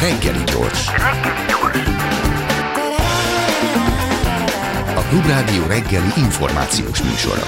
Reggeli 0.00 0.44
gyors. 0.44 0.86
A 4.94 5.00
Klubrádió 5.08 5.66
reggeli 5.66 6.12
információs 6.16 7.02
műsora. 7.02 7.42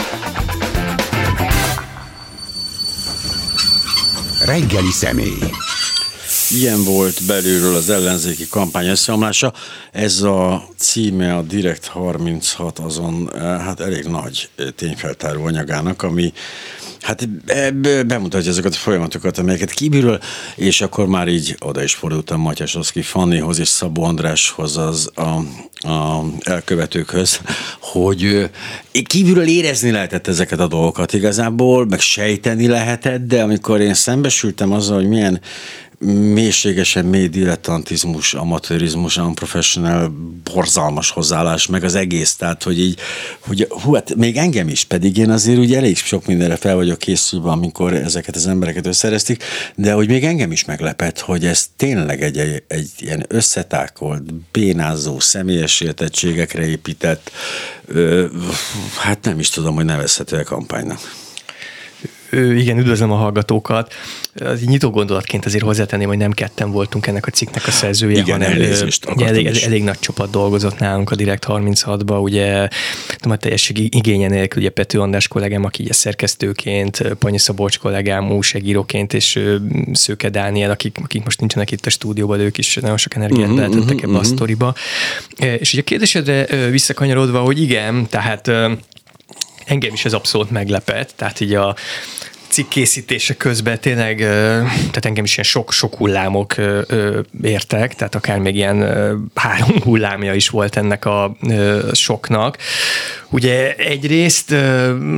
Reggeli 4.45 4.91
személy. 4.91 5.39
Ilyen 6.51 6.85
volt 6.85 7.27
belülről 7.27 7.75
az 7.75 7.91
ellenzéki 7.91 8.49
kampány 8.49 8.87
összeomlása. 8.87 9.53
Ez 9.93 10.23
a 10.23 10.69
címe 10.77 11.37
a 11.37 11.43
Direkt 11.43 11.87
36 11.87 12.79
azon 12.79 13.31
hát 13.39 13.81
elég 13.81 14.05
nagy 14.05 14.51
tényfeltáró 14.77 15.45
anyagának, 15.45 16.03
ami 16.03 16.33
hát 17.11 17.29
bemutatja 18.07 18.51
ezeket 18.51 18.73
a 18.73 18.77
folyamatokat, 18.77 19.39
amelyeket 19.39 19.71
kívülről, 19.71 20.21
és 20.57 20.81
akkor 20.81 21.07
már 21.07 21.29
így 21.29 21.57
oda 21.61 21.83
is 21.83 21.95
fordultam 21.95 22.41
Matyasovszki 22.41 23.03
Fannihoz 23.03 23.59
és 23.59 23.69
Szabó 23.69 24.03
Andráshoz, 24.03 24.77
az 24.77 25.11
a, 25.15 25.23
a 25.89 26.25
elkövetőkhöz, 26.41 27.41
hogy 27.81 28.51
kívülről 29.05 29.49
érezni 29.49 29.91
lehetett 29.91 30.27
ezeket 30.27 30.61
a 30.61 30.67
dolgokat 30.67 31.13
igazából, 31.13 31.87
meg 31.87 32.01
sejteni 32.01 32.67
lehetett, 32.67 33.27
de 33.27 33.43
amikor 33.43 33.81
én 33.81 33.95
szembesültem 33.95 34.73
azzal, 34.73 34.97
hogy 34.97 35.09
milyen 35.09 35.41
mélységesen 36.07 37.05
mély 37.05 37.29
dilettantizmus, 37.29 38.35
amatőrizmus, 38.35 39.17
unprofessional, 39.17 40.13
borzalmas 40.55 41.11
hozzáállás, 41.11 41.67
meg 41.67 41.85
az 41.85 41.95
egész, 41.95 42.35
tehát 42.35 42.63
hogy 42.63 42.81
így, 42.81 42.99
hogy 43.39 43.67
hú, 43.71 43.95
hát 43.95 44.15
még 44.15 44.37
engem 44.37 44.69
is, 44.69 44.85
pedig 44.85 45.17
én 45.17 45.31
azért 45.31 45.59
úgy 45.59 45.75
elég 45.75 45.97
sok 45.97 46.27
mindenre 46.27 46.57
fel 46.57 46.75
vagyok 46.75 46.99
készülve, 46.99 47.51
amikor 47.51 47.95
ezeket 47.95 48.37
az 48.37 48.47
embereket 48.47 48.87
összereztik, 48.87 49.43
de 49.75 49.93
hogy 49.93 50.09
még 50.09 50.25
engem 50.25 50.53
is 50.53 50.65
meglepett, 50.65 51.19
hogy 51.19 51.45
ez 51.45 51.67
tényleg 51.77 52.23
egy, 52.23 52.39
egy, 52.39 52.63
egy 52.67 52.91
ilyen 52.99 53.25
összetákolt, 53.29 54.35
bénázó, 54.35 55.21
személyes 55.21 55.81
értettségekre 55.81 56.67
épített, 56.67 57.31
ö, 57.87 58.27
hát 58.99 59.25
nem 59.25 59.39
is 59.39 59.49
tudom, 59.49 59.75
hogy 59.75 59.85
nevezhető-e 59.85 60.43
kampánynak 60.43 61.29
igen, 62.33 62.79
üdvözlöm 62.79 63.13
a 63.13 63.17
hallgatókat. 63.17 63.95
Az 64.35 64.65
nyitó 64.65 64.91
gondolatként 64.91 65.47
azért 65.47 65.65
hozzátenném, 65.65 66.09
hogy 66.09 66.17
nem 66.17 66.33
ketten 66.33 66.71
voltunk 66.71 67.07
ennek 67.07 67.27
a 67.27 67.31
cikknek 67.31 67.67
a 67.67 67.71
szerzője, 67.71 68.19
igen, 68.21 68.41
hanem 68.41 68.59
ugye, 68.59 69.27
elég, 69.27 69.47
elég, 69.47 69.63
elég, 69.63 69.83
nagy 69.83 69.99
csapat 69.99 70.31
dolgozott 70.31 70.79
nálunk 70.79 71.11
a 71.11 71.15
Direkt 71.15 71.45
36-ba, 71.49 72.23
ugye 72.23 72.69
a 73.21 73.37
teljesség 73.37 73.95
igénye 73.95 74.29
nélkül, 74.29 74.63
ugye 74.63 74.71
Pető 74.71 75.01
András 75.01 75.29
kollégám, 75.29 75.65
aki 75.65 75.83
ugye 75.83 75.93
szerkesztőként, 75.93 77.03
Panyi 77.19 77.39
Szabolcs 77.39 77.79
kollégám, 77.79 78.31
újságíróként, 78.31 79.13
és 79.15 79.39
Szőke 79.93 80.29
Dániel, 80.29 80.71
akik, 80.71 80.97
akik 81.03 81.25
most 81.25 81.41
nincsenek 81.41 81.71
itt 81.71 81.87
a 81.87 81.91
stúdióban, 81.91 82.41
ők 82.41 82.59
is 82.59 82.75
nagyon 82.75 82.97
sok 82.97 83.15
energiát 83.15 83.41
uh-huh, 83.41 83.57
beletettek 83.57 83.83
uh-huh, 83.83 84.03
ebbe 84.03 84.07
uh-huh. 84.07 84.25
a 84.25 84.27
mhm. 84.27 84.35
sztoriba. 84.35 84.75
És 85.59 85.73
ugye 85.73 85.81
a 85.81 85.85
kérdésedre 85.85 86.69
visszakanyarodva, 86.71 87.41
hogy 87.41 87.63
igen, 87.63 88.07
tehát 88.09 88.51
engem 89.71 89.93
is 89.93 90.05
ez 90.05 90.13
abszolút 90.13 90.51
meglepett, 90.51 91.13
tehát 91.17 91.41
így 91.41 91.55
a 91.55 91.77
cikk 92.51 92.69
készítése 92.69 93.35
közben 93.35 93.81
tényleg, 93.81 94.19
tehát 94.19 95.05
engem 95.05 95.25
is 95.25 95.33
ilyen 95.33 95.45
sok-sok 95.45 95.95
hullámok 95.95 96.55
értek, 97.43 97.95
tehát 97.95 98.15
akár 98.15 98.39
még 98.39 98.57
ilyen 98.57 98.79
három 99.35 99.81
hullámja 99.85 100.35
is 100.35 100.49
volt 100.49 100.77
ennek 100.77 101.05
a 101.05 101.37
soknak. 101.93 102.57
Ugye 103.33 103.75
egyrészt 103.75 104.55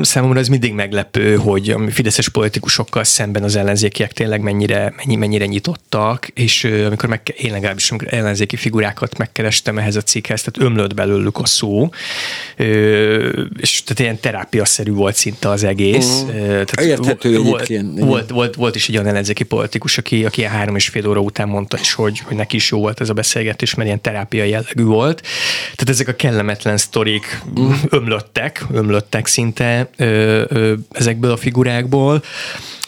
számomra 0.03 0.39
ez 0.39 0.49
mindig 0.49 0.73
meglepő, 0.73 1.37
hogy 1.37 1.71
a 1.71 1.91
fideszes 1.91 2.29
politikusokkal 2.29 3.05
szemben 3.05 3.43
az 3.43 3.57
ellenzékiek 3.57 4.13
tényleg 4.13 4.41
mennyire, 4.41 4.95
mennyi, 4.97 5.17
mennyire 5.17 5.47
nyitottak, 5.47 6.29
és 6.35 6.65
amikor 6.65 7.09
meg, 7.09 7.35
én 7.37 7.53
legalábbis 7.53 7.91
amikor 7.91 8.15
ellenzéki 8.15 8.57
figurákat 8.57 9.19
megkerestem 9.19 9.79
ehhez 9.79 9.97
a 9.97 10.01
cikkhez, 10.01 10.43
tehát 10.43 10.71
ömlött 10.71 10.95
belőlük 10.95 11.39
a 11.39 11.47
szó, 11.47 11.89
és 13.61 13.83
tehát 13.83 13.99
ilyen 13.99 14.21
terápiaszerű 14.21 14.93
volt 14.93 15.15
szinte 15.15 15.49
az 15.49 15.65
egész. 15.65 16.23
Uh-huh. 16.23 16.41
Tehát 16.41 16.81
Érthető 16.81 17.22
volt, 17.23 17.71
volt, 17.99 18.31
volt, 18.31 18.55
volt, 18.55 18.77
is 18.77 18.89
egy 18.89 18.95
olyan 18.95 19.07
ellenzéki 19.07 19.45
politikus, 19.45 19.99
aki, 19.99 20.25
aki 20.25 20.41
ilyen 20.41 20.53
három 20.53 20.77
és 20.77 20.89
fél 20.89 21.09
óra 21.09 21.21
után 21.21 21.49
mondta 21.49 21.79
is, 21.81 21.93
hogy, 21.93 22.19
hogy 22.19 22.37
neki 22.37 22.57
is 22.57 22.71
jó 22.71 22.79
volt 22.79 23.01
ez 23.01 23.09
a 23.09 23.13
beszélgetés, 23.13 23.75
mert 23.75 23.87
ilyen 23.87 24.01
terápia 24.01 24.45
jellegű 24.45 24.85
volt. 24.85 25.21
Tehát 25.63 25.89
ezek 25.89 26.09
a 26.09 26.15
kellemetlen 26.15 26.77
sztorik 26.77 27.43
uh-huh 27.55 27.81
ömlöttek, 27.89 28.65
ömlöttek 28.73 29.27
szinte 29.27 29.89
ö, 29.97 30.43
ö, 30.49 30.75
ezekből 30.91 31.31
a 31.31 31.37
figurákból. 31.37 32.23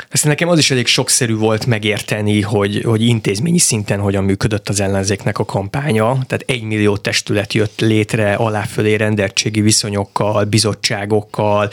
Ezt 0.09 0.25
nekem 0.25 0.49
az 0.49 0.59
is 0.59 0.71
elég 0.71 0.87
sokszerű 0.87 1.37
volt 1.37 1.67
megérteni, 1.67 2.41
hogy, 2.41 2.83
hogy 2.85 3.03
intézményi 3.03 3.59
szinten 3.59 4.01
hogyan 4.01 4.25
működött 4.25 4.69
az 4.69 4.81
ellenzéknek 4.81 5.39
a 5.39 5.45
kampánya. 5.45 6.19
Tehát 6.27 6.45
egy 6.47 6.63
millió 6.63 6.97
testület 6.97 7.53
jött 7.53 7.81
létre 7.81 8.35
aláfölé 8.35 8.95
rendeltségi 8.95 9.61
viszonyokkal, 9.61 10.45
bizottságokkal, 10.45 11.71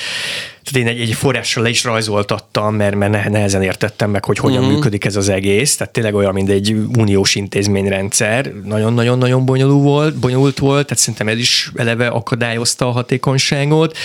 tehát 0.64 0.88
én 0.88 0.96
egy, 0.96 1.10
egy 1.10 1.14
forrással 1.14 1.64
le 1.64 1.70
is 1.70 1.84
rajzoltattam, 1.84 2.76
mert, 2.76 2.96
mert 2.96 3.30
nehezen 3.30 3.62
értettem 3.62 4.10
meg, 4.10 4.26
hogy 4.26 4.38
hogyan 4.38 4.58
uh-huh. 4.58 4.74
működik 4.74 5.06
ez 5.06 5.16
az 5.16 5.30
egész. 5.30 5.76
Tehát 5.76 5.94
tényleg 5.94 6.16
olyan, 6.16 6.34
mint 6.34 6.50
egy 6.50 6.76
uniós 6.98 7.36
intézményrendszer. 7.36 8.52
Nagyon-nagyon-nagyon 8.66 9.46
bonyolult 9.46 9.84
volt, 9.84 10.16
bonyolult 10.16 10.60
volt, 10.60 10.86
tehát 10.86 11.04
szerintem 11.04 11.28
ez 11.28 11.38
is 11.38 11.72
eleve 11.76 12.08
akadályozta 12.08 12.88
a 12.88 12.92
hatékonyságot. 12.92 13.98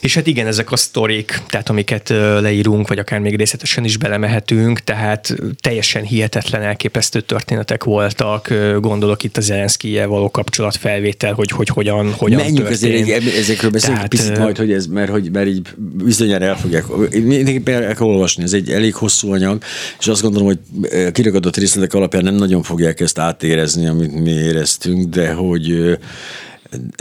És 0.00 0.14
hát 0.14 0.26
igen, 0.26 0.46
ezek 0.46 0.72
a 0.72 0.76
sztorik, 0.76 1.40
tehát 1.48 1.68
amiket 1.68 2.08
leírunk, 2.40 2.88
vagy 2.88 2.98
akár 2.98 3.18
még 3.20 3.36
részletesen 3.36 3.84
is 3.84 3.96
belemehetünk, 3.96 4.80
tehát 4.80 5.34
teljesen 5.60 6.02
hihetetlen, 6.02 6.62
elképesztő 6.62 7.20
történetek 7.20 7.84
voltak. 7.84 8.54
Gondolok 8.80 9.22
itt 9.22 9.36
az 9.36 9.44
Zelenszkijel 9.44 10.06
való 10.06 10.30
kapcsolatfelvétel, 10.30 11.32
hogy, 11.32 11.50
hogy 11.50 11.68
hogyan, 11.68 12.12
hogyan 12.12 12.40
Menjünk 12.40 12.68
történt. 12.68 13.02
azért 13.02 13.24
ezekről 13.26 13.70
beszélünk 13.70 13.96
tehát, 13.96 14.10
picit 14.10 14.38
majd, 14.38 14.56
hogy 14.56 14.72
ez, 14.72 14.86
mert, 14.86 15.10
hogy, 15.10 15.30
mert 15.30 15.46
így 15.46 15.62
bizonyára 16.04 16.44
el 16.44 16.56
fogják, 16.56 16.86
mindenképpen 17.10 17.82
el 17.82 17.94
kell 17.94 18.06
olvasni, 18.06 18.42
ez 18.42 18.52
egy 18.52 18.70
elég 18.70 18.94
hosszú 18.94 19.32
anyag, 19.32 19.62
és 19.98 20.06
azt 20.06 20.22
gondolom, 20.22 20.46
hogy 20.46 20.58
eh, 20.90 21.10
kiragadott 21.10 21.56
részletek 21.56 21.94
alapján 21.94 22.24
nem 22.24 22.34
nagyon 22.34 22.62
fogják 22.62 23.00
ezt 23.00 23.18
átérezni, 23.18 23.86
amit 23.86 24.12
mi 24.12 24.30
éreztünk, 24.30 25.08
de 25.08 25.32
hogy 25.32 25.70
eh, 25.70 25.96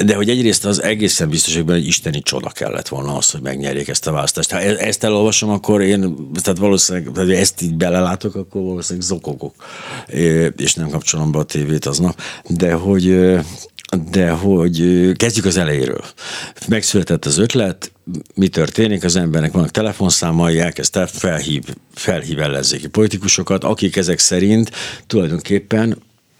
de 0.06 0.16
hogy 0.16 0.30
egyrészt 0.30 0.66
az 0.66 0.81
egészen 0.81 1.30
biztos, 1.30 1.56
hogy 1.56 1.69
egy 1.69 1.88
isteni 1.88 2.22
csoda 2.22 2.50
kellett 2.50 2.88
volna 2.88 3.18
az, 3.18 3.31
hogy 3.31 3.41
megnyerjék 3.41 3.88
ezt 3.88 4.08
a 4.08 4.12
választást. 4.12 4.52
Ha 4.52 4.59
e-, 4.59 4.78
ezt 4.78 5.03
elolvasom, 5.03 5.50
akkor 5.50 5.81
én, 5.81 6.16
tehát 6.41 6.59
valószínűleg, 6.59 7.16
ha 7.16 7.34
ezt 7.34 7.62
így 7.62 7.75
belelátok, 7.75 8.35
akkor 8.35 8.62
valószínűleg 8.62 9.08
zokogok, 9.08 9.53
eh, 10.08 10.47
és 10.58 10.74
nem 10.74 10.90
kapcsolom 10.90 11.31
be 11.31 11.38
a 11.38 11.44
tévét 11.44 11.85
aznap. 11.85 12.22
De 12.47 12.74
hogy 12.74 13.35
de 14.12 14.30
hogy 14.30 15.12
kezdjük 15.16 15.46
az 15.46 15.58
elejéről. 15.58 16.03
Megszületett 16.68 17.25
az 17.25 17.38
ötlet, 17.38 17.92
mi 18.36 18.48
történik, 18.48 19.03
az 19.03 19.16
embernek 19.16 19.52
vannak 19.52 19.72
telefonszámai, 19.72 20.59
elkezdte 20.59 21.06
felhív, 21.06 21.64
felhív 21.94 22.40
ellenzéki 22.40 22.88
politikusokat, 22.88 23.64
akik 23.64 23.96
ezek 23.96 24.20
szerint 24.20 24.72
tulajdonképpen 25.08 25.97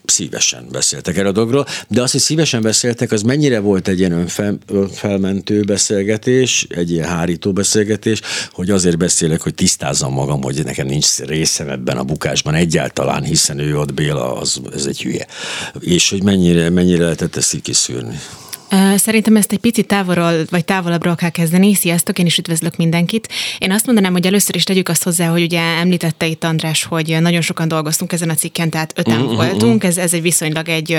szívesen 0.10 0.68
beszéltek 0.72 1.18
erről 1.18 1.30
a 1.30 1.32
dologról, 1.32 1.66
de 1.88 2.02
az, 2.02 2.12
hogy 2.12 2.22
szívesen 2.22 2.62
beszéltek, 2.62 3.12
az 3.12 3.22
mennyire 3.22 3.60
volt 3.60 3.88
egy 3.88 4.00
ilyen 4.00 4.12
önfel, 4.12 4.58
önfelmentő 4.68 5.62
beszélgetés, 5.62 6.68
egy 6.70 6.92
ilyen 6.92 7.08
hárító 7.08 7.54
beszélgetés, 7.54 8.22
hogy 8.52 8.70
azért 8.70 8.98
beszélek, 8.98 9.42
hogy 9.42 9.54
tisztázzam 9.54 10.14
magam, 10.14 10.42
hogy 10.42 10.64
nekem 10.64 10.88
nincs 10.88 11.18
részem 11.18 11.70
ebben 11.70 11.98
a 11.98 12.04
bukásban 12.04 12.54
egyáltalán, 12.54 13.24
hiszen 13.24 13.60
ő 13.60 13.78
ott 13.80 13.94
Béla, 13.94 14.38
az, 14.40 14.62
ez 14.74 14.86
egy 14.86 15.02
hülye. 15.02 15.28
És 15.80 16.10
hogy 16.10 16.24
mennyire, 16.24 16.70
mennyire 16.70 17.04
lehetett 17.04 17.36
ezt 17.36 17.54
így 17.54 17.62
kiszűrni. 17.62 18.20
Szerintem 18.96 19.36
ezt 19.36 19.52
egy 19.52 19.60
picit 19.60 19.88
távolról, 19.88 20.46
vagy 20.50 20.66
távolabbról 20.66 21.16
kell 21.16 21.30
kezdeni. 21.30 21.74
Sziasztok, 21.74 22.20
én 22.20 22.26
is 22.26 22.38
üdvözlök 22.38 22.76
mindenkit. 22.76 23.30
Én 23.58 23.72
azt 23.72 23.86
mondanám, 23.86 24.12
hogy 24.12 24.26
először 24.26 24.56
is 24.56 24.64
tegyük 24.64 24.90
azt 24.90 25.04
hozzá, 25.04 25.28
hogy 25.28 25.42
ugye 25.42 25.60
említette 25.62 26.26
itt 26.26 26.44
András, 26.44 26.84
hogy 26.84 27.18
nagyon 27.20 27.42
sokan 27.42 27.68
dolgoztunk 27.68 28.12
ezen 28.12 28.30
a 28.30 28.34
cikken, 28.34 28.70
tehát 28.70 28.94
öten 28.96 29.22
uh-huh. 29.22 29.36
voltunk. 29.36 29.84
Ez, 29.84 29.98
ez 29.98 30.14
egy 30.14 30.22
viszonylag 30.22 30.70
egy, 30.70 30.98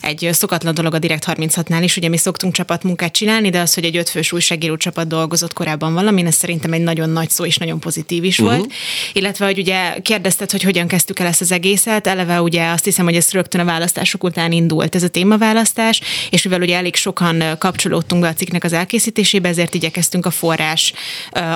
egy 0.00 0.28
szokatlan 0.32 0.74
dolog 0.74 0.94
a 0.94 0.98
Direkt 0.98 1.24
36-nál 1.26 1.80
is. 1.82 1.96
Ugye 1.96 2.08
mi 2.08 2.16
szoktunk 2.16 2.54
csapatmunkát 2.54 3.12
csinálni, 3.12 3.50
de 3.50 3.60
az, 3.60 3.74
hogy 3.74 3.84
egy 3.84 3.96
ötfős 3.96 4.32
újságíró 4.32 4.76
csapat 4.76 5.08
dolgozott 5.08 5.52
korábban 5.52 5.94
valamin, 5.94 6.26
ez 6.26 6.34
szerintem 6.34 6.72
egy 6.72 6.82
nagyon 6.82 7.10
nagy 7.10 7.30
szó 7.30 7.44
és 7.44 7.56
nagyon 7.56 7.80
pozitív 7.80 8.24
is 8.24 8.38
uh-huh. 8.38 8.56
volt. 8.56 8.72
Illetve, 9.12 9.44
hogy 9.44 9.58
ugye 9.58 10.00
kérdezted, 10.02 10.50
hogy 10.50 10.62
hogyan 10.62 10.86
kezdtük 10.86 11.18
el 11.18 11.26
ezt 11.26 11.40
az 11.40 11.52
egészet. 11.52 12.06
Eleve 12.06 12.42
ugye 12.42 12.68
azt 12.68 12.84
hiszem, 12.84 13.04
hogy 13.04 13.16
ez 13.16 13.30
rögtön 13.32 13.60
a 13.60 13.64
választások 13.64 14.24
után 14.24 14.52
indult 14.52 14.94
ez 14.94 15.02
a 15.02 15.08
témaválasztás, 15.08 16.00
és 16.30 16.42
mivel 16.42 16.60
ugye 16.60 16.76
elég 16.76 16.94
sokan 17.06 17.58
kapcsolódtunk 17.58 18.22
be 18.22 18.28
a 18.28 18.32
cikknek 18.32 18.64
az 18.64 18.72
elkészítésébe, 18.72 19.48
ezért 19.48 19.74
igyekeztünk 19.74 20.26
a 20.26 20.30
forrás 20.30 20.92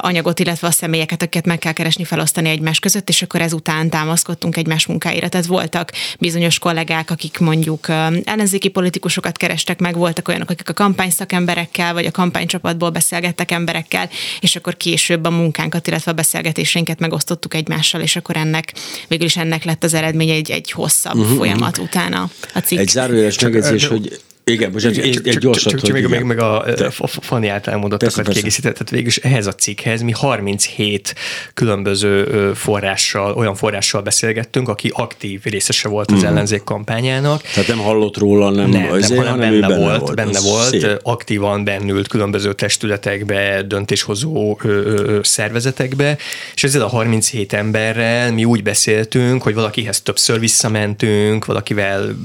anyagot, 0.00 0.40
illetve 0.40 0.66
a 0.66 0.70
személyeket, 0.70 1.22
akiket 1.22 1.46
meg 1.46 1.58
kell 1.58 1.72
keresni, 1.72 2.04
felosztani 2.04 2.48
egymás 2.48 2.78
között, 2.78 3.08
és 3.08 3.22
akkor 3.22 3.40
ezután 3.40 3.90
támaszkodtunk 3.90 4.56
egymás 4.56 4.86
munkáira. 4.86 5.28
Tehát 5.28 5.46
voltak 5.46 5.92
bizonyos 6.18 6.58
kollégák, 6.58 7.10
akik 7.10 7.38
mondjuk 7.38 7.88
ellenzéki 8.24 8.68
politikusokat 8.68 9.36
kerestek 9.36 9.78
meg, 9.78 9.96
voltak 9.96 10.28
olyanok, 10.28 10.50
akik 10.50 10.68
a 10.68 10.72
kampányszakemberekkel 10.72 11.92
vagy 11.92 12.06
a 12.06 12.10
kampánycsapatból 12.10 12.90
beszélgettek 12.90 13.50
emberekkel, 13.50 14.08
és 14.40 14.56
akkor 14.56 14.76
később 14.76 15.24
a 15.24 15.30
munkánkat, 15.30 15.86
illetve 15.86 16.10
a 16.10 16.14
beszélgetéseinket 16.14 16.98
megosztottuk 16.98 17.54
egymással, 17.54 18.00
és 18.00 18.16
akkor 18.16 18.36
ennek 18.36 18.72
végül 19.08 19.26
is 19.26 19.36
ennek 19.36 19.64
lett 19.64 19.84
az 19.84 19.94
eredménye 19.94 20.34
egy, 20.34 20.50
egy 20.50 20.70
hosszabb 20.70 21.16
uh-huh. 21.16 21.36
folyamat 21.36 21.78
utána 21.78 22.30
a 22.54 22.58
cikk. 22.58 22.78
Egy 22.78 22.88
zárójeles 22.88 23.38
megjegyzés, 23.38 23.86
hogy 23.86 24.20
igen, 24.52 24.72
bocsánat, 24.72 24.98
egy, 24.98 25.12
csak, 25.12 25.26
egy 25.26 25.38
gyorsat, 25.38 25.70
csak, 25.70 25.80
csak, 25.80 25.92
még, 25.94 26.06
még, 26.06 26.22
meg 26.22 26.40
a, 26.40 26.64
a 26.98 27.06
Fanni 27.06 27.48
által 27.48 27.72
elmondottakat 27.72 28.28
kiegészített, 28.28 28.72
tehát 28.72 28.90
végül 28.90 29.06
is 29.06 29.16
ehhez 29.16 29.46
a 29.46 29.54
cikkhez 29.54 30.02
mi 30.02 30.12
37 30.12 31.14
különböző 31.54 32.52
forrással, 32.54 33.32
olyan 33.32 33.54
forrással 33.54 34.02
beszélgettünk, 34.02 34.68
aki 34.68 34.90
aktív 34.94 35.40
részese 35.44 35.88
volt 35.88 36.10
az 36.10 36.22
mm. 36.22 36.26
ellenzék 36.26 36.64
kampányának. 36.64 37.42
Tehát 37.42 37.68
nem 37.68 37.78
hallott 37.78 38.16
róla, 38.18 38.50
nem, 38.50 38.70
nem, 38.70 38.90
azért, 38.90 39.22
nem 39.22 39.30
hanem 39.30 39.50
benne, 39.50 39.66
benne 39.66 39.76
volt, 39.76 40.00
volt 40.00 40.14
benne 40.14 40.40
volt, 40.40 40.68
szép. 40.68 40.98
aktívan 41.02 41.64
bennült 41.64 42.08
különböző 42.08 42.52
testületekbe, 42.52 43.62
döntéshozó 43.62 44.58
ö, 44.62 44.68
ö, 44.68 45.18
szervezetekbe, 45.22 46.16
és 46.54 46.64
ezzel 46.64 46.82
a 46.82 46.88
37 46.88 47.52
emberrel 47.52 48.32
mi 48.32 48.44
úgy 48.44 48.62
beszéltünk, 48.62 49.42
hogy 49.42 49.54
valakihez 49.54 50.00
többször 50.00 50.38
visszamentünk, 50.40 51.44
valakivel 51.44 52.16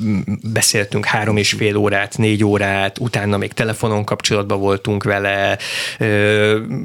beszéltünk 0.53 1.05
három 1.05 1.37
és 1.37 1.51
fél 1.51 1.75
órát, 1.75 2.14
négy 2.17 2.43
órát, 2.43 2.99
utána 2.99 3.37
még 3.37 3.53
telefonon 3.53 4.03
kapcsolatban 4.03 4.59
voltunk 4.59 5.03
vele, 5.03 5.57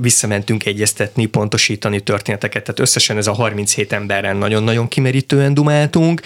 visszamentünk 0.00 0.66
egyeztetni, 0.66 1.26
pontosítani 1.26 2.00
történeteket, 2.00 2.62
tehát 2.62 2.80
összesen 2.80 3.16
ez 3.16 3.26
a 3.26 3.32
37 3.32 3.92
emberren 3.92 4.36
nagyon-nagyon 4.36 4.88
kimerítően 4.88 5.54
dumáltunk, 5.54 6.20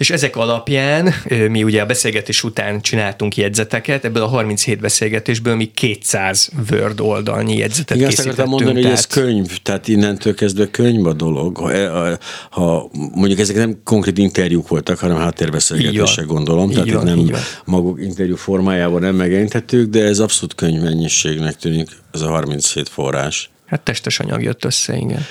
és 0.00 0.10
ezek 0.10 0.36
alapján 0.36 1.14
mi 1.48 1.62
ugye 1.62 1.82
a 1.82 1.86
beszélgetés 1.86 2.42
után 2.42 2.80
csináltunk 2.80 3.36
jegyzeteket, 3.36 4.04
ebből 4.04 4.22
a 4.22 4.26
37 4.26 4.80
beszélgetésből 4.80 5.54
mi 5.54 5.64
200 5.64 6.50
Word 6.70 7.00
oldalnyi 7.00 7.56
jegyzetet 7.56 7.96
Igen, 7.96 8.08
készítettünk. 8.08 8.38
azt 8.38 8.48
mondani, 8.48 8.80
tehát... 8.80 8.84
hogy 8.84 8.92
ez 8.98 9.24
könyv, 9.24 9.58
tehát 9.62 9.88
innentől 9.88 10.34
kezdve 10.34 10.70
könyv 10.70 11.06
a 11.06 11.12
dolog. 11.12 11.56
Ha, 11.56 11.72
e, 11.72 12.18
ha 12.50 12.90
mondjuk 13.14 13.38
ezek 13.38 13.56
nem 13.56 13.80
konkrét 13.84 14.18
interjúk 14.18 14.68
voltak, 14.68 14.98
hanem 14.98 15.16
háttérbeszélgetések 15.16 16.26
gondolom, 16.26 16.68
így 16.70 16.74
tehát 16.74 16.92
van, 16.92 17.04
nem 17.04 17.30
maguk 17.64 18.00
interjú 18.02 18.29
formájában 18.36 19.00
nem 19.00 19.14
megjelentettük, 19.14 19.90
de 19.90 20.04
ez 20.04 20.18
abszolút 20.18 20.54
könyvmennyiségnek 20.54 21.56
tűnik, 21.56 21.88
ez 22.12 22.20
a 22.20 22.28
37 22.28 22.88
forrás. 22.88 23.50
Hát 23.70 23.80
testes 23.80 24.20
anyag 24.20 24.42
jött 24.42 24.64
össze, 24.64 24.96
igen. 24.96 25.26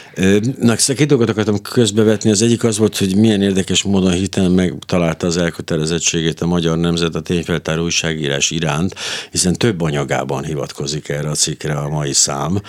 Na, 0.59 0.75
két 0.75 1.07
dolgot 1.07 1.29
akartam 1.29 1.61
közbevetni. 1.61 2.29
Az 2.29 2.41
egyik 2.41 2.63
az 2.63 2.77
volt, 2.77 2.97
hogy 2.97 3.15
milyen 3.15 3.41
érdekes 3.41 3.83
módon 3.83 4.11
hiten 4.11 4.51
megtalálta 4.51 5.27
az 5.27 5.37
elkötelezettségét 5.37 6.41
a 6.41 6.45
magyar 6.45 6.77
nemzet 6.77 7.15
a 7.15 7.21
tényfeltáró 7.21 7.83
újságírás 7.83 8.51
iránt, 8.51 8.95
hiszen 9.31 9.53
több 9.53 9.81
anyagában 9.81 10.43
hivatkozik 10.43 11.09
erre 11.09 11.29
a 11.29 11.33
cikkre 11.33 11.73
a 11.73 11.89
mai 11.89 12.13
szám. 12.13 12.61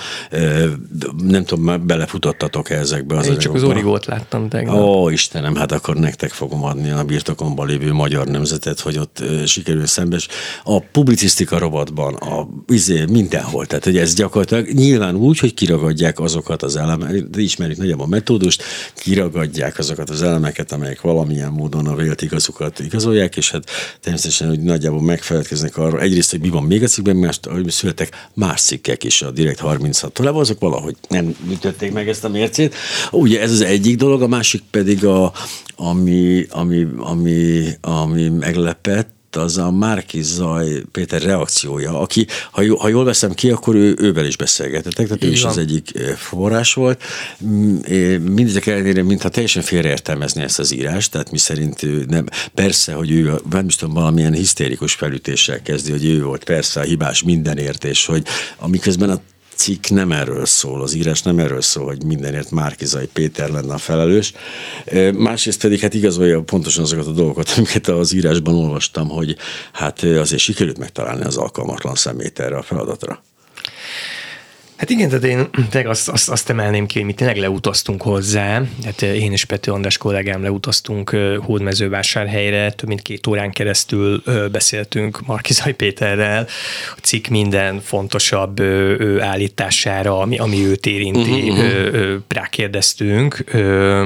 Nem 1.23 1.45
tudom, 1.45 1.65
már 1.65 1.81
belefutottatok 1.81 2.71
-e 2.71 2.79
ezekbe 2.79 3.17
az 3.17 3.27
Én 3.27 3.39
csak 3.39 3.55
az 3.55 3.63
origót 3.63 4.07
láttam 4.07 4.49
tegnap. 4.49 4.75
Ó, 4.75 5.09
Istenem, 5.09 5.55
hát 5.55 5.73
akkor 5.73 5.97
nektek 5.97 6.31
fogom 6.31 6.65
adni 6.65 6.91
a 6.91 7.05
birtokomban 7.05 7.67
lévő 7.67 7.93
magyar 7.93 8.27
nemzetet, 8.27 8.81
hogy 8.81 8.99
ott 8.99 9.23
sikerül 9.47 9.87
szembes. 9.87 10.29
A 10.65 10.81
publicisztika 10.81 11.59
rovatban, 11.59 12.15
a 12.15 12.49
izé, 12.67 13.05
mindenhol. 13.11 13.67
Tehát, 13.67 13.85
hogy 13.85 13.97
ez 13.97 14.15
gyakorlatilag 14.15 14.69
nyilván 14.69 15.15
úgy, 15.15 15.39
hogy 15.39 15.55
kiragadják 15.61 16.21
azokat 16.21 16.63
az 16.63 16.77
elemeket, 16.77 17.37
ismerik 17.37 17.77
nagyjából 17.77 18.05
a 18.05 18.09
metódust, 18.09 18.63
kiragadják 18.95 19.79
azokat 19.79 20.11
az 20.11 20.23
elemeket, 20.23 20.73
amelyek 20.73 21.01
valamilyen 21.01 21.53
módon 21.53 21.87
a 21.87 21.95
vélt 21.95 22.23
igazukat 22.23 22.79
igazolják, 22.79 23.37
és 23.37 23.51
hát 23.51 23.71
természetesen, 24.01 24.49
hogy 24.49 24.61
nagyjából 24.61 25.03
megfeledkeznek 25.03 25.77
arra, 25.77 26.01
egyrészt, 26.01 26.31
hogy 26.31 26.41
mi 26.41 26.49
van 26.49 26.65
még 26.65 26.83
a 26.83 26.87
cikkben, 26.87 27.17
más, 27.17 27.41
hogy 27.51 27.71
születtek 27.71 28.29
más 28.35 28.61
cikkek 28.61 29.05
is 29.05 29.23
a 29.23 29.31
Direkt 29.31 29.61
36-tól, 29.63 30.35
azok 30.35 30.61
valahogy 30.61 30.97
nem 31.09 31.37
ütötték 31.51 31.93
meg 31.93 32.09
ezt 32.09 32.25
a 32.25 32.29
mércét. 32.29 32.75
Ugye 33.11 33.41
ez 33.41 33.51
az 33.51 33.61
egyik 33.61 33.97
dolog, 33.97 34.23
a 34.23 34.29
másik 34.29 34.63
pedig 34.71 35.05
a, 35.05 35.33
ami, 35.77 36.47
ami, 36.51 36.87
ami, 36.99 37.69
ami 37.81 38.29
meglepett, 38.29 39.20
az 39.37 39.59
a 39.59 39.71
Márki 39.71 40.23
Zaj 40.23 40.83
Péter 40.93 41.23
reakciója, 41.23 42.01
aki, 42.01 42.27
ha, 42.51 42.63
jól, 42.63 42.79
ha 42.79 42.89
jól 42.89 43.05
veszem 43.05 43.33
ki, 43.35 43.51
akkor 43.51 43.75
ő, 43.75 43.97
ővel 43.99 44.25
is 44.25 44.37
beszélgetettek, 44.37 45.07
tehát 45.07 45.25
ő 45.25 45.31
is 45.31 45.45
az 45.45 45.59
egyik 45.59 45.91
forrás 46.17 46.75
volt. 46.75 47.03
Mm, 47.45 47.77
mindezek 48.23 48.67
ellenére, 48.67 49.03
mintha 49.03 49.29
teljesen 49.29 49.63
félreértelmezni 49.63 50.43
ezt 50.43 50.59
az 50.59 50.73
írást, 50.73 51.11
tehát 51.11 51.31
mi 51.31 51.39
szerint 51.39 52.07
nem, 52.09 52.27
persze, 52.55 52.93
hogy 52.93 53.11
ő 53.11 53.41
nem 53.51 53.67
is 53.67 53.77
tudom, 53.77 53.95
valamilyen 53.95 54.33
hisztérikus 54.33 54.93
felütéssel 54.93 55.63
kezdi, 55.63 55.91
hogy 55.91 56.05
ő 56.05 56.23
volt 56.23 56.45
persze 56.45 56.81
a 56.81 56.85
hibás 56.85 57.23
mindenért, 57.23 57.85
és 57.85 58.07
hogy 58.07 58.23
amiközben 58.59 59.11
a 59.11 59.21
cikk 59.61 59.87
nem 59.89 60.13
erről 60.13 60.47
szól, 60.47 60.83
az 60.83 60.95
írás 60.95 61.23
nem 61.23 61.39
erről 61.39 61.61
szól, 61.61 61.85
hogy 61.85 62.05
mindenért 62.05 62.51
Márkizai 62.51 63.07
Péter 63.07 63.51
lenne 63.51 63.75
a 63.75 63.79
felelős. 63.79 64.33
Másrészt 65.13 65.61
pedig 65.61 65.81
hát 65.81 65.95
igazolja 65.95 66.43
pontosan 66.43 66.83
azokat 66.83 67.07
a 67.07 67.11
dolgokat, 67.11 67.53
amiket 67.57 67.89
az 67.89 68.13
írásban 68.13 68.55
olvastam, 68.55 69.09
hogy 69.09 69.37
hát 69.73 70.03
azért 70.03 70.43
sikerült 70.43 70.79
megtalálni 70.79 71.25
az 71.25 71.37
alkalmatlan 71.37 71.95
szemét 71.95 72.39
erre 72.39 72.57
a 72.57 72.63
feladatra. 72.63 73.23
Hát 74.81 74.91
igen, 74.91 75.09
tehát 75.09 75.25
én 75.25 75.49
tényleg 75.71 75.91
azt, 75.91 76.09
azt, 76.09 76.29
azt 76.29 76.51
emelném 76.51 76.87
ki, 76.87 76.99
hogy 76.99 77.07
mi 77.07 77.13
tényleg 77.13 77.37
leutaztunk 77.37 78.03
hozzá. 78.03 78.63
Hát 78.85 79.03
én 79.03 79.33
és 79.33 79.45
Pető 79.45 79.73
András 79.73 79.99
kollégám 79.99 80.43
leutaztunk 80.43 81.17
Hódmezővásárhelyre, 81.41 82.73
több 82.73 82.89
mint 82.89 83.03
két 83.03 83.27
órán 83.27 83.51
keresztül 83.51 84.23
beszéltünk 84.53 85.27
Markizaj 85.27 85.73
Péterrel, 85.73 86.47
a 86.97 86.99
cikk 87.03 87.27
minden 87.27 87.81
fontosabb 87.81 88.61
állítására, 89.21 90.21
ami, 90.21 90.39
ami 90.39 90.67
őt 90.67 90.87
érinti, 90.87 91.51
uh-huh, 91.51 91.87
uh-huh. 91.89 92.21
rákérdeztünk. 92.29 93.45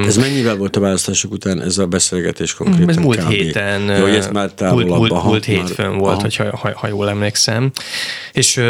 Ez 0.06 0.16
mennyivel 0.16 0.56
volt 0.56 0.76
a 0.76 0.80
választások 0.80 1.32
után 1.32 1.62
ez 1.62 1.78
a 1.78 1.86
beszélgetés 1.86 2.54
konkrétan? 2.54 2.88
Ez 2.88 2.96
múlt 2.96 3.24
kb. 3.24 3.30
héten. 3.30 3.80
Jó, 3.82 4.06
ez 4.06 4.28
már 4.28 4.50
múlt, 4.60 4.88
múlt, 4.88 5.24
múlt 5.24 5.44
hétfőn 5.44 5.98
volt, 5.98 6.20
hogyha, 6.20 6.56
ha, 6.56 6.70
ha 6.74 6.88
jól 6.88 7.08
emlékszem. 7.08 7.70
És 8.32 8.60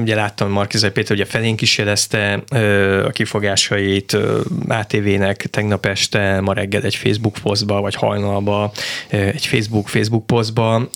ugye 0.00 0.14
láttam 0.14 0.50
Markizaj 0.50 0.92
Péter, 0.92 1.15
ugye 1.16 1.24
felénk 1.24 1.60
is 1.60 1.78
jelezte 1.78 2.32
a 3.06 3.10
kifogásait 3.10 4.16
ATV-nek 4.68 5.46
tegnap 5.50 5.86
este, 5.86 6.40
ma 6.40 6.52
reggel 6.52 6.82
egy 6.82 6.94
Facebook 6.94 7.38
posztba, 7.42 7.80
vagy 7.80 7.94
hajnalba, 7.94 8.72
egy 9.08 9.46
Facebook 9.46 9.88
Facebook 9.88 10.26
posztba, 10.26 10.88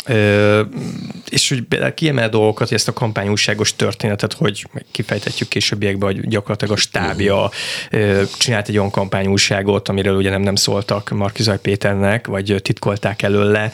és 1.31 1.49
hogy 1.49 1.95
kiemel 1.95 2.29
dolgokat, 2.29 2.69
hogy 2.69 2.77
ezt 2.77 2.89
a 2.89 2.93
kampányúságos 2.93 3.77
történetet, 3.77 4.33
hogy 4.33 4.67
kifejtetjük 4.91 5.49
későbbiekben, 5.49 6.15
hogy 6.15 6.29
gyakorlatilag 6.29 6.75
a 6.75 6.77
stábja 6.77 7.51
csinált 8.39 8.69
egy 8.69 8.77
olyan 8.79 8.91
kampányúságot, 8.91 9.89
amiről 9.89 10.17
ugye 10.17 10.31
nem, 10.31 10.43
nem 10.43 10.55
szóltak 10.55 11.11
Markizaj 11.11 11.59
Péternek, 11.59 12.27
vagy 12.27 12.57
titkolták 12.63 13.23
előle, 13.23 13.71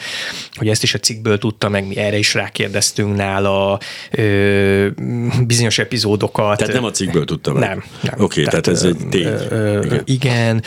hogy 0.53 0.67
ezt 0.67 0.83
is 0.83 0.93
a 0.93 0.99
cikkből 0.99 1.37
tudta, 1.37 1.69
meg 1.69 1.87
mi 1.87 1.97
erre 1.97 2.17
is 2.17 2.33
rákérdeztünk 2.33 3.15
nála, 3.15 3.79
bizonyos 5.45 5.77
epizódok 5.77 6.37
dolgokat. 6.37 6.57
Tehát 6.57 6.73
nem 6.73 6.83
a 6.83 6.91
cikkből 6.91 7.25
tudta 7.25 7.53
meg? 7.53 7.69
Nem. 7.69 7.83
nem. 8.01 8.13
Oké, 8.13 8.23
okay, 8.23 8.43
tehát, 8.43 8.63
tehát 8.63 8.79
ez 8.79 8.83
egy 8.83 9.07
tény. 9.09 9.27
Igen. 9.83 10.01
igen, 10.05 10.63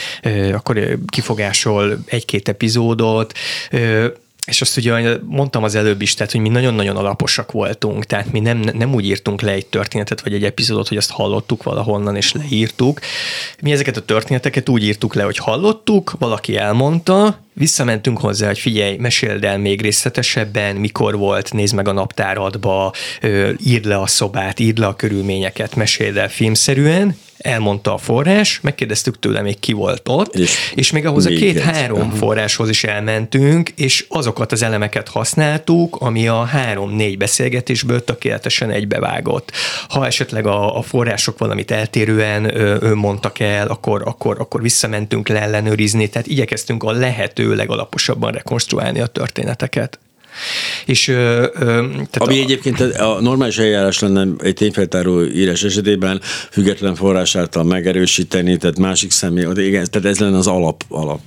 akkor 0.53 0.99
kifogásol 1.07 1.99
egy-két 2.07 2.49
epizódot, 2.49 3.33
és 4.47 4.61
azt 4.61 4.77
ugye 4.77 5.19
mondtam 5.25 5.65
az 5.65 5.75
előbb 5.75 6.03
is, 6.03 6.15
tehát, 6.15 6.33
hogy 6.33 6.41
mi 6.41 6.49
nagyon-nagyon 6.49 6.97
alaposak 6.97 7.53
voltunk, 7.53 8.05
tehát 8.05 8.33
mi 8.33 8.41
nem, 8.41 8.59
nem 8.59 8.95
úgy 8.95 9.05
írtunk 9.05 9.41
le 9.41 9.53
egy 9.53 9.67
történetet, 9.67 10.21
vagy 10.21 10.35
egy 10.35 10.45
epizódot, 10.45 10.89
hogy 10.89 10.97
azt 10.97 11.11
hallottuk 11.11 11.63
valahonnan, 11.63 12.17
és 12.17 12.33
leírtuk. 12.33 13.01
Mi 13.63 13.73
ezeket 13.73 13.97
a 13.97 14.05
történeteket 14.05 14.69
úgy 14.69 14.85
írtuk 14.85 15.15
le, 15.15 15.23
hogy 15.23 15.37
hallottuk, 15.37 16.15
valaki 16.19 16.57
elmondta, 16.57 17.39
visszamentünk 17.53 18.19
hozzá, 18.19 18.47
hogy 18.47 18.59
figyelj, 18.59 18.97
meséld 18.97 19.45
el 19.45 19.59
még 19.59 19.81
részletesebben, 19.81 20.77
mikor 20.77 21.17
volt, 21.17 21.53
nézd 21.53 21.75
meg 21.75 21.89
a 21.89 21.93
naptáradba, 21.93 22.93
írd 23.65 23.85
le 23.85 24.01
a 24.01 24.07
szobát, 24.07 24.61
írd 24.61 24.79
le 24.79 24.87
a 24.87 24.97
körülményeket, 24.97 25.75
meséld 25.75 26.17
el 26.17 26.29
filmszerűen, 26.29 27.17
elmondta 27.43 27.95
a 27.95 27.99
forrás, 27.99 28.61
megkérdeztük 28.61 29.19
tőle 29.19 29.41
még 29.41 29.59
ki 29.59 29.73
volt 29.73 30.09
ott, 30.09 30.35
és, 30.35 30.73
és 30.75 30.91
még 30.91 31.07
ahhoz 31.07 31.27
a 31.27 31.29
két-három 31.29 32.11
forráshoz 32.11 32.69
is 32.69 32.85
elmentünk, 32.85 33.69
és 33.69 34.05
azokat 34.09 34.53
az 34.53 34.63
elemeket 34.63 35.09
használtuk, 35.09 35.97
ami 36.01 36.29
a 36.29 36.45
három-négy 36.45 37.17
beszélgetésből 37.17 38.05
tökéletesen 38.05 38.71
egybevágott. 38.71 39.53
Ha 39.89 40.07
esetleg 40.07 40.47
a, 40.47 40.79
a 40.79 40.83
források 40.83 41.39
valamit 41.39 41.71
eltérően 41.71 42.57
ö, 42.57 42.95
mondtak 42.95 43.39
el, 43.39 43.67
akkor, 43.69 44.03
akkor, 44.05 44.41
akkor 44.41 44.63
visszamentünk 44.63 45.29
le 45.29 45.41
ellenőrizni, 45.41 46.09
tehát 46.09 46.27
igyekeztünk 46.27 46.83
a 46.83 46.93
lehető 46.93 47.55
legalaposabban 47.55 48.33
rekonstruálni 48.33 49.01
a 49.01 49.07
történeteket. 49.07 49.99
És, 50.87 51.09
ö, 51.09 51.47
ö, 51.53 51.67
tehát 51.91 52.17
Ami 52.19 52.39
a... 52.39 52.43
egyébként 52.43 52.81
a 52.81 53.21
normális 53.21 53.59
eljárás 53.59 53.99
lenne 53.99 54.27
egy 54.39 54.55
tényfeltáró 54.55 55.23
írás 55.23 55.63
esetében 55.63 56.21
független 56.51 56.95
forrás 56.95 57.37
által 57.37 57.65
megerősíteni, 57.65 58.57
tehát 58.57 58.79
másik 58.79 59.11
személy, 59.11 59.47
igen, 59.55 59.87
tehát 59.91 60.09
ez 60.09 60.19
lenne 60.19 60.37
az 60.37 60.47
alap, 60.47 60.85
alap 60.89 61.21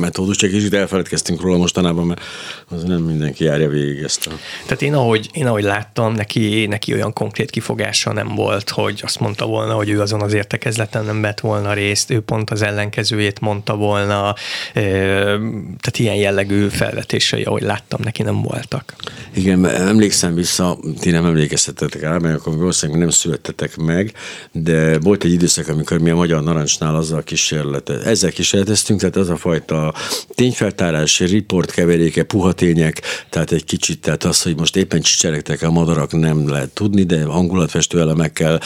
metódus, 0.00 0.36
csak 0.36 0.50
kicsit 0.50 0.74
elfeledkeztünk 0.74 1.40
róla 1.40 1.56
mostanában, 1.56 2.06
mert 2.06 2.20
az 2.68 2.82
nem 2.82 3.02
mindenki 3.02 3.44
járja 3.44 3.68
végig 3.68 4.02
ezt 4.02 4.26
a... 4.26 4.30
Tehát 4.64 4.82
én 4.82 4.94
ahogy, 4.94 5.28
én 5.32 5.46
ahogy 5.46 5.62
láttam, 5.62 6.12
neki, 6.14 6.66
neki 6.66 6.92
olyan 6.92 7.12
konkrét 7.12 7.50
kifogása 7.50 8.12
nem 8.12 8.34
volt, 8.34 8.70
hogy 8.70 9.00
azt 9.02 9.20
mondta 9.20 9.46
volna, 9.46 9.74
hogy 9.74 9.88
ő 9.88 10.00
azon 10.00 10.20
az 10.20 10.32
értekezleten 10.32 11.04
nem 11.04 11.20
vett 11.20 11.40
volna 11.40 11.72
részt, 11.72 12.10
ő 12.10 12.20
pont 12.20 12.50
az 12.50 12.62
ellenkezőjét 12.62 13.40
mondta 13.40 13.76
volna, 13.76 14.34
tehát 14.72 15.98
ilyen 15.98 16.14
jellegű 16.14 16.68
felvetései, 16.68 17.42
ahogy 17.42 17.62
láttam, 17.62 18.00
neki 18.02 18.22
nem 18.22 18.42
voltak. 18.56 18.94
Igen, 19.34 19.66
emlékszem 19.66 20.34
vissza, 20.34 20.78
ti 21.00 21.10
nem 21.10 21.24
emlékeztetek 21.24 22.00
rá, 22.00 22.18
mert 22.18 22.38
akkor 22.38 22.56
valószínűleg 22.56 23.00
nem 23.00 23.10
születtetek 23.10 23.76
meg, 23.76 24.12
de 24.52 24.98
volt 24.98 25.24
egy 25.24 25.32
időszak, 25.32 25.68
amikor 25.68 25.98
mi 25.98 26.10
a 26.10 26.14
Magyar 26.14 26.42
Narancsnál 26.42 26.94
azzal 26.94 27.22
kísérlet, 27.22 27.88
ezzel 27.88 28.30
kísérleteztünk, 28.30 29.00
tehát 29.00 29.16
az 29.16 29.28
a 29.28 29.36
fajta 29.36 29.94
tényfeltárás, 30.34 31.20
riport 31.20 31.70
keveréke, 31.70 32.22
puha 32.22 32.52
tények, 32.52 33.02
tehát 33.30 33.52
egy 33.52 33.64
kicsit, 33.64 34.00
tehát 34.00 34.24
az, 34.24 34.42
hogy 34.42 34.56
most 34.56 34.76
éppen 34.76 35.00
csicseregtek 35.00 35.62
a 35.62 35.70
madarak, 35.70 36.12
nem 36.12 36.48
lehet 36.48 36.70
tudni, 36.70 37.02
de 37.02 37.24
hangulatfestő 37.24 38.00
elemekkel 38.00 38.60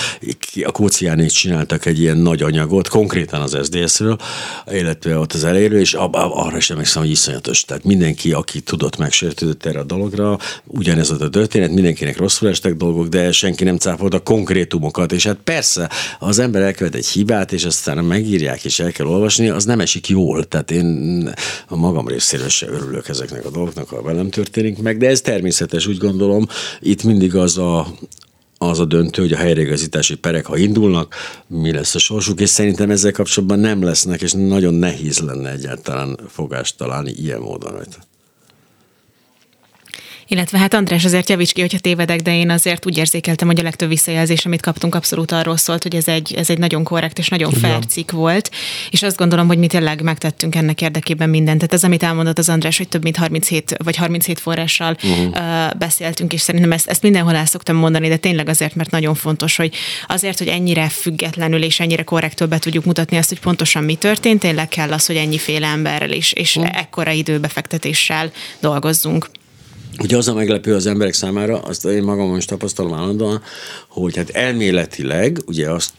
a 0.63 0.71
Kóciánék 0.71 1.31
csináltak 1.31 1.87
egy 1.87 2.01
ilyen 2.01 2.17
nagy 2.17 2.43
anyagot, 2.43 2.89
konkrétan 2.89 3.41
az 3.41 3.59
SZDSZ-ről, 3.63 4.19
illetve 4.71 5.19
ott 5.19 5.33
az 5.33 5.45
elérő, 5.45 5.81
és 5.81 5.95
arra 5.95 6.57
is 6.57 6.71
emlékszem, 6.71 7.03
hogy 7.03 7.11
iszonyatos. 7.11 7.65
Tehát 7.65 7.85
mindenki, 7.85 8.33
aki 8.33 8.61
tudott, 8.61 8.97
megsértődött 8.97 9.67
erre 9.67 9.80
a 9.81 9.85
dologra, 9.85 10.39
ugyanez 10.67 11.09
volt 11.09 11.21
a 11.21 11.29
történet, 11.29 11.71
mindenkinek 11.71 12.17
rosszul 12.17 12.49
estek 12.49 12.75
dolgok, 12.75 13.07
de 13.07 13.33
senki 13.33 13.65
nem 13.65 13.77
cáfolt 13.77 14.15
a 14.15 14.21
konkrétumokat, 14.21 15.13
és 15.13 15.27
hát 15.27 15.39
persze, 15.45 15.91
az 16.19 16.39
ember 16.39 16.63
elkövet 16.63 16.95
egy 16.95 17.07
hibát, 17.07 17.53
és 17.53 17.65
aztán 17.65 18.05
megírják, 18.05 18.65
és 18.65 18.81
el 18.81 18.93
kell 18.93 19.07
olvasni, 19.07 19.49
az 19.49 19.65
nem 19.65 19.81
esik 19.81 20.09
jól. 20.09 20.45
Tehát 20.45 20.71
én 20.71 21.31
a 21.69 21.77
magam 21.77 22.09
részéről 22.09 22.49
se 22.49 22.69
örülök 22.69 23.09
ezeknek 23.09 23.45
a 23.45 23.51
dolgoknak, 23.51 23.89
ha 23.89 24.03
velem 24.03 24.31
történik 24.31 24.83
meg, 24.83 24.99
de 24.99 25.09
ez 25.09 25.21
természetes, 25.21 25.87
úgy 25.87 25.99
gondolom. 25.99 26.47
Itt 26.81 27.03
mindig 27.03 27.37
az 27.37 27.59
a, 27.59 27.87
az 28.59 28.79
a 28.79 28.85
döntő, 28.85 29.23
hogy 29.23 29.33
a 29.33 29.37
helyreigazítási 29.37 30.15
perek, 30.15 30.47
ha 30.47 30.57
indulnak, 30.57 31.15
mi 31.47 31.73
lesz 31.73 31.95
a 31.95 31.99
sorsuk, 31.99 32.41
és 32.41 32.49
szerintem 32.49 32.91
ezzel 32.91 33.13
kapcsolatban 33.13 33.59
nem 33.59 33.83
lesznek, 33.83 34.23
és 34.23 34.33
nagyon 34.33 34.75
nehéz 34.75 35.19
lenne 35.19 35.51
egyáltalán 35.51 36.19
fogást 36.29 36.77
találni 36.77 37.11
ilyen 37.11 37.41
módon 37.41 37.73
rajta. 37.73 38.10
Illetve 40.33 40.59
hát 40.59 40.75
András, 40.75 41.05
azért 41.05 41.29
javíts 41.29 41.53
ki, 41.53 41.61
hogyha 41.61 41.79
tévedek, 41.79 42.21
de 42.21 42.37
én 42.37 42.51
azért 42.51 42.87
úgy 42.87 42.97
érzékeltem, 42.97 43.49
hogy 43.49 43.61
a 43.61 43.63
legtöbb 43.63 43.89
visszajelzés, 43.89 44.47
amit 44.47 44.61
kaptunk, 44.61 44.95
abszolút 44.95 45.33
arról 45.33 45.57
szólt, 45.57 45.83
hogy 45.83 45.95
ez 45.95 46.09
egy, 46.09 46.35
ez 46.35 46.51
egy 46.51 46.59
nagyon 46.59 46.85
korrekt 46.85 47.19
és 47.19 47.29
nagyon 47.29 47.53
fair 47.53 47.87
cikk 47.87 48.11
volt, 48.11 48.51
és 48.91 49.03
azt 49.03 49.17
gondolom, 49.17 49.47
hogy 49.47 49.59
mi 49.59 49.67
tényleg 49.67 50.03
megtettünk 50.03 50.55
ennek 50.55 50.81
érdekében 50.81 51.29
mindent. 51.29 51.59
Tehát 51.59 51.73
ez, 51.73 51.85
amit 51.85 52.03
elmondott 52.03 52.39
az 52.39 52.49
András, 52.49 52.77
hogy 52.77 52.89
több 52.89 53.03
mint 53.03 53.17
37 53.17 53.75
vagy 53.85 53.97
37 53.97 54.41
forrással 54.41 54.97
uh-huh. 55.03 55.27
uh, 55.27 55.77
beszéltünk, 55.79 56.33
és 56.33 56.41
szerintem 56.41 56.73
ezt, 56.73 56.89
ezt 56.89 57.03
mindenhol 57.03 57.35
el 57.35 57.47
szoktam 57.47 57.77
mondani, 57.77 58.09
de 58.09 58.17
tényleg 58.17 58.49
azért, 58.49 58.75
mert 58.75 58.91
nagyon 58.91 59.15
fontos, 59.15 59.57
hogy 59.57 59.75
azért, 60.07 60.39
hogy 60.39 60.49
ennyire 60.49 60.89
függetlenül 60.89 61.63
és 61.63 61.81
ennyire 61.81 62.03
korrektől 62.03 62.49
be 62.49 62.59
tudjuk 62.59 62.85
mutatni 62.85 63.17
azt, 63.17 63.29
hogy 63.29 63.41
pontosan 63.41 63.85
mi 63.85 63.95
történt, 63.95 64.41
tényleg 64.41 64.69
kell 64.69 64.93
az, 64.93 65.07
hogy 65.07 65.17
ennyiféle 65.17 65.67
emberrel 65.67 66.13
is, 66.13 66.33
és 66.33 66.57
uh-huh. 66.57 66.79
ekkora 66.79 67.11
időbefektetéssel 67.11 68.31
dolgozzunk. 68.61 69.29
Ugye 69.99 70.17
az 70.17 70.29
a 70.29 70.35
meglepő 70.35 70.75
az 70.75 70.87
emberek 70.87 71.13
számára, 71.13 71.59
azt 71.59 71.85
én 71.85 72.03
magam 72.03 72.37
is 72.37 72.45
tapasztalom 72.45 72.95
állandóan, 72.95 73.43
hogy 73.89 74.17
hát 74.17 74.31
elméletileg, 74.31 75.39
ugye 75.47 75.71
azt, 75.71 75.93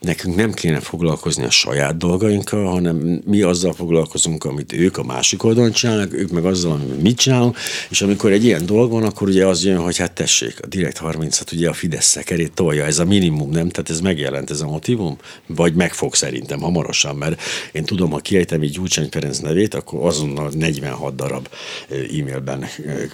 nekünk 0.00 0.36
nem 0.36 0.52
kéne 0.52 0.80
foglalkozni 0.80 1.44
a 1.44 1.50
saját 1.50 1.96
dolgainkkal, 1.96 2.66
hanem 2.66 3.22
mi 3.24 3.42
azzal 3.42 3.72
foglalkozunk, 3.72 4.44
amit 4.44 4.72
ők 4.72 4.96
a 4.96 5.04
másik 5.04 5.44
oldalon 5.44 5.72
csinálnak, 5.72 6.12
ők 6.12 6.30
meg 6.30 6.44
azzal, 6.44 6.72
amit 6.72 7.02
mit 7.02 7.16
csinálunk, 7.16 7.56
és 7.88 8.02
amikor 8.02 8.32
egy 8.32 8.44
ilyen 8.44 8.66
dolog 8.66 8.90
van, 8.90 9.02
akkor 9.02 9.28
ugye 9.28 9.46
az 9.46 9.64
jön, 9.64 9.78
hogy 9.78 9.96
hát 9.96 10.12
tessék, 10.12 10.58
a 10.62 10.66
Direkt 10.66 10.98
30 10.98 11.38
hát 11.38 11.52
ugye 11.52 11.68
a 11.68 11.72
Fidesz 11.72 12.06
szekerét 12.06 12.52
tolja, 12.52 12.84
ez 12.84 12.98
a 12.98 13.04
minimum, 13.04 13.50
nem? 13.50 13.68
Tehát 13.68 13.90
ez 13.90 14.00
megjelent 14.00 14.50
ez 14.50 14.60
a 14.60 14.66
motivum, 14.66 15.18
vagy 15.46 15.74
meg 15.74 15.92
fog 15.92 16.14
szerintem 16.14 16.60
hamarosan, 16.60 17.16
mert 17.16 17.40
én 17.72 17.84
tudom, 17.84 18.10
ha 18.10 18.18
kiejtem 18.18 18.60
egy 18.60 18.70
Gyurcsány 18.70 19.08
Ferenc 19.10 19.38
nevét, 19.38 19.74
akkor 19.74 20.06
azonnal 20.06 20.50
46 20.54 21.14
darab 21.14 21.48
e-mailben 21.90 22.64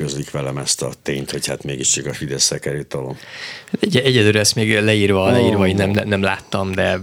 közlik 0.03 0.31
velem 0.31 0.59
ezt 0.59 0.83
a 0.83 0.91
tényt, 1.03 1.31
hogy 1.31 1.47
hát 1.47 1.65
mégiscsak 1.65 2.07
a 2.07 2.13
Fidesz 2.13 2.43
szekerét 2.43 2.87
tolom. 2.87 3.17
Egy, 3.81 3.97
egyedül 3.97 4.39
ezt 4.39 4.55
még 4.55 4.81
leírva, 4.81 5.21
oh. 5.21 5.31
leírva, 5.31 5.59
hogy 5.59 5.75
nem, 5.75 5.91
nem 5.91 6.23
láttam, 6.23 6.73
de 6.73 7.01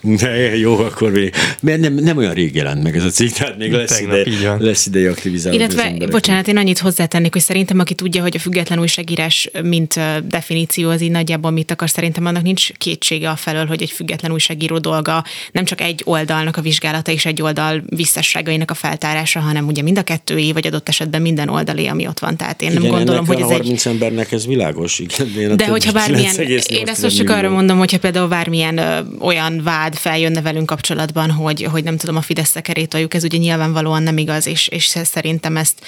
de 0.20 0.56
jó, 0.56 0.78
akkor 0.78 1.10
még. 1.10 1.34
Mert 1.60 1.80
nem, 1.80 1.94
nem 1.94 2.16
olyan 2.16 2.34
rég 2.34 2.54
jelent 2.54 2.82
meg 2.82 2.96
ez 2.96 3.04
a 3.04 3.08
cikk, 3.08 3.30
tehát 3.30 3.58
még 3.58 3.72
lesz, 3.72 3.98
Tegnap, 3.98 4.26
ide, 4.26 4.56
lesz 4.58 4.86
ideje 4.86 5.10
aktivizálni. 5.10 5.58
Illetve, 5.58 5.94
bocsánat, 6.10 6.48
én 6.48 6.56
annyit 6.56 6.78
hozzátennék, 6.78 7.32
hogy 7.32 7.42
szerintem, 7.42 7.78
aki 7.78 7.94
tudja, 7.94 8.22
hogy 8.22 8.36
a 8.36 8.38
független 8.38 8.80
újságírás, 8.80 9.50
mint 9.62 10.00
definíció, 10.28 10.90
az 10.90 11.00
így 11.00 11.10
nagyjából 11.10 11.50
mit 11.50 11.70
akar, 11.70 11.90
szerintem 11.90 12.26
annak 12.26 12.42
nincs 12.42 12.72
kétsége 12.72 13.30
a 13.30 13.36
felől, 13.36 13.66
hogy 13.66 13.82
egy 13.82 13.90
független 13.90 14.32
újságíró 14.32 14.78
dolga 14.78 15.24
nem 15.52 15.64
csak 15.64 15.80
egy 15.80 16.02
oldalnak 16.04 16.56
a 16.56 16.60
vizsgálata 16.60 17.12
és 17.12 17.26
egy 17.26 17.42
oldal 17.42 17.82
visszasságainak 17.88 18.70
a 18.70 18.74
feltárása, 18.74 19.40
hanem 19.40 19.66
ugye 19.66 19.82
mind 19.82 19.98
a 19.98 20.02
kettőé, 20.02 20.52
vagy 20.52 20.66
adott 20.66 20.88
esetben 20.88 21.22
minden 21.22 21.48
oldalé, 21.48 21.86
ami 21.86 22.06
ott 22.06 22.18
van. 22.18 22.36
Tehát 22.36 22.62
én 22.62 22.72
nem 22.72 22.82
igen, 22.82 22.94
gondolom, 22.94 23.26
hogy 23.26 23.40
ez 23.40 23.48
a 23.48 23.52
30 23.52 23.86
egy... 23.86 23.92
embernek 23.92 24.32
ez 24.32 24.46
világos, 24.46 24.98
igen. 24.98 25.56
De 25.56 25.66
hogyha 25.66 25.92
bármilyen, 26.00 26.34
én 26.66 26.86
ezt 26.86 27.02
most 27.02 27.16
csak 27.16 27.30
arra 27.30 27.50
mondom, 27.50 27.78
hogyha 27.78 27.98
például 27.98 28.28
bármilyen 28.28 28.80
olyan 29.20 29.60
vád 29.62 29.89
vád 29.90 29.98
feljönne 29.98 30.42
velünk 30.42 30.66
kapcsolatban, 30.66 31.30
hogy, 31.30 31.62
hogy 31.62 31.84
nem 31.84 31.96
tudom, 31.96 32.16
a 32.16 32.20
Fidesz 32.20 32.48
szekerétoljuk, 32.48 33.14
ez 33.14 33.24
ugye 33.24 33.38
nyilvánvalóan 33.38 34.02
nem 34.02 34.18
igaz, 34.18 34.46
és, 34.46 34.68
és 34.68 34.84
szerintem 35.04 35.56
ezt 35.56 35.78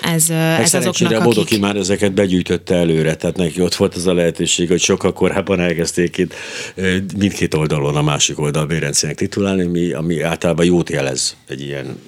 ez, 0.00 0.30
ez 0.30 0.74
azoknak, 0.74 1.12
a 1.12 1.22
Bodoki 1.22 1.40
akik... 1.40 1.60
már 1.60 1.76
ezeket 1.76 2.12
begyűjtötte 2.12 2.74
előre, 2.74 3.14
tehát 3.14 3.36
neki 3.36 3.60
ott 3.60 3.74
volt 3.74 3.94
az 3.94 4.06
a 4.06 4.14
lehetőség, 4.14 4.68
hogy 4.68 4.80
sokkal 4.80 5.12
korábban 5.12 5.60
elkezdték 5.60 6.18
itt 6.18 6.34
mindkét 7.16 7.54
oldalon 7.54 7.96
a 7.96 8.02
másik 8.02 8.38
oldal 8.38 8.66
Bérencének 8.66 9.16
titulálni, 9.16 9.62
ami, 9.62 9.92
ami 9.92 10.22
általában 10.22 10.64
jót 10.64 10.90
jelez 10.90 11.36
egy 11.48 11.60
ilyen 11.60 11.98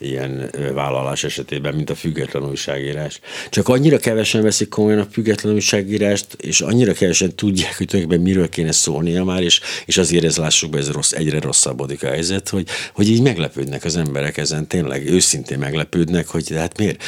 ilyen 0.00 0.50
vállalás 0.74 1.24
esetében, 1.24 1.74
mint 1.74 1.90
a 1.90 1.94
független 1.94 2.48
újságírás. 2.48 3.20
Csak 3.50 3.68
annyira 3.68 3.98
kevesen 3.98 4.42
veszik 4.42 4.68
komolyan 4.68 4.98
a 4.98 5.06
független 5.10 5.54
újságírást, 5.54 6.26
és 6.36 6.60
annyira 6.60 6.92
kevesen 6.92 7.34
tudják, 7.34 7.76
hogy 7.76 7.86
tulajdonképpen 7.86 8.26
miről 8.32 8.48
kéne 8.48 8.72
szólnia 8.72 9.24
már, 9.24 9.42
és, 9.42 9.60
és 9.86 9.96
azért 9.96 10.24
ez 10.24 10.36
lássuk 10.36 10.70
be, 10.70 10.78
ez 10.78 10.90
rossz, 10.90 11.12
egyre 11.12 11.40
rosszabbodik 11.40 12.02
a 12.02 12.08
helyzet, 12.08 12.48
hogy, 12.48 12.68
hogy 12.94 13.08
így 13.08 13.22
meglepődnek 13.22 13.84
az 13.84 13.96
emberek 13.96 14.36
ezen, 14.36 14.66
tényleg 14.66 15.06
őszintén 15.06 15.58
meglepődnek, 15.58 16.28
hogy 16.28 16.52
hát 16.56 16.78
miért, 16.78 17.02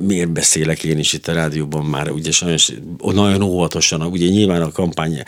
miért 0.00 0.32
beszélek 0.32 0.84
én 0.84 0.98
is 0.98 1.12
itt 1.12 1.28
a 1.28 1.32
rádióban 1.32 1.84
már, 1.84 2.10
ugye 2.10 2.30
sajnos 2.30 2.72
nagyon 2.98 3.42
óvatosan, 3.42 4.02
ugye 4.02 4.28
nyilván 4.28 4.62
a 4.62 4.72
kampány 4.72 5.22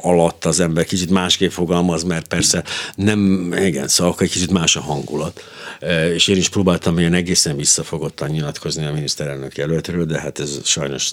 alatt 0.00 0.44
az 0.44 0.60
ember 0.60 0.84
kicsit 0.84 1.10
másképp 1.10 1.50
fogalmaz, 1.50 2.02
mert 2.02 2.28
persze 2.28 2.64
nem, 2.94 3.52
igen, 3.64 3.88
szóval 3.88 4.14
egy 4.18 4.30
kicsit 4.30 4.50
más 4.50 4.76
a 4.76 4.80
hangulat 4.80 5.42
és 6.12 6.28
én 6.28 6.36
is 6.36 6.48
próbáltam 6.48 6.98
ilyen 6.98 7.14
egészen 7.14 7.56
visszafogottan 7.56 8.30
nyilatkozni 8.30 8.84
a 8.84 8.92
miniszterelnök 8.92 9.56
jelöltről, 9.56 10.04
de 10.04 10.20
hát 10.20 10.38
ez 10.38 10.60
sajnos 10.64 11.12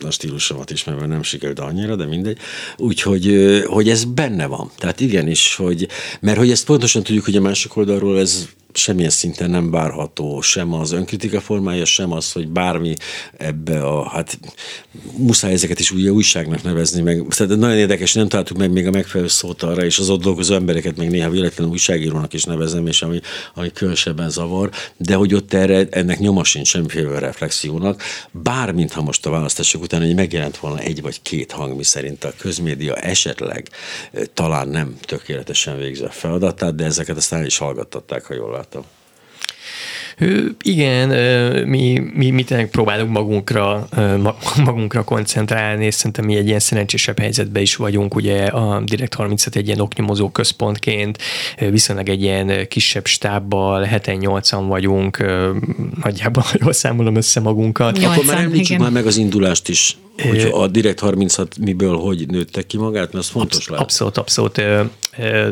a 0.00 0.10
stílusomat 0.10 0.70
is, 0.70 0.84
mert 0.84 1.06
nem 1.06 1.22
sikerült 1.22 1.58
annyira, 1.58 1.96
de 1.96 2.04
mindegy. 2.04 2.38
Úgyhogy 2.76 3.62
hogy 3.66 3.88
ez 3.88 4.04
benne 4.04 4.46
van. 4.46 4.70
Tehát 4.78 5.00
igenis, 5.00 5.54
hogy, 5.54 5.88
mert 6.20 6.38
hogy 6.38 6.50
ezt 6.50 6.64
pontosan 6.64 7.02
tudjuk, 7.02 7.24
hogy 7.24 7.36
a 7.36 7.40
másik 7.40 7.76
oldalról 7.76 8.18
ez 8.18 8.48
semmilyen 8.72 9.10
szinten 9.10 9.50
nem 9.50 9.70
várható 9.70 10.40
sem 10.40 10.72
az 10.72 10.92
önkritika 10.92 11.40
formája, 11.40 11.84
sem 11.84 12.12
az, 12.12 12.32
hogy 12.32 12.48
bármi 12.48 12.94
ebbe 13.36 13.84
a, 13.86 14.08
hát 14.08 14.38
muszáj 15.16 15.52
ezeket 15.52 15.80
is 15.80 15.90
új 15.90 16.08
újságnak 16.08 16.62
nevezni 16.62 17.00
meg. 17.00 17.24
Tehát 17.28 17.56
nagyon 17.56 17.76
érdekes, 17.76 18.14
nem 18.14 18.28
találtuk 18.28 18.56
meg 18.56 18.72
még 18.72 18.86
a 18.86 18.90
megfelelő 18.90 19.28
szót 19.28 19.62
arra, 19.62 19.84
és 19.84 19.98
az 19.98 20.10
ott 20.10 20.22
dolgozó 20.22 20.54
embereket 20.54 20.96
még 20.96 21.10
néha 21.10 21.30
véletlenül 21.30 21.72
újságírónak 21.72 22.32
is 22.32 22.44
nevezem, 22.44 22.86
és 22.86 23.02
ami, 23.02 23.20
ami 23.54 23.72
különösebben 23.72 24.30
zavar, 24.30 24.70
de 24.96 25.14
hogy 25.14 25.34
ott 25.34 25.52
erre, 25.52 25.86
ennek 25.90 26.18
nyoma 26.18 26.44
sincs 26.44 26.68
semmiféle 26.68 27.18
reflexiónak, 27.18 28.02
bármint 28.30 28.92
ha 28.92 29.02
most 29.02 29.26
a 29.26 29.30
választások 29.30 29.82
után 29.82 30.00
hogy 30.00 30.14
megjelent 30.14 30.56
volna 30.56 30.78
egy 30.78 31.02
vagy 31.02 31.22
két 31.22 31.52
hang, 31.52 31.76
mi 31.76 31.84
szerint 31.84 32.24
a 32.24 32.32
közmédia 32.38 32.94
esetleg 32.94 33.68
talán 34.34 34.68
nem 34.68 34.96
tökéletesen 35.00 35.78
végzi 35.78 36.04
a 36.04 36.10
feladatát, 36.10 36.74
de 36.74 36.84
ezeket 36.84 37.16
aztán 37.16 37.44
is 37.44 37.58
hallgattatták, 37.58 38.24
ha 38.24 38.34
jól 38.34 38.50
látom. 38.60 38.82
Igen, 40.62 41.08
mi, 41.68 41.98
mi, 42.14 42.30
mi 42.30 42.44
tényleg 42.44 42.70
próbálunk 42.70 43.10
magunkra, 43.10 43.88
magunkra 44.64 45.04
koncentrálni, 45.04 45.84
és 45.84 45.94
szerintem 45.94 46.24
mi 46.24 46.36
egy 46.36 46.46
ilyen 46.46 46.58
szerencsésebb 46.58 47.18
helyzetben 47.18 47.62
is 47.62 47.76
vagyunk, 47.76 48.14
ugye 48.14 48.46
a 48.46 48.80
Direkt 48.80 49.14
36 49.14 49.56
egy 49.56 49.66
ilyen 49.66 49.80
oknyomozó 49.80 50.30
központként, 50.30 51.18
viszonylag 51.70 52.08
egy 52.08 52.22
ilyen 52.22 52.68
kisebb 52.68 53.06
stábbal, 53.06 53.82
heten 53.82 54.16
nyolcan 54.16 54.68
vagyunk, 54.68 55.24
nagyjából 56.02 56.44
jól 56.62 56.72
számolom 56.72 57.14
össze 57.14 57.40
magunkat. 57.40 57.96
8 57.96 58.12
Akkor 58.12 58.24
már 58.24 58.42
említsük 58.42 58.78
már 58.78 58.90
meg 58.90 59.06
az 59.06 59.16
indulást 59.16 59.68
is, 59.68 59.96
hogy 60.28 60.48
a 60.52 60.66
Direkt 60.66 61.00
36 61.00 61.58
miből 61.58 61.96
hogy 61.96 62.26
nőtte 62.26 62.62
ki 62.62 62.76
magát, 62.76 63.12
mert 63.12 63.24
az 63.24 63.28
fontos 63.28 63.56
abszolút, 63.56 63.68
lehet. 63.68 63.84
Abszolút, 63.84 64.16
abszolút 64.16 64.60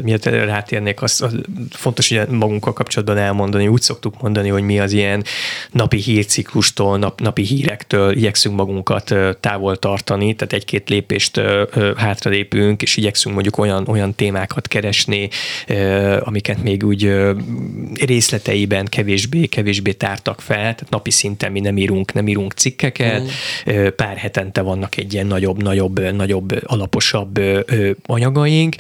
miért 0.02 0.24
rátérnék, 0.24 1.02
az, 1.02 1.20
az 1.20 1.34
fontos 1.70 2.08
hogy 2.08 2.28
magunkkal 2.28 2.72
kapcsolatban 2.72 3.16
elmondani. 3.16 3.68
Úgy 3.68 3.82
szoktuk 3.82 4.22
mondani, 4.22 4.48
hogy 4.48 4.62
mi 4.62 4.80
az 4.80 4.92
ilyen 4.92 5.24
napi 5.70 5.96
hírciklustól, 5.96 6.98
nap, 6.98 7.20
napi 7.20 7.42
hírektől 7.42 8.16
igyekszünk 8.16 8.56
magunkat 8.56 9.14
távol 9.40 9.76
tartani, 9.76 10.34
tehát 10.34 10.52
egy-két 10.52 10.88
lépést 10.88 11.40
hátralépünk, 11.96 12.82
és 12.82 12.96
igyekszünk 12.96 13.34
mondjuk 13.34 13.58
olyan, 13.58 13.88
olyan 13.88 14.14
témákat 14.14 14.68
keresni, 14.68 15.28
amiket 16.20 16.62
még 16.62 16.84
úgy 16.84 17.12
részleteiben 18.00 18.86
kevésbé, 18.86 19.46
kevésbé 19.46 19.92
tártak 19.92 20.40
fel, 20.40 20.56
tehát 20.56 20.86
napi 20.90 21.10
szinten 21.10 21.52
mi 21.52 21.60
nem 21.60 21.76
írunk, 21.76 22.12
nem 22.12 22.28
írunk 22.28 22.52
cikkeket, 22.52 23.22
mm. 23.22 23.86
pár 23.96 24.16
hetente 24.16 24.57
vannak 24.62 24.96
egy 24.96 25.12
ilyen 25.12 25.26
nagyobb, 25.26 25.62
nagyobb, 25.62 26.00
nagyobb, 26.00 26.60
alaposabb 26.66 27.40
anyagaink, 28.06 28.76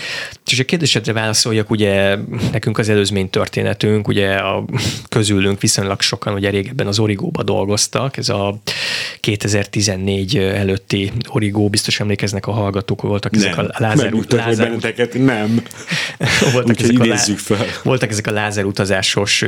és 0.52 0.58
a 0.58 0.64
kérdésedre 0.64 1.12
válaszoljak, 1.12 1.70
ugye 1.70 2.16
nekünk 2.52 2.78
az 2.78 2.88
előzmény 2.88 3.30
történetünk, 3.30 4.08
ugye 4.08 4.34
a 4.34 4.64
közülünk 5.08 5.60
viszonylag 5.60 6.00
sokan 6.00 6.34
ugye 6.34 6.50
régebben 6.50 6.86
az 6.86 6.98
Origóba 6.98 7.42
dolgoztak, 7.42 8.16
ez 8.16 8.28
a 8.28 8.58
2014 9.20 10.36
előtti 10.36 11.12
Origó, 11.28 11.68
biztos 11.68 12.00
emlékeznek 12.00 12.46
a 12.46 12.50
hallgatók, 12.50 13.02
voltak 13.02 13.32
nem, 13.32 13.40
ezek 13.40 13.58
a 13.58 13.66
Lázár, 13.78 14.12
Lázár 14.28 14.66
benneteket, 14.66 15.14
nem. 15.14 15.62
voltak, 16.52 16.80
ezek 16.80 17.00
a, 17.00 17.04
lá, 17.04 17.16
fel. 17.16 17.66
voltak 17.82 18.10
ezek 18.10 18.26
a 18.26 18.32
Lázár 18.32 18.64
utazásos 18.64 19.44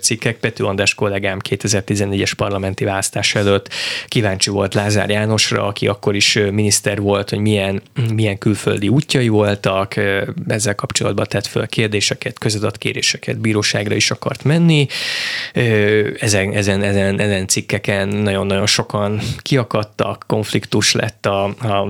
cikkek, 0.00 0.36
Pető 0.36 0.64
András 0.64 0.94
kollégám 0.94 1.38
2014-es 1.48 2.32
parlamenti 2.36 2.84
választás 2.84 3.34
előtt 3.34 3.68
kíváncsi 4.08 4.50
volt 4.50 4.74
Lázár 4.74 5.10
Jánosra, 5.10 5.66
aki 5.66 5.86
akkor 5.86 6.14
is 6.14 6.38
miniszter 6.50 7.00
volt, 7.00 7.30
hogy 7.30 7.38
milyen, 7.38 7.82
milyen 8.14 8.38
külföldi 8.38 8.88
útjai 8.88 9.28
voltak, 9.28 9.94
ezzel 10.46 10.74
kapcsolatban 10.74 11.26
tett 11.28 11.46
föl 11.46 11.66
kérdéseket, 11.66 12.38
közadatkéréseket, 12.38 13.38
bíróságra 13.38 13.94
is 13.94 14.10
akart 14.10 14.44
menni. 14.44 14.86
Ezen, 16.18 16.52
ezen, 16.52 16.82
ezen, 16.82 17.20
ezen 17.20 17.46
cikkeken 17.46 18.08
nagyon-nagyon 18.08 18.66
sokan 18.66 19.20
kiakadtak, 19.38 20.24
konfliktus 20.26 20.92
lett 20.92 21.26
a, 21.26 21.44
a 21.44 21.88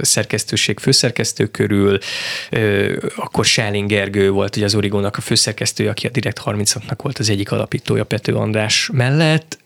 szerkesztőség 0.00 0.78
főszerkesztő 0.78 1.46
körül, 1.46 1.98
akkor 3.16 3.44
Sáling 3.44 3.88
Gergő 3.88 4.30
volt 4.30 4.56
ugye 4.56 4.64
az 4.64 4.74
Origónak 4.74 5.16
a 5.16 5.20
főszerkesztője, 5.20 5.90
aki 5.90 6.06
a 6.06 6.10
Direkt 6.10 6.40
36-nak 6.44 6.98
volt 7.02 7.18
az 7.18 7.30
egyik 7.30 7.52
alapítója 7.52 8.04
Pető 8.04 8.34
András 8.34 8.90
mellett. 8.92 9.58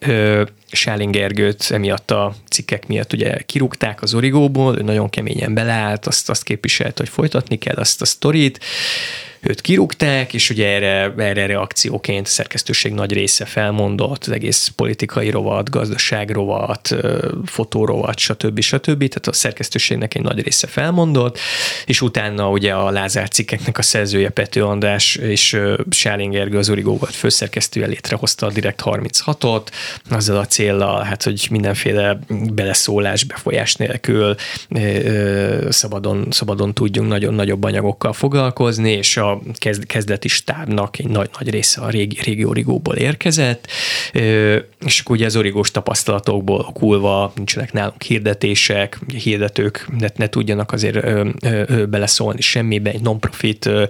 Sáling 0.73 1.13
Gergőt 1.13 1.71
emiatt 1.71 2.11
a 2.11 2.35
cikkek 2.51 2.87
miatt 2.87 3.13
ugye 3.13 3.39
kirúgták 3.43 4.03
az 4.03 4.15
Origóból, 4.15 4.79
ő 4.79 4.83
nagyon 4.83 5.11
keményen 5.11 5.55
beleállt, 5.55 6.07
azt, 6.07 6.31
azt 6.31 6.43
képviselt, 6.43 6.99
hogy 6.99 7.09
folytatni 7.09 7.59
kell 7.59 7.77
azt 7.77 8.01
a 8.07 8.09
sztorit, 8.09 8.61
őt 9.49 9.61
kirúgták, 9.61 10.35
és 10.35 10.51
ugye 10.51 10.67
erre, 10.69 11.15
erre 11.17 11.47
reakcióként 11.47 12.27
a 12.27 12.31
szerkesztőség 12.31 12.93
nagy 12.93 13.13
része 13.13 13.45
felmondott, 13.45 14.25
az 14.25 14.33
egész 14.33 14.73
politikai 14.77 15.31
rovat, 15.31 15.71
gazdaság 15.71 16.31
rovat, 16.31 16.97
fotórovat, 17.45 18.19
stb. 18.19 18.61
stb. 18.61 18.99
Tehát 18.99 19.27
a 19.27 19.33
szerkesztőségnek 19.33 20.15
egy 20.15 20.23
nagy 20.23 20.43
része 20.43 20.67
felmondott, 20.67 21.39
és 21.87 22.01
utána 22.01 22.51
ugye 22.51 22.73
a 22.73 22.91
Lázár 22.91 23.29
cikkeknek 23.29 23.79
a 23.79 23.83
szerzője 23.83 24.29
Pető 24.29 24.65
András 24.65 25.17
és 25.17 25.61
Sáling 25.91 26.33
Gergő 26.33 26.59
az 26.59 26.71
Origó 26.71 26.97
volt 26.97 27.15
főszerkesztője 27.15 27.87
létrehozta 27.87 28.47
a 28.47 28.51
Direkt 28.51 28.83
36-ot, 28.85 29.67
azzal 30.11 30.37
a 30.37 30.47
célral, 30.47 31.03
hát, 31.03 31.23
hogy 31.23 31.47
mindenféle 31.51 32.19
beleszólás, 32.53 33.25
befolyás 33.25 33.75
nélkül 33.75 34.35
szabadon, 35.69 36.27
szabadon 36.31 36.75
tudjunk 36.75 37.09
nagyon 37.09 37.35
nagyobb 37.35 37.65
anyagokkal 37.65 38.13
foglalkozni, 38.13 38.91
és 38.91 39.17
a 39.17 39.36
kezdeti 39.83 40.29
stábnak 40.29 40.99
egy 40.99 41.09
nagy, 41.09 41.31
nagy 41.39 41.51
része 41.51 41.81
a 41.81 41.89
régi, 41.89 42.19
régi 42.25 42.45
origóból 42.45 42.95
érkezett, 42.95 43.69
és 44.85 45.01
akkor 45.01 45.17
ugye 45.17 45.27
az 45.27 45.37
origós 45.37 45.71
tapasztalatokból 45.71 46.65
okulva 46.69 47.33
nincsenek 47.35 47.73
nálunk 47.73 48.03
hirdetések, 48.03 48.99
hirdetők 49.07 49.87
ne, 49.99 50.07
ne 50.17 50.29
tudjanak 50.29 50.73
azért 50.73 50.97
ö, 50.97 51.29
ö, 51.43 51.87
beleszólni 51.87 52.41
semmibe, 52.41 52.91
egy 52.91 53.01
non-profit 53.01 53.67
ö, 53.67 53.85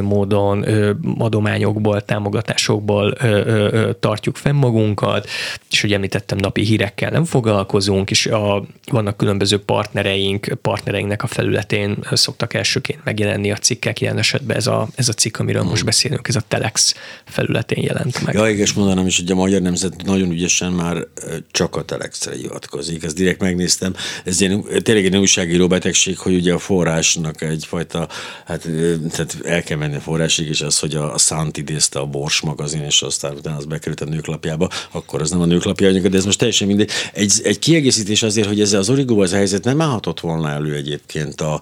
módon 0.00 0.68
ö, 0.68 0.92
adományokból, 1.18 2.00
támogatásokból 2.00 3.14
ö, 3.20 3.26
ö, 3.26 3.90
tartjuk 4.00 4.36
fenn 4.36 4.54
magunkat, 4.54 5.28
és 5.70 5.82
ugye 5.84 5.94
említettem, 5.94 6.38
napi 6.38 6.62
hírekkel 6.62 7.10
nem 7.10 7.24
foglalkozunk, 7.24 8.10
és 8.10 8.26
a, 8.26 8.64
vannak 8.90 9.16
különböző 9.16 9.58
partnereink, 9.58 10.52
partnereinknek 10.62 11.22
a 11.22 11.26
felületén 11.26 11.96
szoktak 12.12 12.54
elsőként 12.54 13.04
megjelenni 13.04 13.50
a 13.50 13.56
cikkek, 13.56 14.00
ilyen 14.00 14.18
esetben 14.18 14.56
ez 14.56 14.66
a, 14.66 14.81
ez 14.94 15.08
a 15.08 15.12
cikk, 15.12 15.38
amiről 15.38 15.62
most 15.62 15.76
hmm. 15.76 15.84
beszélünk, 15.84 16.28
ez 16.28 16.36
a 16.36 16.42
Telex 16.48 16.94
felületén 17.24 17.84
jelent 17.84 18.24
meg. 18.24 18.34
Ja, 18.34 18.48
és 18.48 18.72
mondanám 18.72 19.06
is, 19.06 19.16
hogy 19.16 19.30
a 19.30 19.34
Magyar 19.34 19.60
Nemzet 19.60 20.02
nagyon 20.02 20.30
ügyesen 20.30 20.72
már 20.72 21.06
csak 21.50 21.76
a 21.76 21.84
Telexre 21.84 22.34
hivatkozik. 22.34 23.04
Ezt 23.04 23.14
direkt 23.16 23.40
megnéztem. 23.40 23.94
Ez 24.24 24.40
ilyen, 24.40 24.64
tényleg 24.82 25.04
egy 25.04 25.16
újságíró 25.16 25.66
betegség, 25.66 26.18
hogy 26.18 26.34
ugye 26.34 26.52
a 26.52 26.58
forrásnak 26.58 27.42
egyfajta, 27.42 28.08
hát 28.46 28.68
tehát 29.10 29.36
el 29.44 29.62
kell 29.62 29.76
menni 29.76 29.96
a 29.96 30.00
forrásig, 30.00 30.48
és 30.48 30.60
az, 30.60 30.78
hogy 30.78 30.94
a, 30.94 31.14
a 31.14 31.18
Szánt 31.18 31.56
idézte 31.56 31.98
a 31.98 32.06
Bors 32.06 32.40
magazin, 32.40 32.82
és 32.82 33.02
aztán 33.02 33.36
utána 33.36 33.56
az 33.56 33.64
bekerült 33.64 34.00
a 34.00 34.04
nőklapjába, 34.04 34.68
akkor 34.90 35.20
az 35.20 35.30
nem 35.30 35.40
a 35.40 35.46
nőklapja 35.46 35.88
anyaga, 35.88 36.08
de 36.08 36.16
ez 36.16 36.24
most 36.24 36.38
teljesen 36.38 36.66
mindegy. 36.66 36.90
Egy, 37.12 37.40
egy 37.44 37.58
kiegészítés 37.58 38.22
azért, 38.22 38.48
hogy 38.48 38.60
ezzel 38.60 38.80
az 38.80 38.90
origóval 38.90 39.24
az 39.24 39.32
helyzet 39.32 39.64
nem 39.64 39.80
állhatott 39.80 40.20
volna 40.20 40.50
elő 40.50 40.74
egyébként 40.74 41.40
a, 41.40 41.60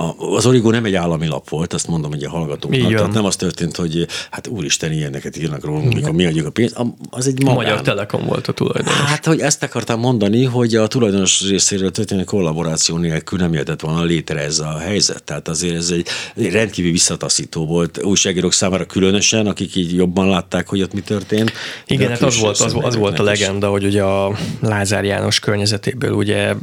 a, 0.00 0.34
az 0.36 0.46
Origo 0.46 0.70
nem 0.70 0.84
egy 0.84 0.94
állami 0.94 1.26
lap 1.26 1.48
volt, 1.48 1.72
azt 1.72 1.88
mondom, 1.88 2.10
hogy 2.10 2.24
a 2.24 2.30
hallgatóknak. 2.30 2.94
Tehát 2.94 3.12
nem 3.12 3.24
az 3.24 3.36
történt, 3.36 3.76
hogy 3.76 4.06
hát 4.30 4.46
úristen, 4.46 4.92
ilyeneket 4.92 5.36
írnak 5.36 5.64
rólunk, 5.64 5.94
mikor 5.94 6.12
mi 6.12 6.26
adjuk 6.26 6.46
a 6.46 6.50
pénzt. 6.50 6.76
Az 7.10 7.26
egy 7.26 7.42
magán. 7.42 7.56
A 7.56 7.58
Magyar 7.58 7.82
Telekom 7.82 8.24
volt 8.26 8.46
a 8.46 8.52
tulajdonos. 8.52 8.92
Hát, 8.92 9.26
hogy 9.26 9.40
ezt 9.40 9.62
akartam 9.62 10.00
mondani, 10.00 10.44
hogy 10.44 10.74
a 10.74 10.86
tulajdonos 10.86 11.48
részéről 11.48 11.90
történő 11.90 12.24
kollaboráció 12.24 12.96
nélkül 12.96 13.38
nem 13.38 13.52
jöhetett 13.52 13.80
volna 13.80 14.02
létre 14.02 14.40
ez 14.40 14.58
a 14.58 14.78
helyzet. 14.78 15.22
Tehát 15.22 15.48
azért 15.48 15.74
ez 15.74 15.90
egy 15.90 16.06
rendkívül 16.52 16.90
visszataszító 16.90 17.66
volt 17.66 18.02
újságírók 18.02 18.52
számára 18.52 18.84
különösen, 18.84 19.46
akik 19.46 19.76
így 19.76 19.94
jobban 19.94 20.28
látták, 20.28 20.68
hogy 20.68 20.82
ott 20.82 20.92
mi 20.92 21.00
történt. 21.00 21.52
Igen, 21.86 22.08
hát 22.08 22.22
az 22.22 22.38
volt, 22.38 22.60
az, 22.60 22.76
az 22.80 22.96
volt 22.96 23.18
a 23.18 23.22
legenda, 23.22 23.68
hogy 23.68 23.84
ugye 23.84 24.02
a 24.02 24.36
Lázár 24.60 25.04
János 25.04 25.38
környezetéből 25.40 26.12
ugye 26.12 26.54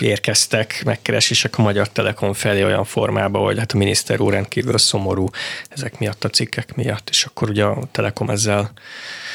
érkeztek 0.00 0.82
megkeresések 0.84 1.58
a 1.58 1.62
Magyar 1.62 1.88
Telekom 1.88 2.32
felé 2.32 2.60
olyan 2.64 2.84
formában, 2.84 3.42
hogy 3.42 3.58
hát 3.58 3.72
a 3.72 3.76
miniszter 3.76 4.20
úr 4.20 4.32
rendkívül 4.32 4.78
szomorú 4.78 5.28
ezek 5.68 5.98
miatt 5.98 6.24
a 6.24 6.28
cikkek 6.28 6.74
miatt, 6.74 7.08
és 7.08 7.24
akkor 7.24 7.48
ugye 7.48 7.64
a 7.64 7.78
Telekom 7.90 8.30
ezzel 8.30 8.72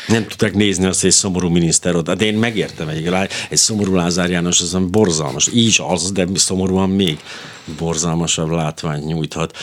nem 0.08 0.28
tudták 0.28 0.54
nézni 0.54 0.86
azt, 0.86 1.02
hogy 1.02 1.10
egy 1.10 1.16
szomorú 1.16 1.50
miniszter 1.50 1.96
ott. 1.96 2.06
De 2.06 2.12
hát 2.12 2.22
én 2.22 2.34
megértem, 2.34 2.88
egy, 2.88 3.10
egy 3.50 3.58
szomorú 3.58 3.96
Lázár 3.96 4.30
János, 4.30 4.62
az 4.62 4.78
borzalmas. 4.90 5.50
Így 5.54 5.82
az, 5.88 6.12
de 6.12 6.26
szomorúan 6.36 6.90
még 6.90 7.20
borzalmasabb 7.78 8.50
látványt 8.50 9.06
nyújthat. 9.06 9.58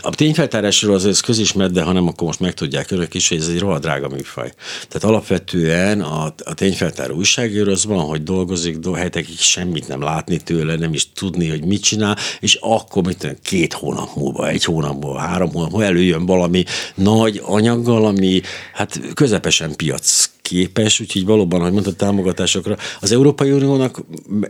A 0.00 0.10
tényfeltárásról 0.10 0.94
az 0.94 1.20
közismert, 1.20 1.72
de 1.72 1.82
ha 1.82 1.92
nem, 1.92 2.06
akkor 2.06 2.26
most 2.26 2.40
megtudják 2.40 2.90
önök 2.90 3.14
is, 3.14 3.28
hogy 3.28 3.38
ez 3.38 3.48
egy 3.48 3.58
rohadt 3.58 3.82
drága 3.82 4.08
műfaj. 4.08 4.52
Tehát 4.88 5.08
alapvetően 5.08 6.00
a, 6.00 6.34
a 6.44 6.54
tényfeltáró 6.54 7.14
újságíró 7.14 7.70
az 7.70 7.84
van, 7.84 8.04
hogy 8.04 8.22
dolgozik 8.22 8.78
do, 8.78 8.92
hetekig 8.92 9.38
semmit 9.38 9.88
nem 9.88 10.02
látni 10.02 10.36
tőle, 10.36 10.76
nem 10.76 10.94
is 10.94 11.12
tudni, 11.12 11.48
hogy 11.48 11.64
mit 11.64 11.82
csinál, 11.82 12.16
és 12.40 12.58
akkor 12.60 13.02
mit 13.06 13.18
tudom, 13.18 13.36
két 13.42 13.72
hónap 13.72 14.16
múlva, 14.16 14.48
egy 14.48 14.64
hónap 14.64 15.02
múlva, 15.02 15.18
három 15.18 15.52
hónap 15.52 15.70
múlva 15.70 15.86
előjön 15.86 16.26
valami 16.26 16.64
nagy 16.94 17.40
anyaggal, 17.44 18.04
ami 18.04 18.40
hát 18.72 19.00
közepesen 19.14 19.61
piac 19.70 20.30
képes, 20.42 21.00
úgyhogy 21.00 21.24
valóban, 21.24 21.60
hogy 21.60 21.72
mondta, 21.72 21.92
támogatásokra. 21.92 22.76
Az 23.00 23.12
Európai 23.12 23.50
Uniónak 23.50 24.04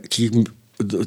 ki 0.08 0.30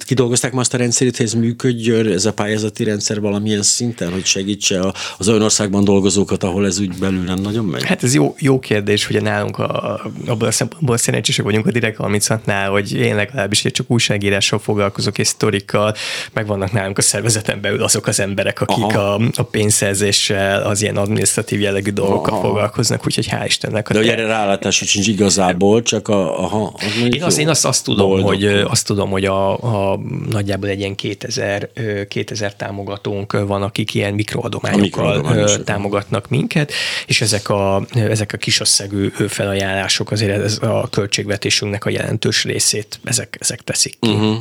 kidolgozták 0.05 0.51
ma 0.53 0.59
azt 0.59 0.73
a 0.73 0.77
rendszerét, 0.77 1.17
hogy 1.17 1.25
ez 1.25 1.33
működjön, 1.33 2.11
ez 2.11 2.25
a 2.25 2.33
pályázati 2.33 2.83
rendszer 2.83 3.19
valamilyen 3.19 3.61
szinten, 3.61 4.11
hogy 4.11 4.25
segítse 4.25 4.93
az 5.17 5.27
olyan 5.29 5.41
országban 5.41 5.83
dolgozókat, 5.83 6.43
ahol 6.43 6.65
ez 6.65 6.79
úgy 6.79 6.97
belül 6.97 7.23
nem 7.23 7.39
nagyon 7.39 7.65
megy? 7.65 7.83
Hát 7.83 8.03
ez 8.03 8.13
jó, 8.13 8.35
jó 8.39 8.59
kérdés, 8.59 9.05
hogy 9.05 9.21
nálunk 9.21 9.57
a, 9.57 10.01
abban 10.27 10.47
a 10.47 10.51
szempontból 10.51 10.97
szerencsések 10.97 11.45
vagyunk 11.45 11.67
a 11.67 11.71
Direkt 11.71 11.97
36-nál, 11.99 12.67
hogy 12.71 12.93
én 12.93 13.15
legalábbis 13.15 13.61
csak 13.71 13.91
újságírással 13.91 14.59
foglalkozok 14.59 15.17
és 15.17 15.27
sztorikkal, 15.27 15.95
meg 16.33 16.47
vannak 16.47 16.71
nálunk 16.71 16.97
a 16.97 17.01
szervezeten 17.01 17.61
belül 17.61 17.83
azok 17.83 18.07
az 18.07 18.19
emberek, 18.19 18.61
akik 18.61 18.95
a, 18.97 19.15
a 19.15 19.43
pénzszerzéssel, 19.43 20.61
az 20.61 20.81
ilyen 20.81 20.97
adminisztratív 20.97 21.59
jellegű 21.59 21.91
dolgokkal 21.91 22.33
aha. 22.33 22.41
foglalkoznak, 22.41 23.05
úgyhogy 23.05 23.27
hál' 23.31 23.43
Istennek. 23.45 23.91
De 23.91 23.97
hogy 23.97 24.07
erre 24.07 24.25
rálátás 24.25 24.75
sincs 24.75 25.07
igazából, 25.07 25.81
csak 25.81 26.07
a, 26.07 26.43
aha, 26.43 26.73
az 26.75 27.13
én, 27.13 27.23
azt, 27.23 27.39
én 27.39 27.49
azt, 27.49 27.65
azt 27.65 27.83
tudom, 27.83 28.07
boldog. 28.07 28.27
hogy 28.27 28.45
azt 28.45 28.85
tudom, 28.85 29.09
hogy 29.09 29.25
a, 29.25 29.53
a, 29.65 29.99
nagyjából 30.30 30.69
egy 30.69 30.80
ilyen 30.80 30.95
2000, 30.95 31.69
2000 32.08 32.56
támogatónk 32.56 33.32
van, 33.32 33.63
akik 33.63 33.93
ilyen 33.93 34.13
mikroadományokkal 34.13 35.63
támogatnak 35.63 36.30
minket, 36.30 36.71
és 37.08 37.21
ezek 37.21 37.49
a, 37.49 37.86
ezek 37.93 38.34
a 38.34 38.38
kisösszegű 38.38 39.10
felajánlások 39.28 40.12
azért 40.12 40.43
ez 40.43 40.58
a 40.62 40.88
költségvetésünknek 40.89 41.86
a 41.86 41.89
jelentős 41.89 42.43
részét 42.43 42.99
ezek, 43.04 43.38
ezek 43.39 43.62
teszik 43.62 43.97
ki. 43.99 44.10
Uh-huh. 44.10 44.38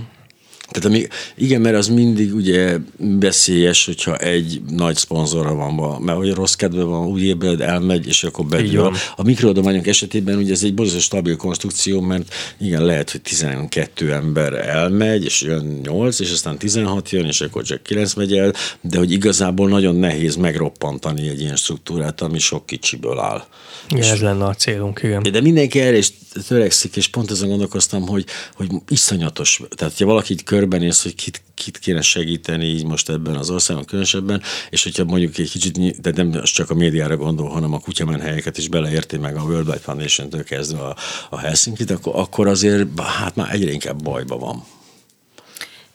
Tehát 0.71 0.89
ami, 0.89 1.07
igen, 1.37 1.61
mert 1.61 1.77
az 1.77 1.89
mindig 1.89 2.35
ugye 2.35 2.79
veszélyes, 2.97 3.85
hogyha 3.85 4.17
egy 4.17 4.61
nagy 4.69 4.97
szponzorra 4.97 5.55
van, 5.55 6.03
mert 6.03 6.19
hogy 6.19 6.33
rossz 6.33 6.55
kedve 6.55 6.83
van, 6.83 7.07
úgy 7.07 7.23
ébred, 7.23 7.61
elmegy, 7.61 8.07
és 8.07 8.25
akkor 8.25 8.47
bedől. 8.47 8.97
A 9.17 9.23
mikroadományok 9.23 9.87
esetében 9.87 10.39
ugye 10.39 10.53
ez 10.53 10.63
egy 10.63 10.75
borzasztó 10.75 11.01
stabil 11.01 11.37
konstrukció, 11.37 12.01
mert 12.01 12.35
igen, 12.61 12.85
lehet, 12.85 13.11
hogy 13.11 13.21
12 13.21 14.13
ember 14.13 14.53
elmegy, 14.53 15.25
és 15.25 15.41
jön 15.43 15.81
8, 15.83 16.21
és 16.21 16.33
aztán 16.33 16.59
16 16.59 17.11
jön, 17.11 17.27
és 17.27 17.41
akkor 17.41 17.63
csak 17.63 17.83
9 17.83 18.15
megy 18.15 18.37
el, 18.37 18.53
de 18.81 18.99
hogy 18.99 19.13
igazából 19.13 19.69
nagyon 19.69 19.97
nehéz 19.97 20.37
megroppantani 20.37 21.29
egy 21.29 21.41
ilyen 21.41 21.57
struktúrát, 21.57 22.21
ami 22.21 22.39
sok 22.39 22.67
kicsiből 22.67 23.19
áll. 23.19 23.45
Igen, 23.89 24.11
ez 24.11 24.21
lenne 24.21 24.45
a 24.45 24.55
célunk, 24.55 25.01
igen. 25.03 25.23
De 25.23 25.41
mindenki 25.41 25.81
erre 25.81 25.97
is 25.97 26.13
törekszik, 26.47 26.97
és 26.97 27.09
pont 27.09 27.31
azon 27.31 27.49
gondolkoztam, 27.49 28.07
hogy, 28.07 28.25
hogy 28.55 28.71
iszonyatos. 28.89 29.61
Tehát, 29.77 29.99
ha 29.99 30.05
valaki 30.05 30.35
körbenéz, 30.55 31.03
hogy 31.03 31.15
kit, 31.15 31.43
kit 31.55 31.79
kéne 31.79 32.01
segíteni 32.01 32.65
így 32.65 32.85
most 32.85 33.11
ebben 33.11 33.37
az 33.37 33.51
országban 33.51 33.85
különösebben, 33.85 34.43
és 34.71 34.83
hogyha 34.83 35.05
mondjuk 35.05 35.39
egy 35.39 35.51
kicsit, 35.51 36.01
de 36.01 36.13
nem 36.15 36.43
csak 36.43 36.71
a 36.71 36.75
médiára 36.75 37.17
gondol, 37.17 37.49
hanem 37.49 37.73
a 37.73 37.79
kutyamen 37.79 38.21
helyeket 38.21 38.59
is 38.59 38.69
beleérti 38.69 39.17
meg 39.17 39.37
a 39.37 39.43
World 39.43 39.69
Wide 39.69 39.81
Foundation-től 39.81 40.45
kezdve 40.45 40.81
a, 40.81 40.97
a 41.31 41.39
Helsinki-t, 41.39 41.91
akkor, 41.91 42.13
akkor 42.17 42.49
azért 42.49 43.01
hát 43.01 43.37
már 43.37 43.55
egyre 43.55 43.71
inkább 43.71 44.03
bajba 44.03 44.39
van. 44.39 44.65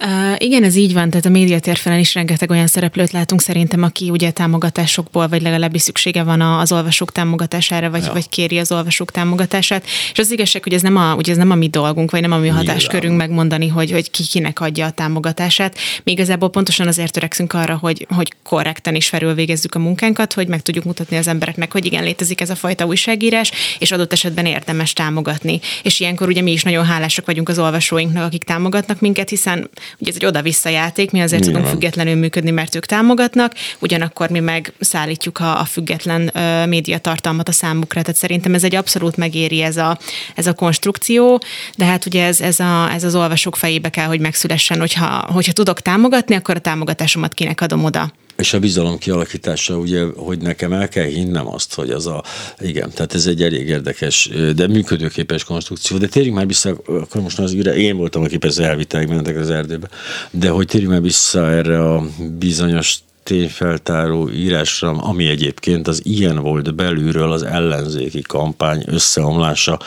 Uh, 0.03 0.35
igen, 0.37 0.63
ez 0.63 0.75
így 0.75 0.93
van, 0.93 1.09
tehát 1.09 1.25
a 1.25 1.29
médiatérfelen 1.29 1.99
is 1.99 2.13
rengeteg 2.13 2.49
olyan 2.49 2.67
szereplőt 2.67 3.11
látunk 3.11 3.41
szerintem, 3.41 3.83
aki 3.83 4.09
ugye 4.09 4.31
támogatásokból, 4.31 5.27
vagy 5.27 5.41
legalábbis 5.41 5.81
szüksége 5.81 6.23
van 6.23 6.41
az 6.41 6.71
olvasók 6.71 7.11
támogatására, 7.11 7.89
vagy, 7.89 8.03
ja. 8.03 8.11
vagy 8.11 8.29
kéri 8.29 8.57
az 8.59 8.71
olvasók 8.71 9.11
támogatását. 9.11 9.85
És 10.11 10.19
az 10.19 10.31
igazság, 10.31 10.63
hogy 10.63 10.73
ez 10.73 10.81
nem 10.81 10.95
a, 10.95 11.15
ugye 11.15 11.31
ez 11.31 11.37
nem 11.37 11.51
a 11.51 11.55
mi 11.55 11.67
dolgunk, 11.67 12.11
vagy 12.11 12.21
nem 12.21 12.31
a 12.31 12.37
mi 12.37 12.47
hatáskörünk 12.47 13.17
megmondani, 13.17 13.67
hogy, 13.67 13.91
hogy 13.91 14.11
ki 14.11 14.23
kinek 14.23 14.59
adja 14.59 14.85
a 14.85 14.91
támogatását. 14.91 15.77
Mi 16.03 16.11
igazából 16.11 16.49
pontosan 16.49 16.87
azért 16.87 17.13
törekszünk 17.13 17.53
arra, 17.53 17.77
hogy, 17.77 18.07
hogy 18.09 18.33
korrekten 18.43 18.95
is 18.95 19.07
felülvégezzük 19.07 19.75
a 19.75 19.79
munkánkat, 19.79 20.33
hogy 20.33 20.47
meg 20.47 20.61
tudjuk 20.61 20.83
mutatni 20.83 21.17
az 21.17 21.27
embereknek, 21.27 21.71
hogy 21.71 21.85
igen, 21.85 22.03
létezik 22.03 22.41
ez 22.41 22.49
a 22.49 22.55
fajta 22.55 22.85
újságírás, 22.85 23.51
és 23.79 23.91
adott 23.91 24.13
esetben 24.13 24.45
érdemes 24.45 24.93
támogatni. 24.93 25.59
És 25.83 25.99
ilyenkor 25.99 26.27
ugye 26.27 26.41
mi 26.41 26.51
is 26.51 26.63
nagyon 26.63 26.85
hálásak 26.85 27.25
vagyunk 27.25 27.49
az 27.49 27.59
olvasóinknak, 27.59 28.25
akik 28.25 28.43
támogatnak 28.43 28.99
minket, 28.99 29.29
hiszen 29.29 29.69
Ugye 29.97 30.09
ez 30.09 30.15
egy 30.15 30.25
oda-vissza 30.25 30.69
játék, 30.69 31.11
mi 31.11 31.21
azért 31.21 31.43
tudunk 31.43 31.65
függetlenül 31.65 32.15
működni, 32.15 32.51
mert 32.51 32.75
ők 32.75 32.85
támogatnak, 32.85 33.53
ugyanakkor 33.79 34.29
mi 34.29 34.39
meg 34.39 34.73
szállítjuk 34.79 35.39
a, 35.39 35.59
a 35.59 35.65
független 35.65 36.31
ö, 36.33 36.65
médiatartalmat 36.65 37.47
a 37.47 37.51
számukra, 37.51 38.01
tehát 38.01 38.17
szerintem 38.17 38.53
ez 38.53 38.63
egy 38.63 38.75
abszolút 38.75 39.17
megéri 39.17 39.61
ez 39.61 39.77
a, 39.77 39.97
ez 40.35 40.47
a 40.47 40.53
konstrukció, 40.53 41.41
de 41.77 41.85
hát 41.85 42.05
ugye 42.05 42.25
ez, 42.25 42.41
ez, 42.41 42.59
a, 42.59 42.91
ez 42.93 43.03
az 43.03 43.15
olvasók 43.15 43.55
fejébe 43.55 43.89
kell, 43.89 44.07
hogy 44.07 44.19
megszülessen, 44.19 44.79
hogyha, 44.79 45.29
hogyha 45.33 45.53
tudok 45.53 45.81
támogatni, 45.81 46.35
akkor 46.35 46.55
a 46.55 46.59
támogatásomat 46.59 47.33
kinek 47.33 47.61
adom 47.61 47.83
oda. 47.83 48.11
És 48.39 48.53
a 48.53 48.59
bizalom 48.59 48.97
kialakítása, 48.97 49.77
ugye, 49.77 50.03
hogy 50.15 50.39
nekem 50.39 50.73
el 50.73 50.87
kell 50.87 51.05
hinnem 51.05 51.47
azt, 51.47 51.73
hogy 51.73 51.89
az 51.89 52.07
a, 52.07 52.23
igen, 52.59 52.91
tehát 52.93 53.13
ez 53.13 53.25
egy 53.25 53.43
elég 53.43 53.67
érdekes, 53.67 54.29
de 54.55 54.67
működőképes 54.67 55.43
konstrukció. 55.43 55.97
De 55.97 56.07
térjünk 56.07 56.35
már 56.35 56.47
vissza, 56.47 56.77
akkor 56.85 57.21
most 57.21 57.39
az 57.39 57.53
üre, 57.53 57.75
én 57.75 57.97
voltam, 57.97 58.23
aki 58.23 58.37
persze 58.37 58.63
elvitták 58.63 59.07
mentek 59.07 59.37
az 59.37 59.49
erdőbe, 59.49 59.87
de 60.31 60.49
hogy 60.49 60.67
térjünk 60.67 60.91
már 60.91 61.01
vissza 61.01 61.51
erre 61.51 61.93
a 61.93 62.03
bizonyos 62.37 62.97
tényfeltáró 63.23 64.29
írásra, 64.29 64.89
ami 64.89 65.27
egyébként 65.27 65.87
az 65.87 66.01
ilyen 66.03 66.39
volt 66.39 66.75
belülről 66.75 67.31
az 67.31 67.43
ellenzéki 67.43 68.21
kampány 68.21 68.83
összeomlása 68.87 69.79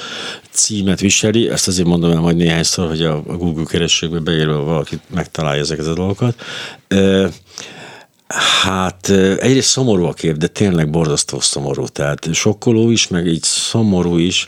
címet 0.51 1.01
viseli. 1.01 1.49
Ezt 1.49 1.69
azért 1.69 1.89
mondom 1.89 2.11
el 2.11 2.21
majd 2.21 2.37
néhányszor, 2.37 2.89
hogy 2.89 3.03
a 3.03 3.23
Google 3.23 3.65
keresőkbe 3.65 4.19
beírva 4.19 4.65
valaki 4.65 5.01
megtalálja 5.15 5.61
ezeket 5.61 5.87
a 5.87 5.95
dolgokat. 5.95 6.35
Hát 8.35 9.11
egyrészt 9.39 9.69
szomorú 9.69 10.05
a 10.05 10.13
kép, 10.13 10.37
de 10.37 10.47
tényleg 10.47 10.91
borzasztó 10.91 11.41
szomorú. 11.41 11.87
Tehát 11.87 12.35
sokkoló 12.35 12.91
is, 12.91 13.09
meg 13.09 13.27
így 13.27 13.43
szomorú 13.43 14.17
is, 14.17 14.47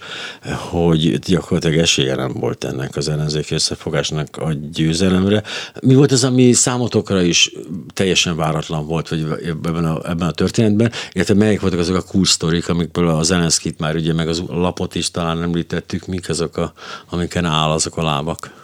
hogy 0.57 1.18
gyakorlatilag 1.18 1.77
esélye 1.77 2.14
nem 2.14 2.33
volt 2.33 2.64
ennek 2.64 2.97
az 2.97 3.09
ellenzéki 3.09 3.55
összefogásnak 3.55 4.37
a 4.37 4.53
győzelemre. 4.73 5.42
Mi 5.81 5.94
volt 5.94 6.12
az, 6.12 6.25
ami 6.25 6.53
számotokra 6.53 7.23
is 7.23 7.53
teljesen 7.94 8.37
váratlan 8.37 8.87
volt 8.87 9.09
vagy 9.09 9.27
ebben, 9.44 9.85
a, 9.85 10.11
ebben 10.11 10.29
a 10.29 10.33
történetben, 10.33 10.92
illetve 11.12 11.35
melyek 11.35 11.61
voltak 11.61 11.79
azok 11.79 11.97
a 11.97 12.03
cool 12.03 12.25
sztorik, 12.25 12.68
amikből 12.68 13.09
az 13.09 13.27
Zelenszkit 13.27 13.79
már 13.79 13.94
ugye, 13.94 14.12
meg 14.12 14.29
az 14.29 14.42
lapot 14.47 14.94
is 14.94 15.11
talán 15.11 15.42
említettük, 15.42 16.07
mik 16.07 16.29
azok, 16.29 16.57
a, 16.57 16.73
amiken 17.11 17.44
áll 17.44 17.70
azok 17.70 17.97
a 17.97 18.03
lábak? 18.03 18.63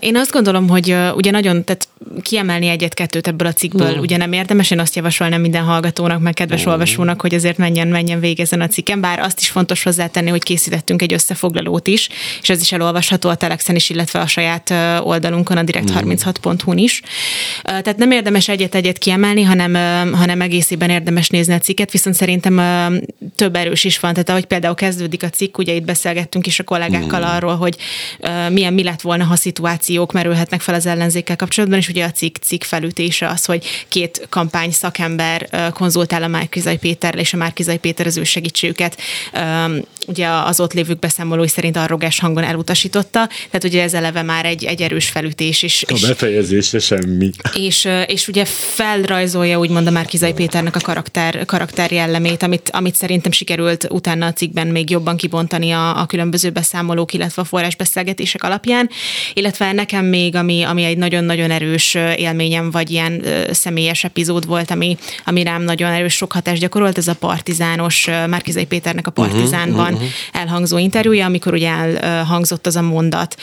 Én 0.00 0.16
azt 0.16 0.32
gondolom, 0.32 0.68
hogy 0.68 0.96
ugye 1.14 1.30
nagyon, 1.30 1.64
tehát 1.64 1.88
kiemelni 2.22 2.66
egyet-kettőt 2.66 3.26
ebből 3.26 3.48
a 3.48 3.52
cikkből 3.52 3.96
mm. 3.96 3.98
ugye 3.98 4.16
nem 4.16 4.32
érdemes, 4.32 4.70
én 4.70 4.80
azt 4.80 4.96
javasolnám 4.96 5.40
minden 5.40 5.64
hallgatónak, 5.64 6.20
meg 6.20 6.34
kedves 6.34 6.66
mm. 6.66 6.70
olvasónak, 6.70 7.20
hogy 7.20 7.34
azért 7.34 7.56
menjen, 7.56 7.88
menjen 7.88 8.20
végezen 8.20 8.60
a 8.60 8.66
cikken, 8.66 9.00
bár 9.00 9.18
azt 9.18 9.40
is 9.40 9.48
fontos 9.48 9.82
hozzátenni, 9.82 10.30
hogy 10.30 10.42
készítettünk 10.42 11.02
egy 11.02 11.12
összefoglalót 11.12 11.86
is, 11.86 12.08
és 12.42 12.48
ez 12.48 12.60
is 12.60 12.72
elolvasható 12.72 13.28
a 13.28 13.34
Telexen 13.34 13.74
is, 13.74 13.90
illetve 13.90 14.20
a 14.20 14.26
saját 14.26 14.74
oldalunkon, 15.02 15.56
a 15.56 15.62
direkt36.hu-n 15.62 16.78
is. 16.78 17.02
Tehát 17.62 17.96
nem 17.96 18.10
érdemes 18.10 18.48
egyet-egyet 18.48 18.98
kiemelni, 18.98 19.42
hanem, 19.42 19.74
hanem 20.14 20.40
egészében 20.40 20.90
érdemes 20.90 21.28
nézni 21.28 21.54
a 21.54 21.58
cikket, 21.58 21.90
viszont 21.90 22.16
szerintem 22.16 22.60
több 23.36 23.56
erős 23.56 23.84
is 23.84 24.00
van. 24.00 24.12
Tehát 24.12 24.28
ahogy 24.28 24.44
például 24.44 24.74
kezdődik 24.74 25.22
a 25.22 25.28
cikk, 25.28 25.58
ugye 25.58 25.72
itt 25.72 25.84
beszélgettünk 25.84 26.46
is 26.46 26.58
a 26.58 26.64
kollégákkal 26.64 27.20
mm. 27.20 27.24
arról, 27.24 27.56
hogy 27.56 27.76
milyen 28.50 28.72
mi 28.72 28.82
lett 28.82 29.00
volna, 29.00 29.24
ha 29.24 29.36
szituációk 29.40 30.12
merülhetnek 30.12 30.60
fel 30.60 30.74
az 30.74 30.86
ellenzékkel 30.86 31.36
kapcsolatban, 31.36 31.78
és 31.78 31.88
ugye 31.88 32.04
a 32.04 32.10
cikk, 32.10 32.36
cikk 32.36 32.62
felütése 32.62 33.28
az, 33.28 33.44
hogy 33.44 33.66
két 33.88 34.26
kampány 34.28 34.70
szakember 34.70 35.48
konzultál 35.74 36.22
a 36.22 36.28
Márkizai 36.28 36.76
Péterrel, 36.76 37.20
és 37.20 37.32
a 37.32 37.36
Márkizai 37.36 37.78
Péter 37.78 38.06
az 38.06 38.16
ő 38.16 38.24
segítségüket 38.24 38.96
ugye 40.06 40.28
az 40.28 40.60
ott 40.60 40.72
lévők 40.72 40.98
beszámolói 40.98 41.48
szerint 41.48 41.76
arrogás 41.76 42.18
hangon 42.18 42.44
elutasította, 42.44 43.28
tehát 43.50 43.64
ugye 43.64 43.82
ez 43.82 43.94
eleve 43.94 44.22
már 44.22 44.46
egy, 44.46 44.64
egy 44.64 44.82
erős 44.82 45.08
felütés 45.08 45.62
is. 45.62 45.84
A 45.88 46.06
befejezésre 46.06 46.78
semmi. 46.78 47.30
És, 47.54 47.88
és 48.06 48.28
ugye 48.28 48.44
felrajzolja 48.44 49.58
úgymond 49.58 49.86
a 49.86 49.90
Márkizai 49.90 50.32
Péternek 50.32 50.76
a 50.76 50.80
karakter, 50.80 51.44
karakter 51.44 51.92
jellemét, 51.92 52.42
amit, 52.42 52.70
amit 52.72 52.94
szerintem 52.94 53.32
sikerült 53.32 53.86
utána 53.90 54.26
a 54.26 54.32
cikkben 54.32 54.66
még 54.66 54.90
jobban 54.90 55.16
kibontani 55.16 55.70
a, 55.70 56.00
a 56.00 56.06
különböző 56.06 56.50
beszámolók, 56.50 57.12
illetve 57.12 57.42
a 57.42 57.44
forrásbeszélgetések 57.44 58.44
alapján, 58.44 58.90
illetve 59.32 59.72
nekem 59.72 60.04
még, 60.04 60.36
ami, 60.36 60.62
ami 60.62 60.84
egy 60.84 60.96
nagyon-nagyon 60.96 61.50
erős 61.50 61.94
élményem, 62.16 62.70
vagy 62.70 62.90
ilyen 62.90 63.24
személyes 63.50 64.04
epizód 64.04 64.46
volt, 64.46 64.70
ami, 64.70 64.96
ami 65.24 65.42
rám 65.42 65.62
nagyon 65.62 65.92
erős 65.92 66.14
sok 66.14 66.32
hatást 66.32 66.60
gyakorolt, 66.60 66.98
ez 66.98 67.08
a 67.08 67.14
partizános, 67.14 68.08
Márkizai 68.28 68.66
Péternek 68.66 69.06
a 69.06 69.10
partizánban 69.10 69.92
uh-huh, 69.92 69.92
uh-huh. 69.92 70.40
elhangzó 70.40 70.78
interjúja, 70.78 71.26
amikor 71.26 71.52
ugye 71.52 71.68
elhangzott 72.00 72.66
az 72.66 72.76
a 72.76 72.82
mondat 72.82 73.36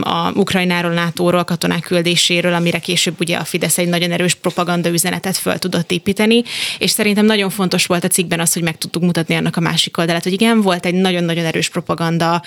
a 0.00 0.32
Ukrajnáról, 0.34 0.92
NATO-ról, 0.92 1.44
katonák 1.44 1.80
küldéséről, 1.80 2.54
amire 2.54 2.78
később 2.78 3.20
ugye 3.20 3.36
a 3.36 3.44
Fidesz 3.44 3.78
egy 3.78 3.88
nagyon 3.88 4.12
erős 4.12 4.34
propaganda 4.34 4.88
üzenetet 4.88 5.36
föl 5.36 5.58
tudott 5.58 5.92
építeni, 5.92 6.42
és 6.78 6.90
szerintem 6.90 7.24
nagyon 7.24 7.50
fontos 7.50 7.86
volt 7.86 8.04
a 8.04 8.08
cikkben 8.08 8.40
az, 8.40 8.52
hogy 8.52 8.62
meg 8.62 8.78
tudtuk 8.78 9.02
mutatni 9.02 9.34
annak 9.34 9.56
a 9.56 9.60
másik 9.60 9.98
oldalát, 9.98 10.22
hogy 10.22 10.32
igen, 10.32 10.60
volt 10.60 10.86
egy 10.86 10.94
nagyon-nagyon 10.94 11.44
erős 11.44 11.68
propaganda 11.68 12.42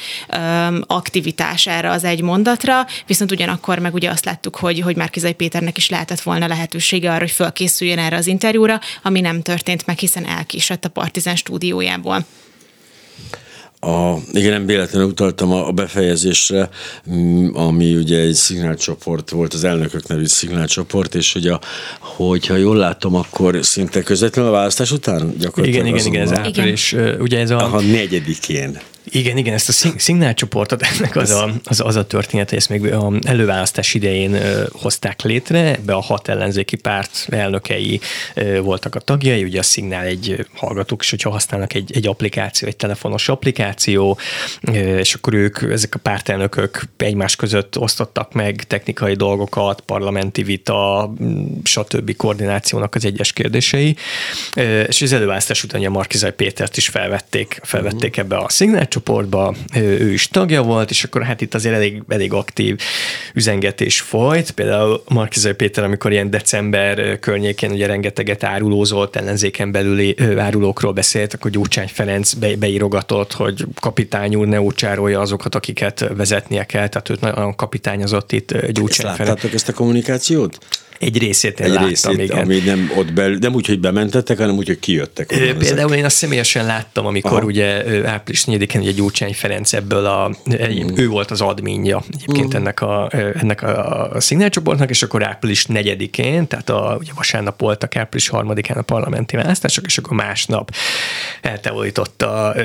aktivitás 0.88 1.67
erre 1.67 1.89
az 1.89 2.04
egy 2.04 2.21
mondatra, 2.55 2.93
viszont 3.07 3.31
ugyanakkor 3.31 3.79
meg 3.79 3.93
ugye 3.93 4.09
azt 4.09 4.25
láttuk, 4.25 4.55
hogy, 4.55 4.79
hogy 4.79 4.95
Márkizai 4.95 5.33
Péternek 5.33 5.77
is 5.77 5.89
lehetett 5.89 6.21
volna 6.21 6.47
lehetősége 6.47 7.09
arra, 7.11 7.19
hogy 7.19 7.31
fölkészüljön 7.31 7.99
erre 7.99 8.15
az 8.15 8.27
interjúra, 8.27 8.79
ami 9.03 9.21
nem 9.21 9.41
történt 9.41 9.85
meg, 9.85 9.97
hiszen 9.97 10.25
elkésett 10.25 10.85
a 10.85 10.89
Partizán 10.89 11.35
stúdiójából. 11.35 12.25
a, 13.79 14.15
igen, 14.31 14.51
nem 14.51 14.65
véletlenül 14.65 15.07
utaltam 15.07 15.51
a, 15.51 15.67
a 15.67 15.71
befejezésre, 15.71 16.69
mm, 17.11 17.55
ami 17.55 17.95
ugye 17.95 18.19
egy 18.19 18.33
szignálcsoport 18.33 19.29
volt, 19.29 19.53
az 19.53 19.63
elnökök 19.63 20.07
nevű 20.07 20.25
szignálcsoport, 20.25 21.15
és 21.15 21.33
hogy 21.33 21.47
a, 21.47 21.59
hogyha 21.99 22.55
jól 22.55 22.75
látom, 22.75 23.15
akkor 23.15 23.59
szinte 23.61 24.01
közvetlenül 24.03 24.51
a 24.51 24.53
választás 24.53 24.91
után 24.91 25.33
gyakorlatilag 25.39 25.85
Igen, 25.85 25.97
igen, 25.97 26.05
igen, 26.05 26.21
ez 26.21 26.37
április, 26.37 26.95
ugye 27.19 27.39
ez 27.39 27.49
a... 27.49 27.57
Aha, 27.57 27.81
negyedikén. 27.81 28.79
Igen, 29.09 29.37
igen, 29.37 29.53
ezt 29.53 29.69
a 29.69 29.91
szignálcsoportot, 29.97 30.81
ennek 30.81 31.15
az 31.15 31.29
a, 31.29 31.53
az, 31.63 31.79
az 31.79 31.95
a 31.95 32.07
történet, 32.07 32.51
ezt 32.51 32.69
még 32.69 32.93
a 32.93 33.11
előválasztás 33.21 33.93
idején 33.93 34.37
hozták 34.71 35.21
létre, 35.21 35.59
ebbe 35.59 35.93
a 35.93 36.01
hat 36.01 36.27
ellenzéki 36.27 36.75
párt 36.75 37.27
elnökei 37.29 37.99
voltak 38.61 38.95
a 38.95 38.99
tagjai, 38.99 39.43
ugye 39.43 39.59
a 39.59 39.63
szignál 39.63 40.05
egy 40.05 40.47
hallgatók 40.53 41.01
is, 41.01 41.09
hogyha 41.09 41.29
használnak 41.29 41.73
egy, 41.73 41.91
egy 41.95 42.07
applikáció, 42.07 42.67
egy 42.67 42.75
telefonos 42.75 43.29
applikáció, 43.29 44.17
és 44.97 45.13
akkor 45.13 45.33
ők, 45.33 45.61
ezek 45.61 45.95
a 45.95 45.99
pártelnökök 45.99 46.83
egymás 46.97 47.35
között 47.35 47.77
osztottak 47.77 48.33
meg 48.33 48.63
technikai 48.63 49.13
dolgokat, 49.13 49.81
parlamenti 49.81 50.43
vita, 50.43 51.13
stb. 51.63 52.15
koordinációnak 52.15 52.95
az 52.95 53.05
egyes 53.05 53.33
kérdései, 53.33 53.95
és 54.87 55.01
az 55.01 55.13
előválasztás 55.13 55.63
után 55.63 55.85
a 55.85 55.89
Markizai 55.89 56.31
Pétert 56.31 56.77
is 56.77 56.87
felvették, 56.87 57.59
felvették 57.63 58.09
uh-huh. 58.09 58.25
ebbe 58.25 58.37
a 58.37 58.49
szignál 58.49 58.87
csoportba, 58.95 59.55
ő 59.75 60.12
is 60.12 60.27
tagja 60.27 60.62
volt, 60.62 60.89
és 60.89 61.03
akkor 61.03 61.23
hát 61.23 61.41
itt 61.41 61.53
azért 61.53 61.75
elég, 61.75 62.03
elég 62.08 62.34
aktív 62.34 62.79
üzengetés 63.34 63.99
folyt. 63.99 64.51
Például 64.51 65.03
Markizai 65.08 65.53
Péter, 65.53 65.84
amikor 65.84 66.12
ilyen 66.12 66.29
december 66.29 67.19
környékén 67.19 67.71
ugye 67.71 67.86
rengeteget 67.86 68.43
árulózott, 68.43 69.15
ellenzéken 69.15 69.71
belüli 69.71 70.15
árulókról 70.38 70.93
beszélt, 70.93 71.34
akkor 71.34 71.51
Gyurcsány 71.51 71.88
Ferenc 71.88 72.34
be, 72.34 72.55
beírogatott, 72.55 73.34
hogy 73.34 73.65
kapitány 73.79 74.36
úr 74.36 74.47
ne 74.47 74.62
úcsárolja 74.62 75.19
azokat, 75.19 75.55
akiket 75.55 76.05
vezetnie 76.15 76.63
kell, 76.63 76.88
tehát 76.88 77.10
őt 77.10 77.21
nagyon 77.21 77.55
kapitányozott 77.55 78.31
itt 78.31 78.67
Gyurcsány 78.67 79.12
Ferenc. 79.12 79.27
Láttátok 79.27 79.53
ezt 79.53 79.69
a 79.69 79.73
kommunikációt? 79.73 80.58
Egy 80.99 81.17
részét 81.17 81.60
én 81.60 81.65
egy 81.65 81.71
láttam, 81.71 81.89
részét, 81.89 82.19
igen. 82.19 82.38
ami 82.38 82.58
nem 82.60 82.91
ott 82.95 83.13
belül, 83.13 83.38
nem 83.38 83.53
úgy, 83.53 83.67
hogy 83.67 83.79
bementettek, 83.79 84.38
hanem 84.38 84.55
úgy, 84.55 84.67
hogy 84.67 84.79
kijöttek. 84.79 85.27
Például 85.27 85.62
ezek. 85.62 85.97
én 85.97 86.05
azt 86.05 86.15
személyesen 86.15 86.65
láttam, 86.65 87.05
amikor 87.05 87.31
Aha. 87.31 87.45
ugye 87.45 87.84
április 88.05 88.43
4-én 88.47 88.81
ugye 88.81 88.91
Gyurcsány 88.91 89.34
Ferenc 89.34 89.73
ebből 89.73 90.05
a, 90.05 90.31
mm. 90.49 90.88
ő 90.95 91.08
volt 91.08 91.31
az 91.31 91.41
adminja 91.41 92.03
egyébként 92.13 92.53
mm. 92.53 92.58
ennek 92.58 92.81
a, 92.81 93.10
ennek 93.36 93.62
a, 93.62 94.12
a 94.12 94.19
szignálcsoportnak, 94.19 94.89
és 94.89 95.03
akkor 95.03 95.23
április 95.23 95.65
4-én, 95.69 96.47
tehát 96.47 96.69
a, 96.69 96.97
ugye 96.99 97.12
vasárnap 97.15 97.60
voltak 97.60 97.95
április 97.95 98.29
3-án 98.34 98.77
a 98.77 98.81
parlamenti 98.81 99.36
választások, 99.36 99.86
és 99.86 99.97
akkor 99.97 100.17
másnap 100.17 100.71
eltávolította 101.41 102.55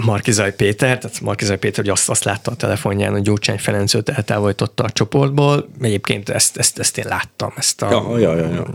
Markizaj 0.00 0.54
Péter, 0.54 0.98
tehát 0.98 1.20
Markizaj 1.20 1.58
Péter 1.58 1.84
hogy 1.84 1.88
azt, 1.88 2.08
azt 2.08 2.24
látta 2.24 2.50
a 2.50 2.54
telefonján, 2.54 3.12
hogy 3.12 3.22
Gyurcsány 3.22 3.58
Ferenc 3.58 3.94
őt 3.94 4.08
eltávolította 4.08 4.84
a 4.84 4.90
csoportból. 4.90 5.68
Egyébként 5.80 6.28
ezt, 6.28 6.56
ezt, 6.56 6.78
ezt 6.78 6.98
én 6.98 7.04
láttam 7.08 7.35
láttam 7.38 7.52
ezt 7.56 7.82
a... 7.82 7.90
Ja, 7.90 8.18
ja, 8.18 8.36
ja, 8.36 8.52
ja. 8.52 8.74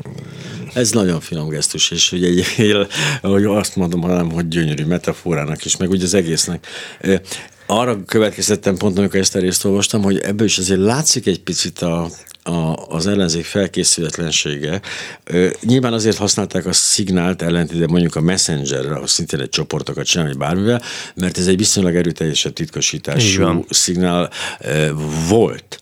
Ez 0.73 0.91
nagyon 0.91 1.19
finom 1.19 1.49
gesztus, 1.49 1.91
és 1.91 2.11
ugye 2.11 2.27
egy, 2.27 2.87
ahogy 3.21 3.45
azt 3.45 3.75
mondom, 3.75 4.01
hanem, 4.01 4.31
hogy 4.31 4.47
gyönyörű 4.47 4.85
metaforának 4.85 5.65
is, 5.65 5.77
meg 5.77 5.89
ugye 5.89 6.03
az 6.03 6.13
egésznek. 6.13 6.67
Arra 7.65 8.03
következtettem 8.05 8.77
pont, 8.77 8.97
amikor 8.97 9.19
ezt 9.19 9.35
a 9.35 9.39
részt 9.39 9.65
olvastam, 9.65 10.01
hogy 10.01 10.19
ebből 10.19 10.47
is 10.47 10.57
azért 10.57 10.79
látszik 10.79 11.27
egy 11.27 11.39
picit 11.39 11.79
a, 11.79 12.09
a, 12.43 12.75
az 12.87 13.07
ellenzék 13.07 13.45
felkészületlensége. 13.45 14.81
Nyilván 15.61 15.93
azért 15.93 16.17
használták 16.17 16.65
a 16.65 16.73
szignált 16.73 17.41
ellentétben 17.41 17.89
mondjuk 17.89 18.15
a 18.15 18.21
Messengerre, 18.21 18.93
ahol 18.93 19.07
szintén 19.07 19.39
egy 19.39 19.49
csoportokat 19.49 20.05
csinálni 20.05 20.33
bármivel, 20.37 20.81
mert 21.15 21.37
ez 21.37 21.47
egy 21.47 21.57
viszonylag 21.57 21.95
erőteljesebb 21.95 22.53
titkosítású 22.53 23.65
szignál 23.69 24.29
volt. 25.29 25.81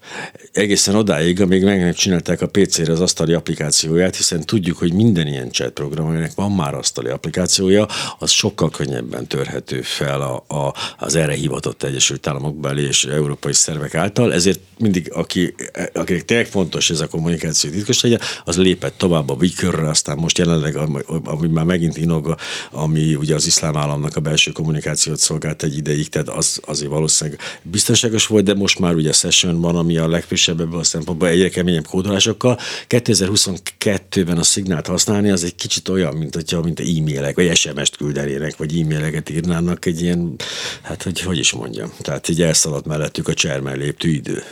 Egészen 0.51 0.95
odáig, 0.95 1.41
amíg 1.41 1.63
megcsinálták 1.63 2.41
a 2.41 2.47
PC-re 2.47 2.91
az 2.91 3.01
asztali 3.01 3.33
applikációját, 3.33 4.15
hiszen 4.15 4.45
tudjuk, 4.45 4.77
hogy 4.77 4.93
minden 4.93 5.27
ilyen 5.27 5.51
chat 5.51 5.71
program, 5.71 6.05
aminek 6.05 6.31
van 6.35 6.51
már 6.51 6.73
asztali 6.73 7.09
applikációja, 7.09 7.87
az 8.19 8.31
sokkal 8.31 8.69
könnyebben 8.69 9.27
törhető 9.27 9.81
fel 9.81 10.21
a, 10.21 10.43
a, 10.55 10.73
az 10.97 11.15
erre 11.15 11.33
hivatott 11.33 11.83
Egyesült 11.83 12.27
Államok 12.27 12.55
beli 12.59 12.85
és 12.85 13.05
európai 13.05 13.53
szervek 13.53 13.95
által, 13.95 14.33
ezért 14.33 14.59
mindig, 14.77 15.11
aki, 15.13 15.55
akinek 15.93 16.25
tényleg 16.25 16.47
fontos 16.47 16.89
ez 16.89 16.99
a 16.99 17.07
kommunikáció 17.07 17.71
titkos 17.71 18.01
legyen, 18.01 18.19
az 18.43 18.57
lépett 18.57 18.97
tovább 18.97 19.29
a 19.29 19.37
Wikörre, 19.39 19.89
aztán 19.89 20.17
most 20.17 20.37
jelenleg, 20.37 20.75
ami 21.23 21.47
már 21.47 21.65
megint 21.65 21.97
inog, 21.97 22.35
ami 22.71 23.15
ugye 23.15 23.35
az 23.35 23.45
iszlám 23.45 23.77
államnak 23.77 24.15
a 24.15 24.19
belső 24.19 24.51
kommunikációt 24.51 25.17
szolgált 25.17 25.63
egy 25.63 25.77
ideig, 25.77 26.09
tehát 26.09 26.29
az 26.29 26.59
azért 26.65 26.91
valószínűleg 26.91 27.39
biztonságos 27.61 28.27
volt, 28.27 28.43
de 28.43 28.53
most 28.53 28.79
már 28.79 28.95
ugye 28.95 29.11
Session 29.11 29.61
van, 29.61 29.75
ami 29.75 29.97
a 29.97 30.07
legfrissebb 30.07 30.37
ebből 30.47 30.79
a 30.79 30.83
szempontból 30.83 31.27
egyre 31.27 31.49
keményebb 31.49 31.87
kódolásokkal. 31.87 32.59
2022-ben 32.89 34.37
a 34.37 34.43
szignált 34.43 34.87
használni 34.87 35.29
az 35.29 35.43
egy 35.43 35.55
kicsit 35.55 35.89
olyan, 35.89 36.15
mint 36.15 36.33
hogyha 36.33 36.61
mint 36.61 36.79
e-mailek, 36.79 37.35
vagy 37.35 37.55
SMS-t 37.55 37.95
küldenének, 37.95 38.57
vagy 38.57 38.79
e-maileket 38.79 39.29
írnának 39.29 39.85
egy 39.85 40.01
ilyen, 40.01 40.35
hát 40.81 41.03
hogy, 41.03 41.19
hogy 41.21 41.37
is 41.37 41.51
mondjam, 41.51 41.91
tehát 42.01 42.29
így 42.29 42.41
elszaladt 42.41 42.85
mellettük 42.85 43.27
a 43.27 43.33
csermel 43.33 43.75
léptű 43.75 44.11
idő. 44.11 44.43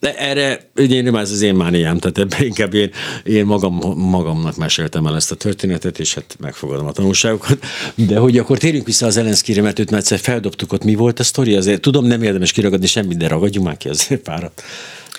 De 0.00 0.16
erre 0.16 0.70
ugye 0.76 1.12
ez 1.12 1.30
az 1.30 1.42
én 1.42 1.54
mániám, 1.54 1.98
tehát 1.98 2.18
ebben 2.18 2.46
inkább 2.46 2.74
én, 2.74 2.90
én 3.24 3.44
magam, 3.44 3.74
magamnak 3.96 4.56
meséltem 4.56 5.06
el 5.06 5.14
ezt 5.14 5.30
a 5.30 5.34
történetet, 5.34 5.98
és 5.98 6.14
hát 6.14 6.36
megfogadom 6.40 6.86
a 6.86 6.92
tanulságokat. 6.92 7.58
De 7.94 8.18
hogy 8.18 8.38
akkor 8.38 8.58
térjünk 8.58 8.86
vissza 8.86 9.06
az 9.06 9.16
Elenszkire, 9.16 9.62
mert 9.62 9.78
őt 9.78 9.90
már 9.90 10.00
egyszer 10.00 10.18
feldobtuk 10.18 10.72
ott. 10.72 10.84
Mi 10.84 10.94
volt 10.94 11.20
a 11.20 11.24
sztori? 11.24 11.56
Azért 11.56 11.80
tudom, 11.80 12.04
nem 12.04 12.22
érdemes 12.22 12.52
kiragadni 12.52 12.86
semmit, 12.86 13.16
de 13.16 13.28
ragadjunk 13.28 13.66
már 13.66 13.76
ki 13.76 13.88
azért 13.88 14.20
párat 14.20 14.62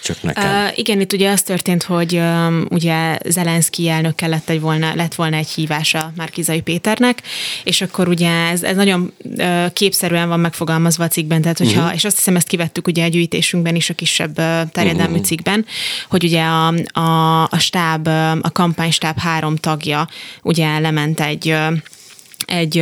csak 0.07 0.21
nekem. 0.21 0.65
Uh, 0.65 0.77
igen, 0.77 0.99
itt 0.99 1.13
ugye 1.13 1.31
az 1.31 1.41
történt, 1.41 1.83
hogy 1.83 2.15
um, 2.15 2.65
ugye 2.69 3.17
Zelenszky 3.25 3.89
elnök 3.89 4.21
lett, 4.21 4.49
egy 4.49 4.61
volna, 4.61 4.95
lett 4.95 5.15
volna 5.15 5.35
egy 5.35 5.49
hívása 5.49 6.11
Márkizai 6.15 6.61
Péternek, 6.61 7.21
és 7.63 7.81
akkor 7.81 8.07
ugye 8.07 8.29
ez, 8.29 8.63
ez 8.63 8.75
nagyon 8.75 9.13
uh, 9.23 9.73
képszerűen 9.73 10.27
van 10.27 10.39
megfogalmazva 10.39 11.03
a 11.03 11.07
cikkben, 11.07 11.41
tehát 11.41 11.57
hogyha, 11.57 11.79
uh-huh. 11.79 11.95
és 11.95 12.05
azt 12.05 12.15
hiszem 12.15 12.35
ezt 12.35 12.47
kivettük 12.47 12.87
ugye 12.87 13.03
a 13.03 13.07
gyűjtésünkben 13.07 13.75
is, 13.75 13.89
a 13.89 13.93
kisebb 13.93 14.39
uh, 14.39 14.61
terjedelmű 14.71 15.11
uh-huh. 15.11 15.25
cikkben, 15.25 15.65
hogy 16.09 16.23
ugye 16.23 16.43
a, 16.43 16.67
a, 16.99 17.43
a 17.43 17.57
stáb, 17.59 18.07
a 18.41 18.51
kampánystáb 18.51 19.19
három 19.19 19.55
tagja 19.55 20.07
ugye 20.41 20.79
lement 20.79 21.19
egy 21.19 21.55
egy 22.47 22.77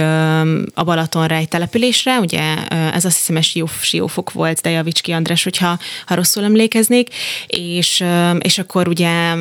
a 0.73 0.83
Balatonra 0.83 1.35
egy 1.35 1.47
településre, 1.47 2.19
ugye 2.19 2.67
ez 2.67 3.05
azt 3.05 3.17
hiszem, 3.17 3.35
hogy 3.35 3.69
Siófok 3.81 4.31
volt, 4.31 4.61
de 4.61 4.69
Javicski 4.69 5.11
András, 5.11 5.43
hogyha 5.43 5.79
ha 6.05 6.15
rosszul 6.15 6.43
emlékeznék, 6.43 7.09
és, 7.47 8.03
és 8.39 8.57
akkor 8.57 8.87
ugye 8.87 9.33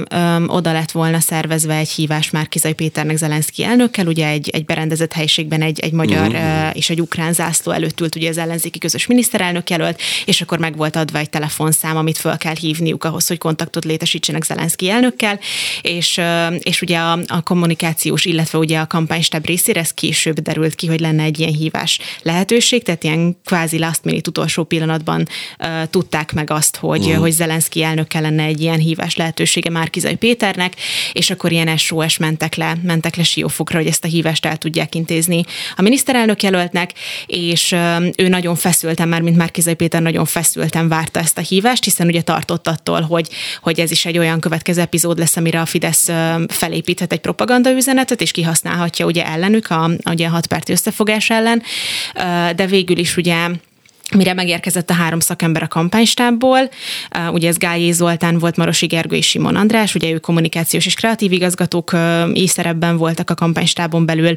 oda 0.47 0.73
lett 0.73 0.91
volna 0.91 1.21
szervezve 1.21 1.77
egy 1.77 1.89
hívás 1.89 2.31
már 2.31 2.49
Kizai 2.49 2.73
Péternek 2.73 3.17
Zelenszky 3.17 3.65
elnökkel, 3.65 4.07
ugye 4.07 4.29
egy, 4.29 4.49
egy 4.49 4.65
berendezett 4.65 5.13
helyiségben 5.13 5.63
egy, 5.63 5.81
egy 5.81 5.93
magyar 5.93 6.29
uh-huh. 6.29 6.77
és 6.77 6.91
egy 6.91 7.01
ukrán 7.01 7.33
zászló 7.33 7.73
előtt 7.73 8.01
ült 8.01 8.17
ugye 8.17 8.29
az 8.29 8.39
ellenzéki 8.39 8.79
közös 8.79 9.07
miniszterelnök 9.07 9.71
jelölt, 9.71 10.01
és 10.25 10.41
akkor 10.41 10.59
meg 10.59 10.77
volt 10.77 10.97
adva 10.97 11.19
egy 11.19 11.31
telefonszám, 11.31 11.97
amit 11.97 12.19
föl 12.19 12.37
kell 12.37 12.55
hívniuk 12.61 13.05
ahhoz, 13.05 13.27
hogy 13.27 13.39
kontaktot 13.39 13.85
létesítsenek 13.85 14.45
Zelenszky 14.45 14.91
elnökkel, 14.91 15.39
és, 15.83 16.21
és 16.59 16.83
ugye 16.83 16.99
a, 16.99 17.19
a 17.27 17.43
kommunikációs, 17.43 18.25
illetve 18.25 18.59
ugye 18.59 18.79
a 18.79 18.87
kampánystáb 18.87 19.47
részére 19.47 19.81
ez 19.81 19.95
később 20.15 20.41
derült 20.41 20.75
ki, 20.75 20.87
hogy 20.87 21.01
lenne 21.01 21.23
egy 21.23 21.39
ilyen 21.39 21.53
hívás 21.53 21.99
lehetőség, 22.23 22.83
tehát 22.83 23.05
ilyen 23.05 23.37
kvázi 23.45 23.79
last 23.79 24.05
minute 24.05 24.29
utolsó 24.29 24.65
pillanatban 24.65 25.29
uh, 25.59 25.69
tudták 25.91 26.33
meg 26.33 26.51
azt, 26.51 26.77
hogy, 26.77 27.07
uh. 27.07 27.15
hogy 27.15 27.31
Zelenszky 27.31 27.83
elnök 27.83 28.09
kellene 28.09 28.43
egy 28.43 28.61
ilyen 28.61 28.79
hívás 28.79 29.17
lehetősége 29.17 29.71
Márkizai 29.71 30.15
Péternek, 30.15 30.75
és 31.13 31.31
akkor 31.31 31.53
ilyen 31.53 31.77
SOS 31.77 32.19
mentek 32.19 32.55
le, 32.55 32.77
mentek 32.83 33.17
le 33.17 33.23
Siófokra, 33.23 33.79
hogy 33.79 33.87
ezt 33.87 34.05
a 34.05 34.09
hívást 34.09 34.47
el 34.47 34.57
tudják 34.57 34.95
intézni 34.95 35.45
a 35.77 35.83
miniszterelnök 35.83 36.43
jelöltnek, 36.43 36.93
és 37.27 37.73
uh, 37.73 38.07
ő 38.17 38.29
nagyon 38.29 38.55
feszülten, 38.55 39.09
már 39.09 39.21
mint 39.21 39.37
Márkizai 39.37 39.75
Péter 39.75 40.03
nagyon 40.03 40.25
feszülten 40.25 40.89
várta 40.89 41.21
ezt 41.21 41.39
a 41.39 41.41
hívást, 41.41 41.85
hiszen 41.85 42.07
ugye 42.07 42.23
tartott 42.23 42.69
attól, 42.69 43.01
hogy, 43.01 43.29
hogy 43.63 43.81
ez 43.81 43.91
is 43.91 44.05
egy 44.05 44.19
olyan 44.19 44.41
következő 44.41 44.81
epizód 44.81 45.19
lesz, 45.19 45.37
amire 45.37 45.61
a 45.61 45.67
Fidesz 45.67 46.09
felépíthet 46.49 47.13
egy 47.13 47.21
propaganda 47.21 47.71
üzenetet, 47.71 48.21
és 48.21 48.31
kihasználhatja 48.31 49.07
ugye 49.07 49.27
ellenük 49.27 49.71
a 49.71 49.91
ugye 50.05 50.27
a 50.27 50.31
hatpárti 50.31 50.73
összefogás 50.73 51.31
ellen, 51.31 51.63
de 52.57 52.67
végül 52.67 52.99
is 52.99 53.17
ugye 53.17 53.49
mire 54.15 54.33
megérkezett 54.33 54.91
a 54.91 54.95
három 54.95 55.21
szakember 55.21 55.63
a 55.63 55.69
kampánystábból, 55.69 56.71
ugye 57.33 57.49
ez 57.49 57.57
Gályé 57.57 57.91
Zoltán 57.91 58.39
volt, 58.39 58.57
Marosi 58.57 58.87
Gergő 58.87 59.17
és 59.17 59.27
Simon 59.27 59.57
András, 59.57 59.95
ugye 59.95 60.11
ők 60.11 60.21
kommunikációs 60.21 60.87
és 60.87 60.95
kreatív 60.95 61.33
igazgatók 61.33 61.97
észszerebben 62.33 62.97
voltak 62.97 63.31
a 63.31 63.35
kampánystábon 63.35 64.07
belül, 64.07 64.33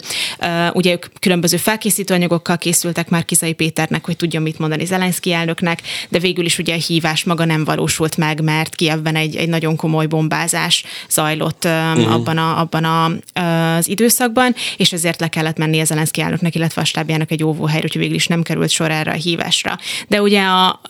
ugye 0.74 0.92
ők 0.92 1.06
különböző 1.20 1.58
felkészítő 1.58 2.14
anyagokkal 2.14 2.58
készültek 2.58 3.10
már 3.10 3.26
Kizai 3.26 3.54
Péternek, 3.54 4.06
hogy 4.06 4.16
tudja 4.16 4.40
mit 4.40 4.60
mondani 4.60 4.86
Zelenszky 4.86 5.34
elnöknek, 5.34 5.82
de 6.10 6.20
végül 6.20 6.46
is 6.46 6.58
ugye 6.58 6.74
a 6.74 6.80
hívás 6.88 7.24
maga 7.24 7.46
nem 7.46 7.64
valósult 7.64 8.18
meg, 8.18 8.42
mert 8.42 8.76
Kievben 8.76 9.16
egy, 9.16 9.36
egy 9.36 9.50
nagyon 9.50 9.76
komoly 9.76 10.06
bombázás 10.06 10.84
zajlott 11.10 11.66
uh-huh. 11.66 12.14
abban, 12.14 12.38
a, 12.38 12.60
abban 12.60 12.84
a, 12.84 13.06
az 13.78 13.90
időszakban, 13.90 14.56
és 14.78 14.94
ezért 14.94 15.20
le 15.20 15.28
kellett 15.28 15.58
menni 15.58 15.80
a 15.80 15.84
Zelenszky 15.84 16.22
elnöknek, 16.22 16.56
illetve 16.56 16.82
a 16.82 16.86
stábjának 16.86 17.32
egy 17.32 17.44
óvóhelyre, 17.44 17.84
úgyhogy 17.84 18.02
végül 18.02 18.16
is 18.16 18.28
nem 18.28 18.42
került 18.42 18.70
sor 18.70 18.92
erre 18.92 19.12
a 19.12 19.16
hívásra 19.16 19.67
hatásra. 19.68 20.06
De 20.08 20.22
ugye 20.22 20.42
a, 20.42 20.82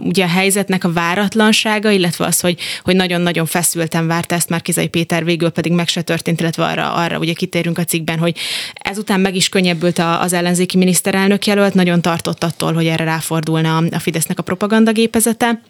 ugye 0.00 0.24
a 0.24 0.28
helyzetnek 0.28 0.84
a 0.84 0.92
váratlansága, 0.92 1.90
illetve 1.90 2.24
az, 2.24 2.40
hogy, 2.40 2.58
hogy 2.82 2.96
nagyon-nagyon 2.96 3.46
feszülten 3.46 4.06
várta 4.06 4.34
ezt 4.34 4.48
már 4.48 4.62
Kizai 4.62 4.88
Péter, 4.88 5.24
végül 5.24 5.50
pedig 5.50 5.72
meg 5.72 5.88
se 5.88 6.02
történt, 6.02 6.40
illetve 6.40 6.64
arra, 6.64 6.92
arra 6.92 7.18
ugye 7.18 7.32
kitérünk 7.32 7.78
a 7.78 7.84
cikkben, 7.84 8.18
hogy 8.18 8.36
ezután 8.74 9.20
meg 9.20 9.34
is 9.34 9.48
könnyebbült 9.48 9.98
az 9.98 10.32
ellenzéki 10.32 10.76
miniszterelnök 10.76 11.46
jelölt, 11.46 11.74
nagyon 11.74 12.02
tartott 12.02 12.44
attól, 12.44 12.72
hogy 12.72 12.86
erre 12.86 13.04
ráfordulna 13.04 13.76
a 13.76 13.98
Fidesznek 13.98 14.38
a 14.38 14.42
propagandagépezete, 14.42 15.60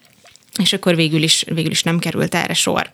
és 0.63 0.73
akkor 0.73 0.97
végül 0.97 1.23
is, 1.23 1.45
végül 1.55 1.71
is 1.71 1.83
nem 1.83 1.99
került 1.99 2.35
erre 2.35 2.55
sor. 2.55 2.91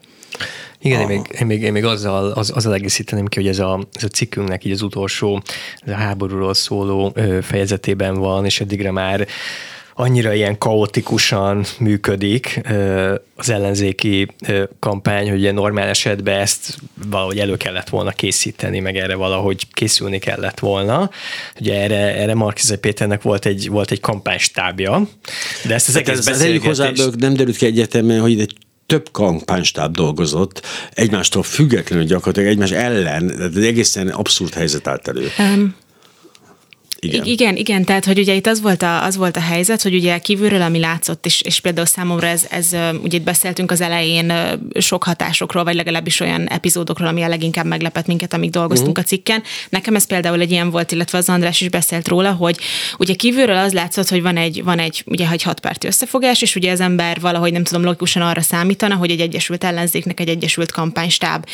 Igen, 0.82 1.00
én 1.00 1.06
még, 1.06 1.20
én 1.40 1.46
még, 1.46 1.62
én 1.62 1.72
még 1.72 1.84
azzal, 1.84 2.30
az, 2.30 2.50
azzal 2.50 2.74
egészíteném 2.74 3.26
ki, 3.26 3.38
hogy 3.38 3.48
ez 3.48 3.58
a, 3.58 3.86
ez 3.92 4.04
a 4.04 4.08
cikkünknek 4.08 4.64
így 4.64 4.72
az 4.72 4.82
utolsó 4.82 5.42
ez 5.80 5.92
a 5.92 5.96
háborúról 5.96 6.54
szóló 6.54 7.14
fejezetében 7.42 8.14
van, 8.14 8.44
és 8.44 8.60
eddigre 8.60 8.90
már 8.90 9.26
annyira 9.94 10.32
ilyen 10.32 10.58
kaotikusan 10.58 11.64
működik 11.78 12.60
az 13.36 13.50
ellenzéki 13.50 14.28
kampány, 14.78 15.28
hogy 15.28 15.38
ugye 15.38 15.52
normál 15.52 15.88
esetben 15.88 16.40
ezt 16.40 16.76
valahogy 17.08 17.38
elő 17.38 17.56
kellett 17.56 17.88
volna 17.88 18.10
készíteni, 18.10 18.78
meg 18.78 18.96
erre 18.96 19.14
valahogy 19.14 19.66
készülni 19.72 20.18
kellett 20.18 20.58
volna. 20.58 21.10
Ugye 21.60 21.80
erre, 21.80 22.16
erre 22.16 22.34
Markizai 22.34 22.76
Péternek 22.76 23.22
volt 23.22 23.46
egy, 23.46 23.68
volt 23.68 23.90
egy 23.90 24.00
kampánystábja, 24.00 25.08
de 25.66 25.74
ezt 25.74 25.88
az 25.88 25.94
hát 25.94 26.08
egész 26.08 26.18
ez, 26.18 26.24
beszélgetést... 26.24 26.66
hozzá, 26.66 27.10
nem 27.18 27.34
derült 27.34 27.56
ki 27.56 27.66
egyetemben, 27.66 28.20
hogy 28.20 28.40
egy 28.40 28.54
több 28.90 29.08
kampánystáb 29.12 29.94
dolgozott, 29.94 30.62
egymástól 30.90 31.42
függetlenül 31.42 32.04
gyakorlatilag 32.04 32.48
egymás 32.48 32.70
ellen, 32.70 33.26
tehát 33.26 33.56
egészen 33.56 34.08
abszurd 34.08 34.54
helyzet 34.54 34.86
állt 34.86 35.08
elő. 35.08 35.28
Um, 35.38 35.74
igen. 37.00 37.24
igen, 37.24 37.56
igen, 37.56 37.84
tehát 37.84 38.04
hogy 38.04 38.18
ugye 38.18 38.34
itt 38.34 38.46
az 38.46 38.60
volt 38.60 38.82
a, 38.82 39.04
az 39.04 39.16
volt 39.16 39.36
a 39.36 39.40
helyzet, 39.40 39.82
hogy 39.82 39.94
ugye 39.94 40.18
kívülről, 40.18 40.62
ami 40.62 40.78
látszott, 40.78 41.26
és, 41.26 41.40
és 41.40 41.60
például 41.60 41.86
számomra 41.86 42.26
ez, 42.26 42.46
ez, 42.50 42.76
ugye 43.02 43.16
itt 43.16 43.24
beszéltünk 43.24 43.70
az 43.70 43.80
elején 43.80 44.32
sok 44.78 45.04
hatásokról, 45.04 45.64
vagy 45.64 45.74
legalábbis 45.74 46.20
olyan 46.20 46.48
epizódokról, 46.48 47.08
ami 47.08 47.22
a 47.22 47.28
leginkább 47.28 47.66
meglepett 47.66 48.06
minket, 48.06 48.32
amíg 48.32 48.50
dolgoztunk 48.50 48.90
uh-huh. 48.90 49.04
a 49.04 49.08
cikken. 49.08 49.42
Nekem 49.68 49.94
ez 49.94 50.06
például 50.06 50.40
egy 50.40 50.50
ilyen 50.50 50.70
volt, 50.70 50.92
illetve 50.92 51.18
az 51.18 51.28
András 51.28 51.60
is 51.60 51.68
beszélt 51.68 52.08
róla, 52.08 52.32
hogy 52.32 52.56
ugye 52.98 53.14
kívülről 53.14 53.56
az 53.56 53.72
látszott, 53.72 54.08
hogy 54.08 54.22
van 54.22 54.36
egy, 54.36 54.64
van 54.64 54.78
egy 54.78 55.02
ugye 55.06 55.28
egy 55.30 55.42
hatpárti 55.42 55.86
összefogás, 55.86 56.42
és 56.42 56.56
ugye 56.56 56.72
az 56.72 56.80
ember 56.80 57.20
valahogy 57.20 57.52
nem 57.52 57.64
tudom 57.64 57.82
logikusan 57.82 58.22
arra 58.22 58.40
számítana, 58.40 58.94
hogy 58.94 59.10
egy 59.10 59.20
egyesült 59.20 59.64
ellenzéknek 59.64 60.20
egy 60.20 60.28
egyesült 60.28 60.72
kampánystáb 60.72 61.46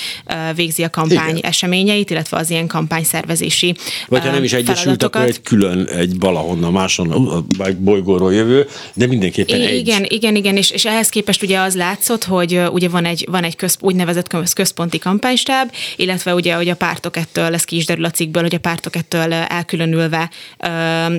végzi 0.55 0.83
a 0.83 0.91
kampány 0.91 1.37
Igen. 1.37 1.51
eseményeit, 1.51 2.11
illetve 2.11 2.37
az 2.37 2.51
ilyen 2.51 2.67
kampányszervezési 2.67 3.75
Vagy 4.09 4.23
ha 4.23 4.31
nem 4.31 4.45
is 4.45 4.53
egyesült, 4.53 5.03
akkor 5.03 5.21
egy 5.21 5.36
külön 5.43 5.87
egy 5.87 6.19
valahonnan 6.19 6.73
máson, 6.73 7.47
egy 7.59 7.77
bolygóról 7.77 8.35
jövő, 8.35 8.67
de 8.95 9.07
mindenképpen 9.07 9.61
egy. 9.61 9.79
Igen, 9.79 10.05
igen, 10.09 10.37
igen, 10.37 10.57
és, 10.57 10.71
és 10.71 10.85
ehhez 10.85 11.09
képest 11.09 11.43
ugye 11.43 11.59
az 11.59 11.77
látszott, 11.77 12.25
hogy 12.25 12.61
ugye 12.71 12.89
van 12.89 13.05
egy, 13.05 13.27
van 13.31 13.45
egy 13.45 13.57
közp, 13.57 13.83
úgynevezett 13.83 14.55
központi 14.55 14.99
kampánystáb, 14.99 15.73
illetve 15.97 16.35
ugye, 16.35 16.55
hogy 16.55 16.69
a 16.69 16.77
pártok 16.77 17.17
ettől, 17.17 17.55
ez 17.55 17.65
ki 17.65 17.77
is 17.77 17.87
derül 17.87 18.05
a 18.05 18.11
cikkből, 18.11 18.43
hogy 18.43 18.55
a 18.55 18.59
pártok 18.59 18.97
ettől 18.97 19.33
elkülönülve 19.33 20.31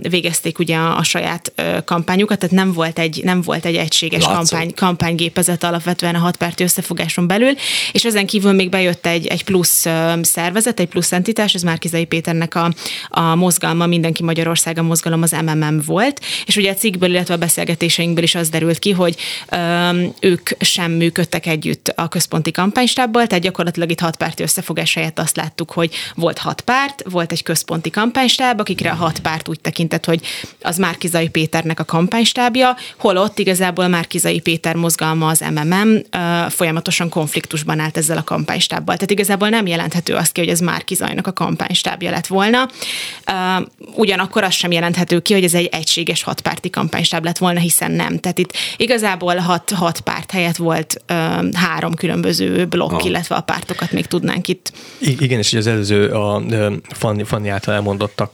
végezték 0.10 0.60
ugye 0.60 0.76
a, 0.76 0.98
a 0.98 1.04
saját 1.04 1.54
kampányukat, 1.86 2.40
tehát 2.40 2.56
nem 2.56 2.74
volt 2.74 3.00
egy, 3.00 3.22
nem 3.24 3.42
volt 3.42 3.66
egy 3.66 3.76
egységes 3.76 4.24
kampány, 4.26 4.74
kampánygépezet 4.74 5.64
alapvetően 5.64 6.16
a 6.16 6.20
hatpárti 6.20 6.64
összefogáson 6.64 7.28
belül, 7.28 7.54
és 7.92 8.06
ezen 8.06 8.26
kívül 8.26 8.52
még 8.52 8.70
bejött 8.70 9.06
egy, 9.06 9.28
egy 9.28 9.44
plusz 9.44 9.86
szervezet, 10.22 10.80
egy 10.80 10.88
plusz 10.88 11.12
entitás, 11.12 11.54
ez 11.54 11.62
már 11.62 11.78
Kizai 11.78 12.06
Péternek 12.06 12.56
a, 12.56 12.74
a 13.10 13.36
mozgalma 13.36 13.86
minden 13.86 14.07
Mindenki 14.08 14.36
Magyarország 14.36 14.78
a 14.78 14.84
mozgalom 14.84 15.22
az 15.22 15.32
MMM 15.32 15.82
volt, 15.86 16.22
és 16.46 16.56
ugye 16.56 16.72
a 16.72 16.74
cikkből, 16.74 17.10
illetve 17.10 17.34
a 17.34 17.38
beszélgetéseinkből 17.38 18.24
is 18.24 18.36
az 18.36 18.50
derült 18.50 18.80
ki, 18.80 18.92
hogy 18.92 19.16
öm, 19.50 20.14
ők 20.20 20.50
sem 20.60 20.92
működtek 20.92 21.46
együtt 21.46 21.94
a 21.96 22.08
központi 22.08 22.52
kampánystábbal, 22.52 23.28
tehát 23.28 23.44
gyakorlatilag 23.44 23.92
itt 23.92 24.00
hat 24.00 24.16
párti 24.16 24.44
összefogás 24.44 24.94
helyett 24.94 25.20
azt 25.20 25.36
láttuk, 25.36 25.72
hogy 25.72 25.94
volt 26.16 26.38
hat 26.38 26.62
párt, 26.62 27.04
volt 27.10 27.32
egy 27.32 27.44
központi 27.44 27.90
kampánystáb, 27.90 28.60
akikre 28.60 28.90
a 28.90 28.96
hat 28.96 29.20
párt 29.20 29.48
úgy 29.48 29.60
tekintett, 29.60 30.06
hogy 30.06 30.22
az 30.62 30.78
Márkizai 30.78 31.30
Péternek 31.30 31.80
a 31.80 31.86
kampánystábja, 31.86 32.76
holott 32.98 33.40
igazából 33.40 33.88
Márkizai 33.88 34.40
Péter 34.40 34.76
mozgalma 34.76 35.28
az 35.28 35.44
MMM 35.54 35.90
ö, 36.12 36.50
folyamatosan 36.50 37.10
konfliktusban 37.10 37.80
állt 37.80 37.98
ezzel 37.98 38.18
a 38.18 38.24
kampánystábbal. 38.24 38.96
Tehát 38.96 39.12
igazából 39.12 39.50
nem 39.50 39.68
jelenthető 39.68 40.14
azt 40.14 40.32
ki, 40.32 40.40
hogy 40.40 40.50
ez 40.50 40.60
Márkizajnak 40.60 41.28
a 41.28 41.34
kampánystábja 41.34 42.12
lett 42.12 42.28
volna. 42.28 42.70
Ö, 43.26 43.66
ugyanakkor 43.98 44.44
az 44.44 44.54
sem 44.54 44.72
jelenthető 44.72 45.20
ki, 45.20 45.34
hogy 45.34 45.44
ez 45.44 45.54
egy 45.54 45.70
egységes 45.72 46.24
hatpárti 46.24 46.70
kampánystáb 46.70 47.24
lett 47.24 47.38
volna, 47.38 47.60
hiszen 47.60 47.92
nem. 47.92 48.20
Tehát 48.20 48.38
itt 48.38 48.54
igazából 48.78 49.36
hat, 49.36 49.72
hat 49.72 50.00
párt 50.00 50.32
helyett 50.32 50.56
volt 50.56 51.02
ö, 51.06 51.14
három 51.54 51.94
különböző 51.94 52.66
blokk, 52.66 52.92
ah. 52.92 53.06
illetve 53.06 53.36
a 53.36 53.42
pártokat 53.42 53.92
még 53.92 54.06
tudnánk 54.06 54.48
itt. 54.48 54.72
I- 55.00 55.18
igen, 55.20 55.40
és 55.40 55.54
az 55.54 55.68
előző 55.68 56.10
a 56.10 56.42
Fanni, 56.90 57.24
Fanni 57.24 57.50
által 57.50 57.74
elmondottak 57.74 58.32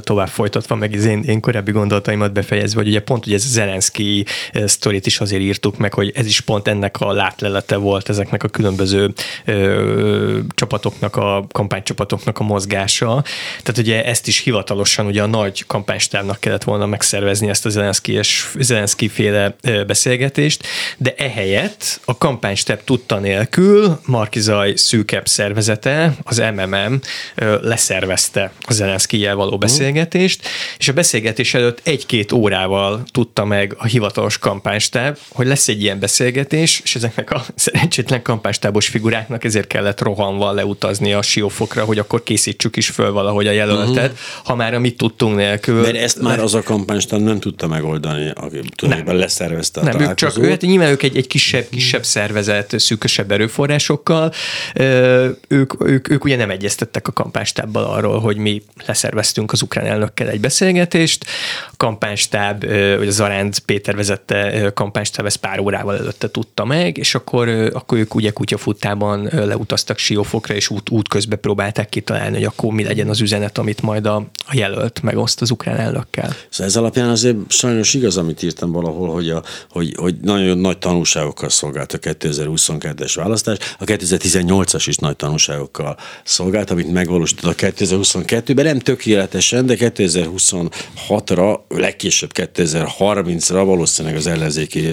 tovább 0.00 0.28
folytatva, 0.28 0.74
meg 0.74 0.92
az 0.94 1.04
én, 1.04 1.22
én 1.22 1.40
korábbi 1.40 1.70
gondolataimat 1.70 2.32
befejezve, 2.32 2.80
hogy 2.80 2.88
ugye 2.88 3.00
pont, 3.00 3.24
hogy 3.24 3.32
ez 3.32 3.42
Zelenszky 3.42 4.24
sztorit 4.64 5.06
is 5.06 5.20
azért 5.20 5.42
írtuk 5.42 5.76
meg, 5.76 5.94
hogy 5.94 6.12
ez 6.14 6.26
is 6.26 6.40
pont 6.40 6.68
ennek 6.68 7.00
a 7.00 7.12
látlelete 7.12 7.76
volt 7.76 8.08
ezeknek 8.08 8.42
a 8.42 8.48
különböző 8.48 9.12
ö, 9.44 10.38
csapatoknak, 10.54 11.16
a 11.16 11.46
kampánycsapatoknak 11.52 12.38
a 12.38 12.44
mozgása. 12.44 13.24
Tehát 13.62 13.78
ugye 13.78 14.04
ezt 14.04 14.26
is 14.26 14.38
hivatalosan 14.38 15.06
ugye 15.06 15.22
a 15.22 15.26
nagy 15.26 15.66
kampánystábnak 15.66 16.40
kellett 16.40 16.64
volna 16.64 16.86
megszervezni 16.86 17.48
ezt 17.48 17.66
a 17.66 17.68
Zelenszky 17.68 18.12
és 18.12 18.46
Zelenszky 18.58 19.08
féle 19.08 19.56
beszélgetést, 19.86 20.66
de 20.96 21.14
ehelyett 21.16 22.00
a 22.04 22.18
kampánystáb 22.18 22.80
tudta 22.84 23.18
nélkül 23.18 24.00
Markizaj 24.06 24.74
szűkebb 24.76 25.26
szervezete, 25.28 26.14
az 26.22 26.42
MMM 26.54 27.00
leszervezte 27.60 28.52
a 28.60 28.72
Zelenszky 28.72 29.18
való 29.48 29.58
való 29.58 29.72
beszélgetést, 29.72 30.48
és 30.78 30.88
a 30.88 30.92
beszélgetés 30.92 31.54
előtt 31.54 31.80
egy-két 31.82 32.32
órával 32.32 33.02
tudta 33.12 33.44
meg 33.44 33.74
a 33.78 33.86
hivatalos 33.86 34.38
kampánystáb, 34.38 35.18
hogy 35.28 35.46
lesz 35.46 35.68
egy 35.68 35.82
ilyen 35.82 35.98
beszélgetés, 35.98 36.80
és 36.84 36.94
ezeknek 36.94 37.30
a 37.30 37.44
szerencsétlen 37.54 38.22
kampánystábos 38.22 38.88
figuráknak 38.88 39.44
ezért 39.44 39.66
kellett 39.66 40.00
rohanva 40.00 40.52
leutazni 40.52 41.12
a 41.12 41.22
siófokra, 41.22 41.84
hogy 41.84 41.98
akkor 41.98 42.22
készítsük 42.22 42.76
is 42.76 42.88
föl 42.88 43.12
valahogy 43.12 43.46
a 43.46 43.50
jelöltet, 43.50 44.10
uh-huh. 44.10 44.18
ha 44.44 44.54
már 44.54 44.74
amit 44.74 44.96
tudtunk 44.96 45.36
nélkül. 45.36 45.80
Mert 45.80 45.96
ezt 45.96 46.20
már 46.20 46.40
az 46.40 46.54
a 46.54 46.62
kampánystáb 46.62 47.20
nem 47.20 47.40
tudta 47.40 47.66
megoldani, 47.66 48.30
aki 48.34 48.60
tulajdonképpen 48.76 49.20
leszervezte 49.20 49.80
a 49.80 49.84
Nem, 49.84 50.00
ők 50.00 50.14
csak, 50.14 50.38
ők, 50.38 50.60
nyilván 50.60 50.90
ők 50.90 51.02
egy, 51.02 51.16
egy 51.16 51.26
kisebb, 51.26 51.66
kisebb 51.70 52.04
szervezet, 52.04 52.74
szűkösebb 52.78 53.30
erőforrásokkal, 53.30 54.32
ők, 55.48 55.72
ők, 55.80 56.10
ők 56.10 56.24
ugye 56.24 56.36
nem 56.36 56.50
egyeztettek 56.50 57.08
a 57.08 57.12
kampánystábbal 57.12 57.84
arról, 57.84 58.20
hogy 58.20 58.36
mi 58.36 58.62
leszerveztünk 58.86 59.37
szerveztünk 59.38 59.52
az 59.52 59.62
ukrán 59.62 59.86
elnökkel 59.86 60.28
egy 60.28 60.40
beszélgetést, 60.40 61.24
a 61.70 61.76
kampánystáb, 61.76 62.66
vagy 62.98 63.08
az 63.08 63.14
Zaránd 63.14 63.58
Péter 63.58 63.96
vezette 63.96 64.70
kampánystáb 64.74 65.26
ezt 65.26 65.36
pár 65.36 65.60
órával 65.60 65.96
előtte 65.96 66.30
tudta 66.30 66.64
meg, 66.64 66.98
és 66.98 67.14
akkor, 67.14 67.48
akkor 67.48 67.98
ők 67.98 68.14
ugye 68.14 68.30
kutyafutában 68.30 69.28
leutaztak 69.32 69.98
Siófokra, 69.98 70.54
és 70.54 70.70
út, 70.70 70.90
út 70.90 71.36
próbálták 71.40 71.88
kitalálni, 71.88 72.36
hogy 72.36 72.44
akkor 72.44 72.72
mi 72.72 72.84
legyen 72.84 73.08
az 73.08 73.20
üzenet, 73.20 73.58
amit 73.58 73.82
majd 73.82 74.06
a, 74.06 74.16
a 74.46 74.54
jelölt 74.54 75.02
megoszt 75.02 75.40
az 75.40 75.50
ukrán 75.50 75.76
elnökkel. 75.76 76.34
Szóval 76.50 76.66
ez 76.66 76.76
alapján 76.76 77.08
azért 77.08 77.36
sajnos 77.48 77.94
igaz, 77.94 78.16
amit 78.16 78.42
írtam 78.42 78.72
valahol, 78.72 79.12
hogy, 79.12 79.30
a, 79.30 79.42
hogy, 79.70 79.94
hogy 79.96 80.14
nagyon 80.22 80.58
nagy 80.58 80.78
tanulságokkal 80.78 81.48
szolgált 81.48 81.92
a 81.92 81.98
2022-es 81.98 83.12
választás. 83.14 83.58
A 83.78 83.84
2018-as 83.84 84.84
is 84.86 84.96
nagy 84.96 85.16
tanulságokkal 85.16 85.96
szolgált, 86.24 86.70
amit 86.70 86.92
megvalósított 86.92 87.50
a 87.50 87.66
2022-ben. 87.66 88.64
Nem 88.64 88.78
tökéletes 88.78 89.27
tökéletesen, 89.28 89.66
de 89.66 89.76
2026-ra, 89.78 91.60
legkésőbb 91.68 92.30
2030-ra 92.34 93.62
valószínűleg 93.64 94.16
az 94.16 94.26
ellenzéki 94.26 94.88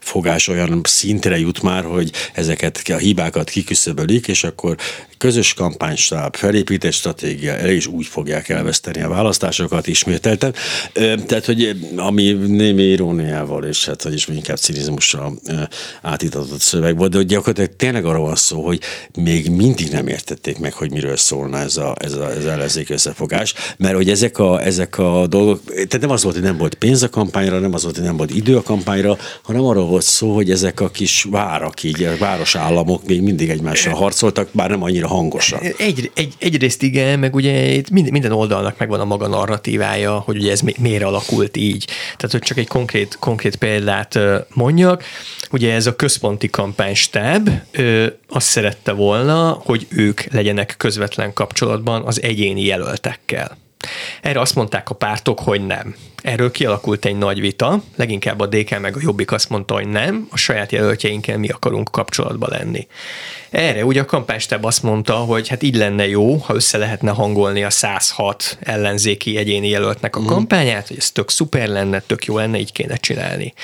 fogás 0.00 0.48
olyan 0.48 0.80
szintre 0.84 1.38
jut 1.38 1.62
már, 1.62 1.84
hogy 1.84 2.10
ezeket 2.32 2.82
a 2.88 2.96
hibákat 2.96 3.50
kiküszöbölik, 3.50 4.28
és 4.28 4.44
akkor 4.44 4.76
közös 5.20 5.54
kampánystáb, 5.54 6.36
felépített 6.36 6.92
stratégia, 6.92 7.56
el 7.56 7.70
is 7.70 7.86
úgy 7.86 8.06
fogják 8.06 8.48
elveszteni 8.48 9.02
a 9.02 9.08
választásokat 9.08 9.86
ismételten. 9.86 10.54
Tehát, 11.26 11.44
hogy 11.44 11.76
ami 11.96 12.32
némi 12.32 12.82
iróniával, 12.82 13.64
és 13.64 13.86
hát, 13.86 14.02
hogy 14.02 14.14
is 14.14 14.28
inkább 14.28 14.56
cinizmussal 14.56 15.40
átitatott 16.02 16.60
szöveg 16.60 16.96
volt, 16.96 17.10
de 17.10 17.16
hogy 17.16 17.26
gyakorlatilag 17.26 17.76
tényleg 17.76 18.04
arról 18.04 18.24
van 18.24 18.36
szó, 18.36 18.64
hogy 18.64 18.80
még 19.14 19.50
mindig 19.50 19.90
nem 19.90 20.08
értették 20.08 20.58
meg, 20.58 20.72
hogy 20.72 20.90
miről 20.90 21.16
szólna 21.16 21.58
ez 21.58 21.76
a, 21.76 21.96
ez 21.98 22.12
a, 22.12 22.30
ez 22.30 22.44
a 22.44 22.50
ellenzék 22.50 22.90
összefogás, 22.90 23.54
mert 23.78 23.94
hogy 23.94 24.10
ezek 24.10 24.38
a, 24.38 24.64
ezek 24.64 24.98
a 24.98 25.26
dolgok, 25.26 25.64
tehát 25.64 26.00
nem 26.00 26.10
az 26.10 26.22
volt, 26.22 26.34
hogy 26.34 26.44
nem 26.44 26.56
volt 26.56 26.74
pénz 26.74 27.02
a 27.02 27.08
kampányra, 27.08 27.58
nem 27.58 27.74
az 27.74 27.82
volt, 27.82 27.96
hogy 27.96 28.04
nem 28.04 28.16
volt 28.16 28.34
idő 28.34 28.56
a 28.56 28.62
kampányra, 28.62 29.16
hanem 29.42 29.62
arról 29.62 29.86
volt 29.86 30.02
szó, 30.02 30.34
hogy 30.34 30.50
ezek 30.50 30.80
a 30.80 30.88
kis 30.88 31.26
várak, 31.30 31.82
így 31.82 32.02
a 32.02 32.16
városállamok 32.18 33.06
még 33.06 33.22
mindig 33.22 33.48
egymással 33.48 33.94
harcoltak, 33.94 34.48
bár 34.52 34.70
nem 34.70 34.82
annyira 34.82 35.08
hangosan. 35.08 35.60
Egy, 35.78 36.10
egy, 36.14 36.34
egyrészt 36.38 36.82
igen, 36.82 37.18
meg 37.18 37.34
ugye 37.34 37.82
minden, 37.90 38.32
oldalnak 38.32 38.78
megvan 38.78 39.00
a 39.00 39.04
maga 39.04 39.26
narratívája, 39.26 40.18
hogy 40.18 40.36
ugye 40.36 40.50
ez 40.50 40.60
miért 40.60 41.02
alakult 41.02 41.56
így. 41.56 41.84
Tehát, 41.86 42.30
hogy 42.30 42.40
csak 42.40 42.58
egy 42.58 42.68
konkrét, 42.68 43.16
konkrét 43.20 43.56
példát 43.56 44.18
mondjak, 44.54 45.04
ugye 45.50 45.72
ez 45.74 45.86
a 45.86 45.96
központi 45.96 46.50
kampánystáb 46.50 47.50
azt 48.28 48.46
szerette 48.46 48.92
volna, 48.92 49.60
hogy 49.64 49.86
ők 49.88 50.32
legyenek 50.32 50.74
közvetlen 50.78 51.32
kapcsolatban 51.32 52.02
az 52.02 52.22
egyéni 52.22 52.64
jelöltekkel. 52.64 53.49
Erre 54.22 54.40
azt 54.40 54.54
mondták 54.54 54.90
a 54.90 54.94
pártok, 54.94 55.38
hogy 55.38 55.66
nem. 55.66 55.94
Erről 56.22 56.50
kialakult 56.50 57.04
egy 57.04 57.16
nagy 57.16 57.40
vita, 57.40 57.82
leginkább 57.96 58.40
a 58.40 58.46
DK 58.46 58.80
meg 58.80 58.96
a 58.96 59.00
Jobbik 59.02 59.32
azt 59.32 59.48
mondta, 59.48 59.74
hogy 59.74 59.88
nem, 59.88 60.26
a 60.30 60.36
saját 60.36 60.72
jelöltjeinkkel 60.72 61.38
mi 61.38 61.48
akarunk 61.48 61.90
kapcsolatba 61.90 62.46
lenni. 62.50 62.86
Erre 63.50 63.84
ugye 63.84 64.00
a 64.00 64.04
kampánystáb 64.04 64.64
azt 64.64 64.82
mondta, 64.82 65.14
hogy 65.14 65.48
hát 65.48 65.62
így 65.62 65.76
lenne 65.76 66.08
jó, 66.08 66.36
ha 66.36 66.54
össze 66.54 66.78
lehetne 66.78 67.10
hangolni 67.10 67.64
a 67.64 67.70
106 67.70 68.58
ellenzéki 68.60 69.36
egyéni 69.36 69.68
jelöltnek 69.68 70.16
a 70.16 70.20
mm. 70.20 70.26
kampányát, 70.26 70.88
hogy 70.88 70.96
ez 70.96 71.10
tök 71.10 71.30
szuper 71.30 71.68
lenne, 71.68 72.00
tök 72.00 72.24
jó 72.24 72.36
lenne, 72.36 72.58
így 72.58 72.72
kéne 72.72 72.96
csinálni. 72.96 73.54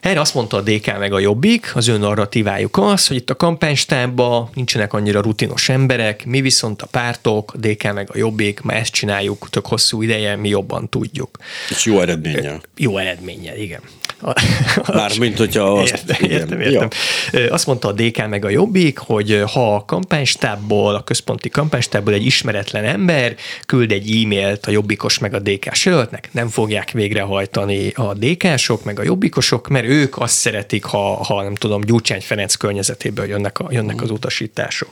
Erre 0.00 0.20
azt 0.20 0.34
mondta 0.34 0.56
a 0.56 0.60
DK 0.60 0.98
meg 0.98 1.12
a 1.12 1.18
Jobbik, 1.18 1.76
az 1.76 1.88
ő 1.88 1.96
narratívájuk 1.96 2.76
az, 2.76 3.06
hogy 3.06 3.16
itt 3.16 3.30
a 3.30 3.36
kampánystábban 3.36 4.50
nincsenek 4.54 4.92
annyira 4.92 5.20
rutinos 5.20 5.68
emberek, 5.68 6.24
mi 6.24 6.40
viszont 6.40 6.82
a 6.82 6.86
pártok, 6.86 7.52
a 7.54 7.56
DK 7.56 7.92
meg 7.92 8.08
a 8.12 8.18
Jobbik, 8.18 8.60
ma 8.60 8.72
ezt 8.72 8.92
csináljuk 8.92 9.50
tök 9.50 9.66
hosszú 9.66 10.02
ideje, 10.02 10.36
mi 10.36 10.48
jobban 10.48 10.88
tudjuk. 10.88 11.38
És 11.68 11.84
jó 11.84 12.00
eredménnyel. 12.00 12.60
Jó 12.76 12.98
eredménnyel, 12.98 13.56
igen. 13.56 13.80
Mármint, 14.94 15.38
hogyha 15.38 15.62
azt... 15.62 15.92
Értem, 15.92 16.30
értem, 16.30 16.60
értem. 16.60 16.88
Ja. 17.32 17.52
Azt 17.52 17.66
mondta 17.66 17.88
a 17.88 17.92
DK 17.92 18.28
meg 18.28 18.44
a 18.44 18.48
Jobbik, 18.48 18.98
hogy 18.98 19.42
ha 19.52 19.74
a 19.74 19.84
kampánystábból, 19.84 20.94
a 20.94 21.02
központi 21.02 21.48
kampánystábból 21.48 22.12
egy 22.12 22.26
ismeretlen 22.26 22.84
ember 22.84 23.34
küld 23.66 23.92
egy 23.92 24.10
e-mailt 24.10 24.66
a 24.66 24.70
Jobbikos 24.70 25.18
meg 25.18 25.34
a 25.34 25.38
DK-s 25.38 25.84
jelöltnek, 25.84 26.28
nem 26.32 26.48
fogják 26.48 26.90
végrehajtani 26.90 27.92
a 27.94 28.14
DK-sok 28.14 28.84
meg 28.84 28.98
a 28.98 29.02
Jobbikosok, 29.02 29.68
mert 29.68 29.86
ők 29.86 30.18
azt 30.18 30.34
szeretik, 30.34 30.84
ha, 30.84 31.24
ha 31.24 31.42
nem 31.42 31.54
tudom, 31.54 31.80
Gyurcsány 31.80 32.20
Ferenc 32.20 32.54
környezetéből 32.54 33.26
jönnek, 33.26 33.58
a, 33.58 33.66
jönnek 33.70 34.02
az 34.02 34.10
utasítások. 34.10 34.90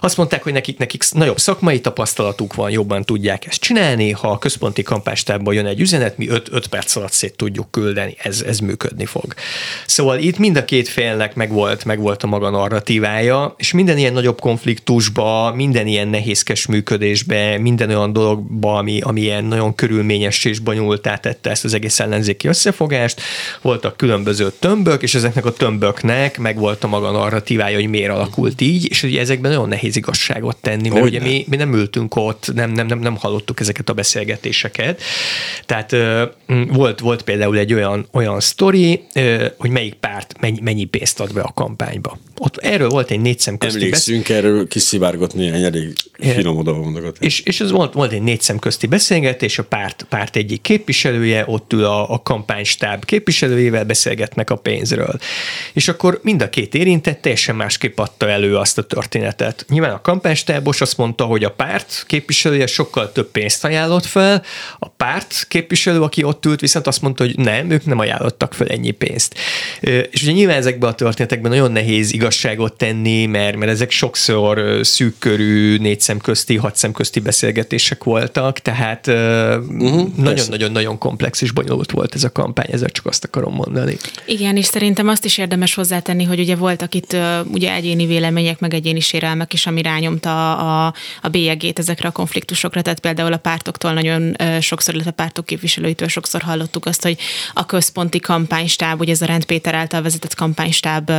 Azt 0.00 0.16
mondták, 0.16 0.42
hogy 0.42 0.52
nekik, 0.52 0.78
nekik 0.78 1.04
nagyobb 1.12 1.38
szakmai 1.38 1.80
tapasztalatuk 1.80 2.54
van, 2.54 2.70
jobban 2.70 3.04
tudják 3.04 3.46
ezt 3.46 3.60
csinálni, 3.60 4.10
ha 4.10 4.30
a 4.30 4.38
központi 4.38 4.82
kampánystábból 4.82 5.54
jön 5.54 5.66
egy 5.66 5.80
üzenet, 5.80 6.18
mi 6.18 6.28
5 6.28 6.66
perc 6.66 6.96
alatt 6.96 7.12
szét 7.12 7.36
tudjuk 7.36 7.70
küldeni. 7.70 8.16
Ez, 8.18 8.42
ez 8.48 8.58
működni 8.58 9.04
fog. 9.04 9.34
Szóval 9.86 10.18
itt 10.18 10.38
mind 10.38 10.56
a 10.56 10.64
két 10.64 10.88
félnek 10.88 11.34
megvolt, 11.34 11.84
megvolt 11.84 12.22
a 12.22 12.26
maga 12.26 12.50
narratívája, 12.50 13.54
és 13.58 13.72
minden 13.72 13.98
ilyen 13.98 14.12
nagyobb 14.12 14.40
konfliktusba, 14.40 15.52
minden 15.54 15.86
ilyen 15.86 16.08
nehézkes 16.08 16.66
működésbe, 16.66 17.58
minden 17.58 17.88
olyan 17.88 18.12
dologba, 18.12 18.76
ami, 18.76 19.00
ami 19.00 19.20
ilyen 19.20 19.44
nagyon 19.44 19.74
körülményes 19.74 20.44
és 20.44 20.58
bonyolultá 20.58 21.16
tette 21.16 21.50
ezt 21.50 21.64
az 21.64 21.74
egész 21.74 22.00
ellenzéki 22.00 22.48
összefogást, 22.48 23.20
voltak 23.62 23.96
különböző 23.96 24.52
tömbök, 24.58 25.02
és 25.02 25.14
ezeknek 25.14 25.46
a 25.46 25.52
tömböknek 25.52 26.38
megvolt 26.38 26.84
a 26.84 26.88
maga 26.88 27.10
narratívája, 27.10 27.76
hogy 27.76 27.88
miért 27.88 28.10
alakult 28.10 28.60
így, 28.60 28.86
és 28.90 29.02
ugye 29.02 29.20
ezekben 29.20 29.50
nagyon 29.50 29.68
nehéz 29.68 29.96
igazságot 29.96 30.56
tenni, 30.56 30.88
mert 30.88 31.04
ugye 31.04 31.20
mi, 31.20 31.44
mi 31.48 31.56
nem 31.56 31.74
ültünk 31.74 32.16
ott, 32.16 32.50
nem, 32.54 32.70
nem, 32.70 32.86
nem, 32.86 32.98
nem 32.98 33.16
hallottuk 33.16 33.60
ezeket 33.60 33.88
a 33.88 33.92
beszélgetéseket. 33.92 35.02
Tehát 35.66 35.96
volt, 36.68 37.00
volt 37.00 37.22
például 37.22 37.58
egy 37.58 37.74
olyan, 37.74 38.06
olyan 38.12 38.37
sztori, 38.40 39.04
hogy 39.58 39.70
melyik 39.70 39.94
párt 39.94 40.40
mennyi, 40.40 40.60
mennyi 40.60 40.84
pénzt 40.84 41.20
ad 41.20 41.32
be 41.32 41.40
a 41.40 41.52
kampányba. 41.54 42.18
Ott 42.38 42.56
erről 42.56 42.88
volt 42.88 43.10
egy 43.10 43.20
négy 43.20 43.38
szemközti 43.38 43.78
Emlékszünk, 43.78 44.26
besz... 44.26 44.36
erről 44.36 44.68
kiszivárgott 44.68 45.34
néhány 45.34 45.62
elég 45.62 45.92
finom 46.18 46.56
odamondokat. 46.56 47.16
És, 47.20 47.40
és 47.40 47.60
ez 47.60 47.70
volt, 47.70 47.92
volt 47.92 48.12
egy 48.12 48.22
négy 48.22 48.40
szemközti 48.40 48.86
beszélgetés, 48.86 49.58
a 49.58 49.64
párt, 49.64 50.06
párt 50.08 50.36
egyik 50.36 50.60
képviselője, 50.60 51.44
ott 51.46 51.72
ül 51.72 51.84
a, 51.84 52.12
a 52.12 52.22
kampánystáb 52.22 53.04
képviselőjével 53.04 53.84
beszélgetnek 53.84 54.50
a 54.50 54.56
pénzről. 54.56 55.18
És 55.72 55.88
akkor 55.88 56.20
mind 56.22 56.42
a 56.42 56.48
két 56.48 56.74
érintett 56.74 57.20
teljesen 57.20 57.56
másképp 57.56 57.98
adta 57.98 58.28
elő 58.28 58.56
azt 58.56 58.78
a 58.78 58.82
történetet. 58.82 59.64
Nyilván 59.68 59.92
a 59.92 60.00
kampánystábos 60.00 60.80
azt 60.80 60.96
mondta, 60.96 61.24
hogy 61.24 61.44
a 61.44 61.50
párt 61.50 62.04
képviselője 62.06 62.66
sokkal 62.66 63.12
több 63.12 63.30
pénzt 63.30 63.64
ajánlott 63.64 64.06
fel, 64.06 64.42
a 64.78 64.88
párt 64.88 65.46
képviselő, 65.48 66.02
aki 66.02 66.22
ott 66.22 66.46
ült, 66.46 66.60
viszont 66.60 66.86
azt 66.86 67.02
mondta, 67.02 67.24
hogy 67.24 67.38
nem, 67.38 67.70
ők 67.70 67.84
nem 67.84 67.98
ajánlottak 67.98 68.54
fel 68.54 68.66
ennyi 68.66 68.90
pénzt. 68.90 69.34
És 70.10 70.22
ugye 70.22 70.32
nyilván 70.32 70.56
ezekben 70.56 70.90
a 70.90 70.94
történetekben 70.94 71.50
nagyon 71.50 71.72
nehéz 71.72 72.12
igazságot 72.28 72.72
tenni, 72.72 73.26
mert, 73.26 73.56
mert 73.56 73.70
ezek 73.70 73.90
sokszor 73.90 74.80
szűkkörű, 74.82 75.78
négy 75.78 76.00
szem 76.00 76.18
közti, 76.18 76.56
hat 76.56 76.76
szem 76.76 76.92
közti 76.92 77.20
beszélgetések 77.20 78.04
voltak, 78.04 78.58
tehát 78.58 79.06
uh-huh, 79.06 80.08
nagyon-nagyon-nagyon 80.16 80.98
komplex 80.98 81.40
és 81.40 81.50
bonyolult 81.50 81.90
volt 81.90 82.14
ez 82.14 82.24
a 82.24 82.32
kampány, 82.32 82.66
ezzel 82.70 82.88
csak 82.88 83.06
azt 83.06 83.24
akarom 83.24 83.54
mondani. 83.54 83.96
Igen, 84.26 84.56
és 84.56 84.64
szerintem 84.64 85.08
azt 85.08 85.24
is 85.24 85.38
érdemes 85.38 85.74
hozzátenni, 85.74 86.24
hogy 86.24 86.40
ugye 86.40 86.56
voltak 86.56 86.94
itt 86.94 87.16
ugye 87.52 87.72
egyéni 87.72 88.06
vélemények, 88.06 88.58
meg 88.60 88.74
egyéni 88.74 89.00
sérelmek 89.00 89.52
is, 89.52 89.66
ami 89.66 89.82
rányomta 89.82 90.56
a, 90.56 90.94
a 91.22 91.28
bélyegét 91.28 91.78
ezekre 91.78 92.08
a 92.08 92.12
konfliktusokra, 92.12 92.82
tehát 92.82 93.00
például 93.00 93.32
a 93.32 93.36
pártoktól 93.36 93.92
nagyon 93.92 94.36
sokszor, 94.60 94.94
illetve 94.94 95.10
a 95.10 95.22
pártok 95.22 95.46
képviselőitől 95.46 96.08
sokszor 96.08 96.42
hallottuk 96.42 96.86
azt, 96.86 97.02
hogy 97.02 97.16
a 97.54 97.66
központi 97.66 98.20
kampánystáb, 98.20 99.00
ugye 99.00 99.12
ez 99.12 99.22
a 99.22 99.26
Rend 99.26 99.44
Péter 99.44 99.74
által 99.74 100.02
vezetett 100.02 100.34
kampánystáb 100.34 101.10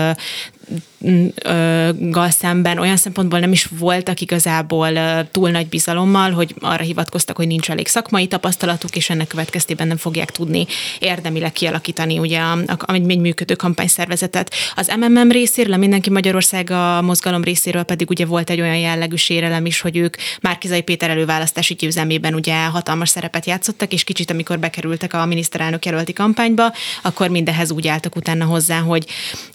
gal 2.00 2.30
szemben 2.30 2.78
olyan 2.78 2.98
szempontból 2.98 3.40
nem 3.40 3.52
is 3.52 3.70
voltak 3.80 4.22
igazából 4.22 4.92
túl 5.32 5.50
nagy 5.50 5.68
bizalommal, 5.68 6.32
hogy 6.32 6.56
arra 6.60 6.84
hivatkoztak, 6.84 7.36
hogy 7.36 7.48
nincs 7.48 7.70
elég 7.70 7.88
szakmai 7.88 8.28
tapasztalatuk, 8.28 8.96
és 8.96 9.10
ennek 9.10 9.28
következtében 9.28 9.88
nem 9.88 9.98
fogják 9.98 10.32
tudni 10.32 10.66
érdemileg 11.00 11.52
kialakítani 11.52 12.20
ugye 12.20 12.40
a, 12.40 12.58
a, 12.68 12.94
egy 12.94 13.20
működő 13.20 13.56
kampányszervezetet. 13.56 14.54
Az 14.76 14.92
MMM 15.00 15.32
részéről, 15.32 15.74
a 15.74 15.78
Mindenki 15.78 16.10
Magyarország 16.10 16.70
a 16.70 17.02
mozgalom 17.02 17.44
részéről 17.44 17.84
pedig 17.84 18.10
ugye 18.10 18.26
volt 18.26 18.50
egy 18.50 18.62
olyan 18.62 18.78
jellegű 18.78 19.16
sérelem 19.16 19.66
is, 19.66 19.82
hogy 19.82 19.98
ők 19.98 20.16
Márkizai 20.42 20.82
Péter 20.82 21.10
előválasztási 21.10 21.74
győzelmében 21.74 22.34
ugye 22.34 22.66
hatalmas 22.66 23.10
szerepet 23.10 23.46
játszottak, 23.46 23.94
és 23.94 24.04
kicsit 24.04 24.32
amikor 24.32 24.60
bekerültek 24.60 25.14
a 25.14 25.26
miniszterelnök 25.26 25.86
jelölti 25.86 26.14
kampányba, 26.14 26.74
akkor 27.02 27.30
mindehez 27.30 27.72
úgy 27.72 27.88
álltak 27.88 28.16
utána 28.16 28.46
hozzá, 28.46 28.80
hogy 28.80 29.06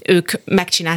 ők 0.06 0.30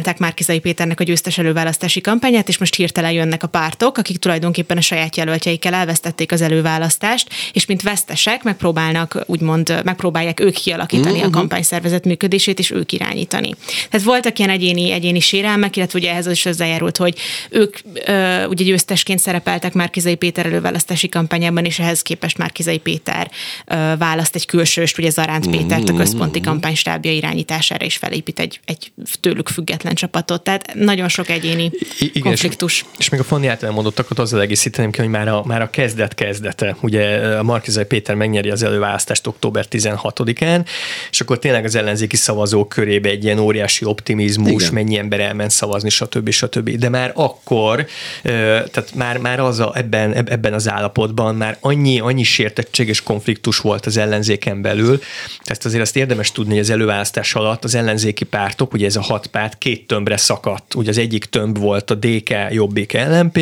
megcsinálták 0.08 0.18
már 0.18 0.26
Márkizai 0.28 0.58
Péternek 0.58 1.00
a 1.00 1.04
győztes 1.04 1.38
előválasztási 1.38 2.00
kampányát, 2.00 2.48
és 2.48 2.58
most 2.58 2.74
hirtelen 2.74 3.12
jönnek 3.12 3.42
a 3.42 3.46
pártok, 3.46 3.98
akik 3.98 4.18
tulajdonképpen 4.18 4.76
a 4.76 4.80
saját 4.80 5.16
jelöltjeikkel 5.16 5.74
elvesztették 5.74 6.32
az 6.32 6.40
előválasztást, 6.40 7.28
és 7.52 7.66
mint 7.66 7.82
vesztesek 7.82 8.42
megpróbálnak, 8.42 9.24
úgymond 9.26 9.80
megpróbálják 9.84 10.40
ők 10.40 10.54
kialakítani 10.54 11.08
uh-huh. 11.08 11.24
a 11.24 11.28
mhm. 11.28 11.36
kampányszervezet 11.36 12.04
működését, 12.04 12.58
és 12.58 12.70
ők 12.70 12.92
irányítani. 12.92 13.54
Tehát 13.90 14.06
voltak 14.06 14.38
ilyen 14.38 14.50
egyéni, 14.50 14.90
egyéni 14.90 15.20
sérelmek, 15.20 15.76
illetve 15.76 15.98
ugye 15.98 16.10
ehhez 16.10 16.26
is 16.26 16.42
hozzájárult, 16.42 16.96
hogy 16.96 17.18
ők 17.50 17.78
ö, 18.06 18.44
ugye 18.44 18.64
győztesként 18.64 19.18
szerepeltek 19.18 19.72
Márkizai 19.72 20.14
Péter 20.14 20.46
előválasztási 20.46 21.08
kampányában, 21.08 21.64
és 21.64 21.78
ehhez 21.78 22.02
képest 22.02 22.38
Márkizai 22.38 22.78
Péter 22.78 23.30
ö, 23.66 23.74
választ 23.98 24.34
egy 24.34 24.46
külsőst, 24.46 24.98
ugye 24.98 25.10
Zaránt 25.10 25.50
Pétert 25.50 25.88
a 25.88 25.94
központi 25.94 26.40
kampánystábja 26.40 27.12
irányítására, 27.12 27.84
és 27.84 27.96
felépít 27.96 28.38
egy, 28.38 28.60
egy 28.64 28.92
tőlük 29.20 29.48
független 29.48 29.94
csapatot, 29.98 30.42
tehát 30.42 30.74
nagyon 30.74 31.08
sok 31.08 31.28
egyéni 31.28 31.70
Igen, 31.98 32.22
konfliktus. 32.22 32.84
És, 32.92 32.98
és 32.98 33.08
még 33.08 33.20
a 33.20 33.24
Fanni 33.24 33.46
által 33.46 33.70
mondottakat 33.70 34.18
azzal 34.18 34.40
egészíteném 34.40 34.90
ki, 34.90 35.00
hogy 35.00 35.08
már 35.08 35.28
a, 35.28 35.42
már 35.44 35.62
a 35.62 35.70
kezdet 35.70 36.14
kezdete. 36.14 36.76
Ugye 36.80 37.36
a 37.36 37.42
Markizai 37.42 37.84
Péter 37.84 38.14
megnyeri 38.14 38.50
az 38.50 38.62
előválasztást 38.62 39.26
október 39.26 39.66
16-án, 39.70 40.66
és 41.10 41.20
akkor 41.20 41.38
tényleg 41.38 41.64
az 41.64 41.74
ellenzéki 41.74 42.16
szavazók 42.16 42.68
körébe 42.68 43.08
egy 43.08 43.24
ilyen 43.24 43.38
óriási 43.38 43.84
optimizmus, 43.84 44.62
Igen. 44.62 44.74
mennyi 44.74 44.98
ember 44.98 45.20
elment 45.20 45.50
szavazni, 45.50 45.88
stb. 45.88 46.30
stb. 46.30 46.70
De 46.70 46.88
már 46.88 47.12
akkor, 47.14 47.86
tehát 48.22 48.94
már, 48.94 49.18
már 49.18 49.40
az 49.40 49.58
a, 49.60 49.72
ebben, 49.74 50.14
ebben 50.14 50.52
az 50.52 50.68
állapotban 50.68 51.34
már 51.34 51.56
annyi, 51.60 52.00
annyi 52.00 52.22
sértettség 52.22 52.88
és 52.88 53.02
konfliktus 53.02 53.58
volt 53.58 53.86
az 53.86 53.96
ellenzéken 53.96 54.62
belül, 54.62 55.00
tehát 55.44 55.64
azért 55.64 55.82
azt 55.82 55.96
érdemes 55.96 56.32
tudni, 56.32 56.50
hogy 56.50 56.60
az 56.60 56.70
előválasztás 56.70 57.34
alatt 57.34 57.64
az 57.64 57.74
ellenzéki 57.74 58.24
pártok, 58.24 58.72
ugye 58.72 58.86
ez 58.86 58.96
a 58.96 59.02
hat 59.02 59.26
párt 59.26 59.58
két 59.58 59.86
tömbre 59.88 60.16
szakadt. 60.16 60.74
Ugye 60.74 60.90
az 60.90 60.98
egyik 60.98 61.24
tömb 61.24 61.58
volt 61.58 61.90
a 61.90 61.94
DK 61.94 62.34
Jobbik 62.50 62.92
LMP, 62.92 63.38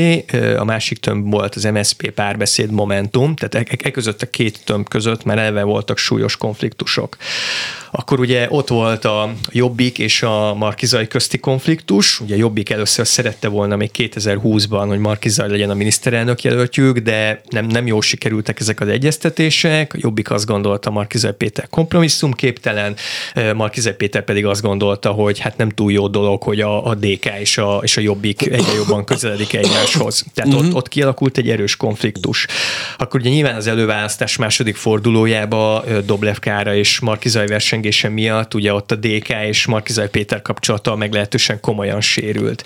a 0.58 0.64
másik 0.64 0.98
tömb 0.98 1.30
volt 1.30 1.54
az 1.54 1.64
MSP 1.64 2.10
párbeszéd 2.10 2.70
Momentum, 2.70 3.34
tehát 3.34 3.68
e, 3.70 3.76
e 3.88 3.90
között 3.90 4.22
a 4.22 4.30
két 4.30 4.64
tömb 4.64 4.88
között 4.88 5.24
már 5.24 5.38
eleve 5.38 5.62
voltak 5.62 5.98
súlyos 5.98 6.36
konfliktusok 6.36 7.16
akkor 7.98 8.20
ugye 8.20 8.46
ott 8.50 8.68
volt 8.68 9.04
a 9.04 9.32
Jobbik 9.50 9.98
és 9.98 10.22
a 10.22 10.54
Markizai 10.54 11.06
közti 11.06 11.38
konfliktus. 11.38 12.20
Ugye 12.20 12.36
Jobbik 12.36 12.70
először 12.70 13.06
szerette 13.06 13.48
volna 13.48 13.76
még 13.76 13.90
2020-ban, 13.94 14.84
hogy 14.88 14.98
Markizai 14.98 15.50
legyen 15.50 15.70
a 15.70 15.74
miniszterelnök 15.74 16.42
jelöltjük, 16.42 16.98
de 16.98 17.40
nem, 17.48 17.66
nem 17.66 17.86
jól 17.86 18.02
sikerültek 18.02 18.60
ezek 18.60 18.80
az 18.80 18.88
egyeztetések. 18.88 19.94
A 19.94 19.98
Jobbik 20.00 20.30
azt 20.30 20.46
gondolta, 20.46 20.90
Markizai 20.90 21.32
Péter 21.32 21.68
kompromisszum 21.68 22.32
képtelen, 22.32 22.96
Markizai 23.54 23.92
Péter 23.92 24.24
pedig 24.24 24.46
azt 24.46 24.62
gondolta, 24.62 25.10
hogy 25.10 25.38
hát 25.38 25.56
nem 25.56 25.68
túl 25.68 25.92
jó 25.92 26.08
dolog, 26.08 26.42
hogy 26.42 26.60
a, 26.60 26.86
a 26.86 26.94
DK 26.94 27.30
és 27.40 27.58
a, 27.58 27.80
és 27.82 27.96
a 27.96 28.00
Jobbik 28.00 28.46
egyre 28.46 28.72
jobban 28.76 29.04
közeledik 29.04 29.54
egymáshoz. 29.54 30.24
Tehát 30.34 30.54
ott, 30.54 30.66
mhm. 30.66 30.74
ott 30.74 30.88
kialakult 30.88 31.38
egy 31.38 31.50
erős 31.50 31.76
konfliktus. 31.76 32.46
Akkor 32.98 33.20
ugye 33.20 33.30
nyilván 33.30 33.54
az 33.54 33.66
előválasztás 33.66 34.36
második 34.36 34.76
fordulójába 34.76 35.84
Doblev 36.06 36.38
Kára 36.38 36.74
és 36.74 37.00
Markizai 37.00 37.46
verseny 37.46 37.84
versengése 37.86 38.08
miatt 38.08 38.54
ugye 38.54 38.72
ott 38.72 38.92
a 38.92 38.94
DK 38.94 39.28
és 39.28 39.66
Markizaj 39.66 40.10
Péter 40.10 40.42
kapcsolata 40.42 40.96
meglehetősen 40.96 41.60
komolyan 41.60 42.00
sérült. 42.00 42.64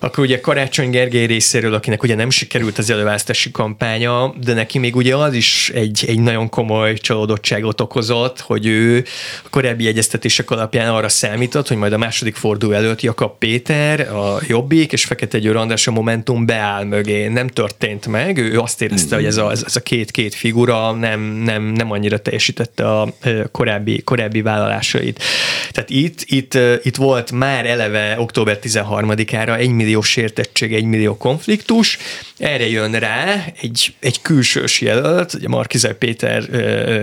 Akkor 0.00 0.24
ugye 0.24 0.40
Karácsony 0.40 0.90
Gergely 0.90 1.26
részéről, 1.26 1.74
akinek 1.74 2.02
ugye 2.02 2.14
nem 2.14 2.30
sikerült 2.30 2.78
az 2.78 2.90
előválasztási 2.90 3.50
kampánya, 3.50 4.34
de 4.44 4.54
neki 4.54 4.78
még 4.78 4.96
ugye 4.96 5.16
az 5.16 5.34
is 5.34 5.70
egy, 5.74 6.04
egy 6.08 6.20
nagyon 6.20 6.48
komoly 6.48 6.94
csalódottságot 6.94 7.80
okozott, 7.80 8.40
hogy 8.40 8.66
ő 8.66 9.04
a 9.44 9.48
korábbi 9.50 9.86
egyeztetések 9.86 10.50
alapján 10.50 10.94
arra 10.94 11.08
számított, 11.08 11.68
hogy 11.68 11.76
majd 11.76 11.92
a 11.92 11.98
második 11.98 12.36
forduló 12.36 12.72
előtt 12.72 13.02
Jakab 13.02 13.38
Péter, 13.38 14.00
a 14.00 14.38
Jobbik 14.46 14.92
és 14.92 15.04
Fekete 15.04 15.38
Győr 15.38 15.56
András 15.56 15.86
a 15.86 15.90
Momentum 15.90 16.46
beáll 16.46 16.84
mögé. 16.84 17.28
Nem 17.28 17.46
történt 17.46 18.06
meg, 18.06 18.38
ő 18.38 18.58
azt 18.58 18.82
érezte, 18.82 19.14
hogy 19.14 19.24
ez 19.24 19.36
a, 19.36 19.50
ez 19.50 19.76
a 19.76 19.80
két-két 19.80 20.34
figura 20.34 20.92
nem, 20.92 21.20
nem, 21.20 21.62
nem 21.62 21.90
annyira 21.90 22.18
teljesítette 22.18 22.90
a 22.90 23.08
korábbi, 23.52 24.02
korábbi 24.02 24.42
vállalásait. 24.58 25.22
Tehát 25.70 25.90
itt, 25.90 26.20
itt, 26.24 26.58
itt 26.82 26.96
volt 26.96 27.32
már 27.32 27.66
eleve 27.66 28.14
október 28.18 28.58
13-ára 28.62 29.56
egy 29.56 29.70
millió 29.70 30.02
sértettség, 30.02 30.74
egy 30.74 30.84
millió 30.84 31.16
konfliktus, 31.16 31.98
erre 32.38 32.68
jön 32.68 32.92
rá 32.92 33.44
egy, 33.60 33.94
egy 34.00 34.22
külsős 34.22 34.80
jelölt, 34.80 35.34
ugye 35.34 35.48
Markizaj 35.48 35.96
Péter 35.96 36.42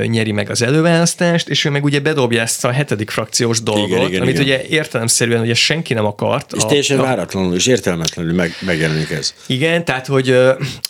nyeri 0.06 0.32
meg 0.32 0.50
az 0.50 0.62
előválasztást, 0.62 1.50
és 1.50 1.66
ő 1.66 1.70
meg 1.70 1.84
ugye 1.84 2.00
bedobja 2.00 2.42
ezt 2.42 2.66
a 2.66 2.72
hetedik 2.72 3.10
frakciós 3.10 3.62
dolgot, 3.62 3.88
igen, 3.88 4.08
igen, 4.08 4.22
amit 4.22 4.40
igen. 4.40 4.46
ugye 4.46 4.64
értelemszerűen 4.70 5.42
ugye 5.42 5.54
senki 5.54 5.94
nem 5.94 6.06
akart. 6.06 6.54
És 6.56 6.64
a, 6.64 6.66
teljesen 6.66 7.00
a, 7.00 7.02
váratlanul 7.02 7.56
és 7.56 7.66
értelmetlenül 7.66 8.34
meg, 8.34 8.56
megjelenik 8.60 9.10
ez. 9.10 9.34
Igen, 9.48 9.86
tehát 9.86 10.08
hogy, 10.08 10.38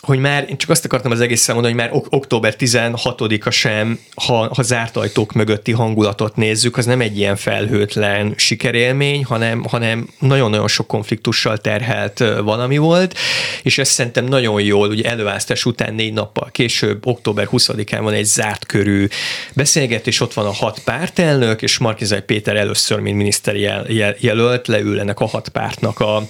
hogy 0.00 0.18
már, 0.18 0.46
én 0.48 0.56
csak 0.56 0.70
azt 0.70 0.84
akartam 0.84 1.10
az 1.10 1.20
egész 1.20 1.48
mondani, 1.48 1.74
hogy 1.74 1.82
már 1.82 2.02
október 2.10 2.54
16-a 2.58 3.50
sem, 3.50 3.98
ha, 4.14 4.54
ha 4.54 4.62
zárt 4.62 4.96
ajtók 4.96 5.32
mögötti 5.32 5.72
hangulatot 5.72 6.36
nézzük, 6.46 6.76
az 6.76 6.86
nem 6.86 7.00
egy 7.00 7.18
ilyen 7.18 7.36
felhőtlen 7.36 8.34
sikerélmény, 8.36 9.24
hanem, 9.24 9.64
hanem 9.68 10.08
nagyon-nagyon 10.18 10.68
sok 10.68 10.86
konfliktussal 10.86 11.58
terhelt 11.58 12.18
valami 12.42 12.76
volt, 12.76 13.18
és 13.62 13.78
ezt 13.78 13.90
szerintem 13.92 14.24
nagyon 14.24 14.60
jól, 14.60 14.88
ugye 14.88 15.10
előválasztás 15.10 15.64
után 15.64 15.94
négy 15.94 16.12
nappal 16.12 16.48
később, 16.52 17.06
október 17.06 17.48
20-án 17.52 17.98
van 18.02 18.12
egy 18.12 18.24
zárt 18.24 18.66
körű 18.66 19.06
beszélgetés, 19.54 20.20
ott 20.20 20.34
van 20.34 20.46
a 20.46 20.52
hat 20.52 20.78
pártelnök, 20.84 21.62
és 21.62 21.78
Markizai 21.78 22.20
Péter 22.20 22.56
először, 22.56 22.98
mint 22.98 23.16
miniszteri 23.16 23.60
jel, 23.60 23.84
jel, 23.88 24.14
jelölt, 24.18 24.66
leül 24.66 25.00
ennek 25.00 25.20
a 25.20 25.26
hat 25.26 25.48
pártnak 25.48 26.00
a, 26.00 26.26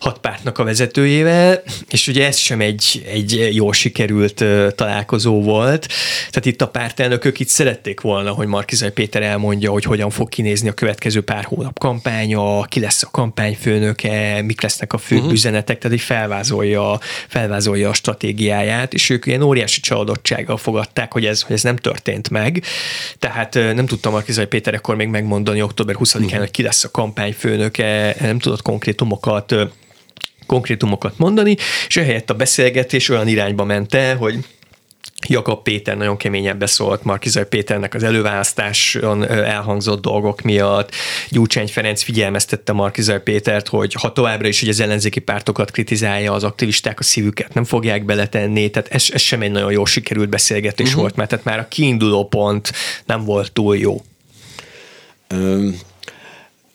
hat 0.00 0.18
pártnak 0.18 0.58
a 0.58 0.64
vezetőjével, 0.64 1.62
és 1.90 2.08
ugye 2.08 2.26
ez 2.26 2.36
sem 2.36 2.60
egy, 2.60 3.04
egy 3.12 3.48
jól 3.52 3.72
sikerült 3.72 4.44
találkozó 4.74 5.42
volt. 5.42 5.86
Tehát 6.18 6.46
itt 6.46 6.62
a 6.62 6.68
pártelnökök 6.68 7.40
itt 7.40 7.48
szerették 7.48 8.00
volna, 8.00 8.30
hogy 8.30 8.46
Markizai 8.46 8.90
Péter 8.90 9.22
elmondja, 9.22 9.70
hogy 9.70 9.84
hogyan 9.84 10.10
fog 10.10 10.28
kinézni 10.28 10.68
a 10.68 10.72
következő 10.72 11.20
pár 11.20 11.44
hónap 11.44 11.78
kampánya, 11.78 12.62
ki 12.62 12.80
lesz 12.80 13.02
a 13.02 13.08
kampányfőnöke, 13.10 14.42
mik 14.42 14.60
lesznek 14.60 14.92
a 14.92 14.98
fő 14.98 15.16
uh-huh. 15.16 15.32
üzenetek, 15.32 15.78
tehát 15.78 15.96
így 15.96 16.04
felvázolja, 16.04 16.98
felvázolja 17.28 17.88
a 17.88 17.92
stratégiáját, 17.92 18.94
és 18.94 19.10
ők 19.10 19.26
ilyen 19.26 19.42
óriási 19.42 19.80
csalódottsággal 19.80 20.56
fogadták, 20.56 21.12
hogy 21.12 21.26
ez, 21.26 21.42
hogy 21.42 21.56
ez 21.56 21.62
nem 21.62 21.76
történt 21.76 22.30
meg. 22.30 22.62
Tehát 23.18 23.54
nem 23.54 23.86
tudtam 23.86 24.12
Markizai 24.12 24.46
Péter 24.46 24.74
akkor 24.74 24.96
még 24.96 25.08
megmondani 25.08 25.62
október 25.62 25.96
20-án, 25.98 26.14
uh-huh. 26.14 26.38
hogy 26.38 26.50
ki 26.50 26.62
lesz 26.62 26.84
a 26.84 26.90
kampányfőnöke, 26.90 28.16
nem 28.20 28.38
tudott 28.38 28.62
konkrétumokat 28.62 29.54
konkrétumokat 30.50 31.18
mondani, 31.18 31.56
és 31.86 31.96
ehelyett 31.96 32.30
a 32.30 32.34
beszélgetés 32.34 33.08
olyan 33.08 33.28
irányba 33.28 33.64
ment 33.64 33.94
el, 33.94 34.16
hogy 34.16 34.38
Jakab 35.28 35.62
Péter 35.62 35.96
nagyon 35.96 36.16
keményen 36.16 36.58
beszólt 36.58 37.04
Markizaj 37.04 37.48
Péternek 37.48 37.94
az 37.94 38.02
előválasztáson 38.02 39.28
elhangzott 39.28 40.00
dolgok 40.02 40.40
miatt. 40.40 40.90
Gyurcsány 41.28 41.68
Ferenc 41.68 42.02
figyelmeztette 42.02 42.72
Markizaj 42.72 43.22
Pétert, 43.22 43.68
hogy 43.68 43.92
ha 43.92 44.12
továbbra 44.12 44.48
is 44.48 44.60
hogy 44.60 44.68
az 44.68 44.80
ellenzéki 44.80 45.20
pártokat 45.20 45.70
kritizálja, 45.70 46.32
az 46.32 46.44
aktivisták 46.44 46.98
a 46.98 47.02
szívüket 47.02 47.54
nem 47.54 47.64
fogják 47.64 48.04
beletenni, 48.04 48.70
tehát 48.70 48.88
ez, 48.88 49.06
ez 49.12 49.20
sem 49.20 49.42
egy 49.42 49.50
nagyon 49.50 49.72
jó 49.72 49.84
sikerült 49.84 50.28
beszélgetés 50.28 50.86
uh-huh. 50.86 51.00
volt, 51.00 51.16
mert 51.16 51.30
tehát 51.30 51.44
már 51.44 51.58
a 51.58 51.68
kiinduló 51.68 52.28
pont 52.28 52.72
nem 53.06 53.24
volt 53.24 53.52
túl 53.52 53.76
jó. 53.76 54.02
Um 55.34 55.88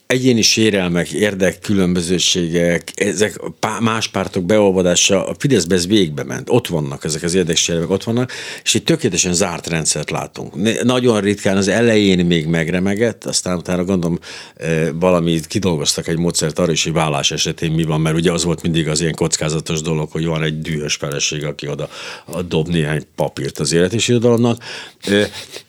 egyéni 0.08 0.42
sérelmek, 0.42 1.12
érdek, 1.12 1.60
különbözőségek, 1.60 2.92
ezek 2.96 3.40
más 3.80 4.08
pártok 4.08 4.44
beolvadása, 4.44 5.28
a 5.28 5.36
Fideszbe 5.38 5.76
ez 5.76 5.88
végbe 5.88 6.24
ment. 6.24 6.50
Ott 6.50 6.68
vannak 6.68 7.04
ezek 7.04 7.24
az 7.24 7.34
érdeksérelmek, 7.34 7.90
ott 7.90 8.04
vannak, 8.04 8.32
és 8.64 8.76
egy 8.76 8.84
tökéletesen 8.84 9.34
zárt 9.34 9.68
rendszert 9.68 10.10
látunk. 10.10 10.84
Nagyon 10.84 11.22
ritkán 11.22 11.58
az 11.58 11.68
elején 11.68 12.26
még 12.26 12.46
megremegett, 12.46 13.26
aztán 13.26 13.58
utána 13.58 13.84
gondolom 13.84 14.20
valami 14.94 15.40
kidolgoztak 15.48 16.08
egy 16.08 16.18
módszert 16.18 16.60
arra 16.60 16.72
is, 16.72 16.84
hogy 16.84 16.94
vállás 16.94 17.32
esetén 17.32 17.72
mi 17.72 17.84
van, 17.84 18.02
mert 18.02 18.16
ugye 18.16 18.32
az 18.32 18.44
volt 18.44 18.62
mindig 18.62 18.88
az 18.88 19.02
ilyen 19.02 19.16
kockázatos 19.16 19.82
dolog, 19.82 20.12
hogy 20.12 20.26
van 20.26 20.44
egy 20.44 20.62
dühös 20.62 20.96
feleség, 20.96 21.46
aki 21.46 21.68
oda 21.68 21.90
dob 22.48 22.68
néhány 22.68 23.04
papírt 23.16 23.60
az 23.60 23.74
életési 23.74 24.12
irodalomnak, 24.12 24.64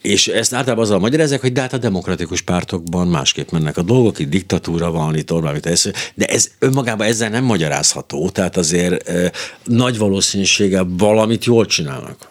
és 0.03 0.29
ezt 0.29 0.53
általában 0.53 0.85
azzal 0.85 0.99
magyarázzák, 0.99 1.41
hogy 1.41 1.53
de 1.53 1.61
hát 1.61 1.73
a 1.73 1.79
demokratikus 1.79 2.41
pártokban 2.41 3.09
másképp 3.09 3.51
mennek 3.51 3.77
a 3.77 3.83
dolgok, 3.83 4.19
itt 4.27 4.33
diktatúra 4.33 4.91
van, 4.91 5.17
itt 5.17 5.33
Orbán, 5.33 5.61
ez, 5.63 5.91
de 6.15 6.27
ez 6.27 6.51
önmagában 6.59 7.07
ezzel 7.07 7.29
nem 7.29 7.45
magyarázható, 7.45 8.31
tehát 8.31 8.57
azért 8.57 9.09
e, 9.09 9.33
nagy 9.65 9.99
valószínűséggel 9.99 10.87
valamit 10.89 11.45
jól 11.45 11.67
csinálnak. 11.67 12.29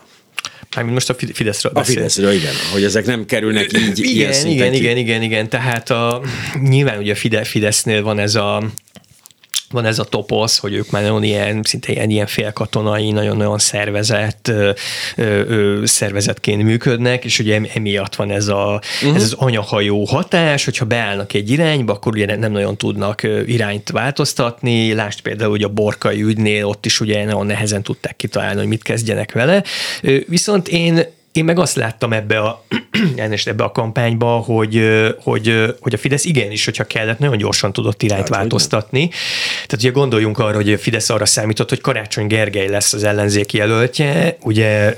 Mármint 0.75 0.95
most 0.95 1.09
a 1.09 1.15
Fideszről 1.33 1.71
A 1.75 1.83
Fideszről, 1.83 2.31
igen, 2.31 2.53
hogy 2.71 2.83
ezek 2.83 3.05
nem 3.05 3.25
kerülnek 3.25 3.71
így 3.73 3.99
igen, 3.99 4.31
ilyen 4.31 4.47
igen, 4.47 4.73
igen, 4.73 4.97
igen, 4.97 5.21
igen, 5.21 5.49
tehát 5.49 5.89
a, 5.89 6.21
nyilván 6.61 6.97
ugye 6.97 7.15
a 7.39 7.45
Fidesznél 7.45 8.03
van 8.03 8.19
ez 8.19 8.35
a 8.35 8.63
van 9.69 9.85
ez 9.85 9.99
a 9.99 10.03
toposz, 10.03 10.57
hogy 10.57 10.73
ők 10.73 10.91
már 10.91 11.03
nagyon 11.03 11.23
ilyen, 11.23 11.61
szinte 11.63 11.91
ilyen, 11.91 12.09
ilyen 12.09 12.27
félkatonai, 12.27 13.11
nagyon-nagyon 13.11 13.57
szervezett 13.57 14.47
ö, 14.47 14.71
ö, 15.15 15.81
szervezetként 15.85 16.63
működnek, 16.63 17.25
és 17.25 17.39
ugye 17.39 17.61
emiatt 17.73 18.15
van 18.15 18.31
ez, 18.31 18.47
a, 18.47 18.81
uh-huh. 19.01 19.15
ez 19.15 19.23
az 19.23 19.33
anyahajó 19.33 20.03
hatás, 20.03 20.65
hogyha 20.65 20.85
beállnak 20.85 21.33
egy 21.33 21.49
irányba, 21.49 21.93
akkor 21.93 22.15
ugye 22.15 22.35
nem 22.35 22.51
nagyon 22.51 22.77
tudnak 22.77 23.23
irányt 23.45 23.89
változtatni. 23.89 24.93
Lásd 24.93 25.21
például, 25.21 25.49
hogy 25.49 25.63
a 25.63 25.69
borkai 25.69 26.21
ügynél 26.21 26.65
ott 26.65 26.85
is 26.85 26.99
ugye 26.99 27.25
nagyon 27.25 27.45
nehezen 27.45 27.83
tudták 27.83 28.15
kitalálni, 28.15 28.59
hogy 28.59 28.67
mit 28.67 28.83
kezdjenek 28.83 29.31
vele. 29.31 29.63
Viszont 30.27 30.67
én 30.67 31.05
én 31.35 31.43
meg 31.43 31.59
azt 31.59 31.75
láttam 31.75 32.13
ebbe 32.13 32.39
a, 32.39 32.65
ebbe 33.45 33.63
a 33.63 33.71
kampányba, 33.71 34.27
hogy, 34.27 34.81
hogy, 35.21 35.75
hogy 35.79 35.93
a 35.93 35.97
Fidesz 35.97 36.25
igenis, 36.25 36.65
hogyha 36.65 36.83
kellett, 36.83 37.19
nagyon 37.19 37.37
gyorsan 37.37 37.73
tudott 37.73 38.03
irányt 38.03 38.21
hát, 38.21 38.29
változtatni. 38.29 39.09
Tehát 39.53 39.73
ugye 39.73 39.89
gondoljunk 39.89 40.39
arra, 40.39 40.55
hogy 40.55 40.73
a 40.73 40.77
Fidesz 40.77 41.09
arra 41.09 41.25
számított, 41.25 41.69
hogy 41.69 41.81
Karácsony 41.81 42.27
Gergely 42.27 42.67
lesz 42.67 42.93
az 42.93 43.03
ellenzék 43.03 43.53
jelöltje, 43.53 44.37
ugye 44.41 44.95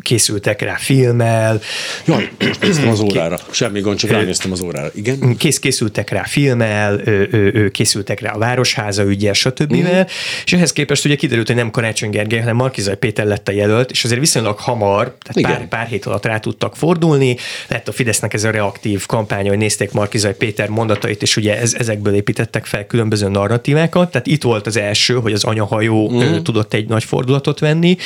készültek 0.00 0.62
rá 0.62 0.74
filmmel. 0.74 1.60
Jaj, 2.04 2.30
néztem 2.60 2.88
az 2.88 3.00
órára. 3.00 3.38
Semmi 3.50 3.80
gond, 3.80 3.98
csak 3.98 4.10
ránéztem 4.10 4.52
az 4.52 4.60
órára. 4.60 4.90
Igen? 4.94 5.36
Kész, 5.36 5.58
készültek 5.58 6.10
rá 6.10 6.22
filmmel, 6.22 7.00
készültek 7.70 8.20
rá 8.20 8.32
a 8.32 8.38
Városháza 8.38 9.02
ügye, 9.02 9.32
stb. 9.32 9.72
Uh-huh. 9.72 10.06
És 10.44 10.52
ehhez 10.52 10.72
képest 10.72 11.04
ugye 11.04 11.14
kiderült, 11.14 11.46
hogy 11.46 11.56
nem 11.56 11.70
Karácsony 11.70 12.10
Gergely, 12.10 12.40
hanem 12.40 12.56
Markizaj 12.56 12.96
Péter 12.96 13.26
lett 13.26 13.48
a 13.48 13.52
jelölt, 13.52 13.90
és 13.90 14.04
azért 14.04 14.20
viszonylag 14.20 14.58
hamar, 14.58 15.16
tehát 15.22 15.36
Igen. 15.36 15.50
pár 15.50 15.62
pár, 15.68 15.84
pár 15.84 15.92
hét 15.92 16.06
alatt 16.06 16.24
rá 16.24 16.38
tudtak 16.38 16.76
fordulni. 16.76 17.36
Lett 17.68 17.88
a 17.88 17.92
Fidesznek 17.92 18.34
ez 18.34 18.44
a 18.44 18.50
reaktív 18.50 19.06
kampánya, 19.06 19.48
hogy 19.48 19.58
nézték 19.58 19.92
Markizai 19.92 20.32
Péter 20.32 20.68
mondatait, 20.68 21.22
és 21.22 21.36
ugye 21.36 21.58
ez, 21.58 21.74
ezekből 21.78 22.14
építettek 22.14 22.66
fel 22.66 22.86
különböző 22.86 23.28
narratívákat. 23.28 24.10
Tehát 24.10 24.26
itt 24.26 24.42
volt 24.42 24.66
az 24.66 24.76
első, 24.76 25.14
hogy 25.14 25.32
az 25.32 25.44
anyahajó 25.44 26.10
mm. 26.10 26.42
tudott 26.42 26.74
egy 26.74 26.88
nagy 26.88 27.04
fordulatot 27.04 27.58
venni. 27.58 27.96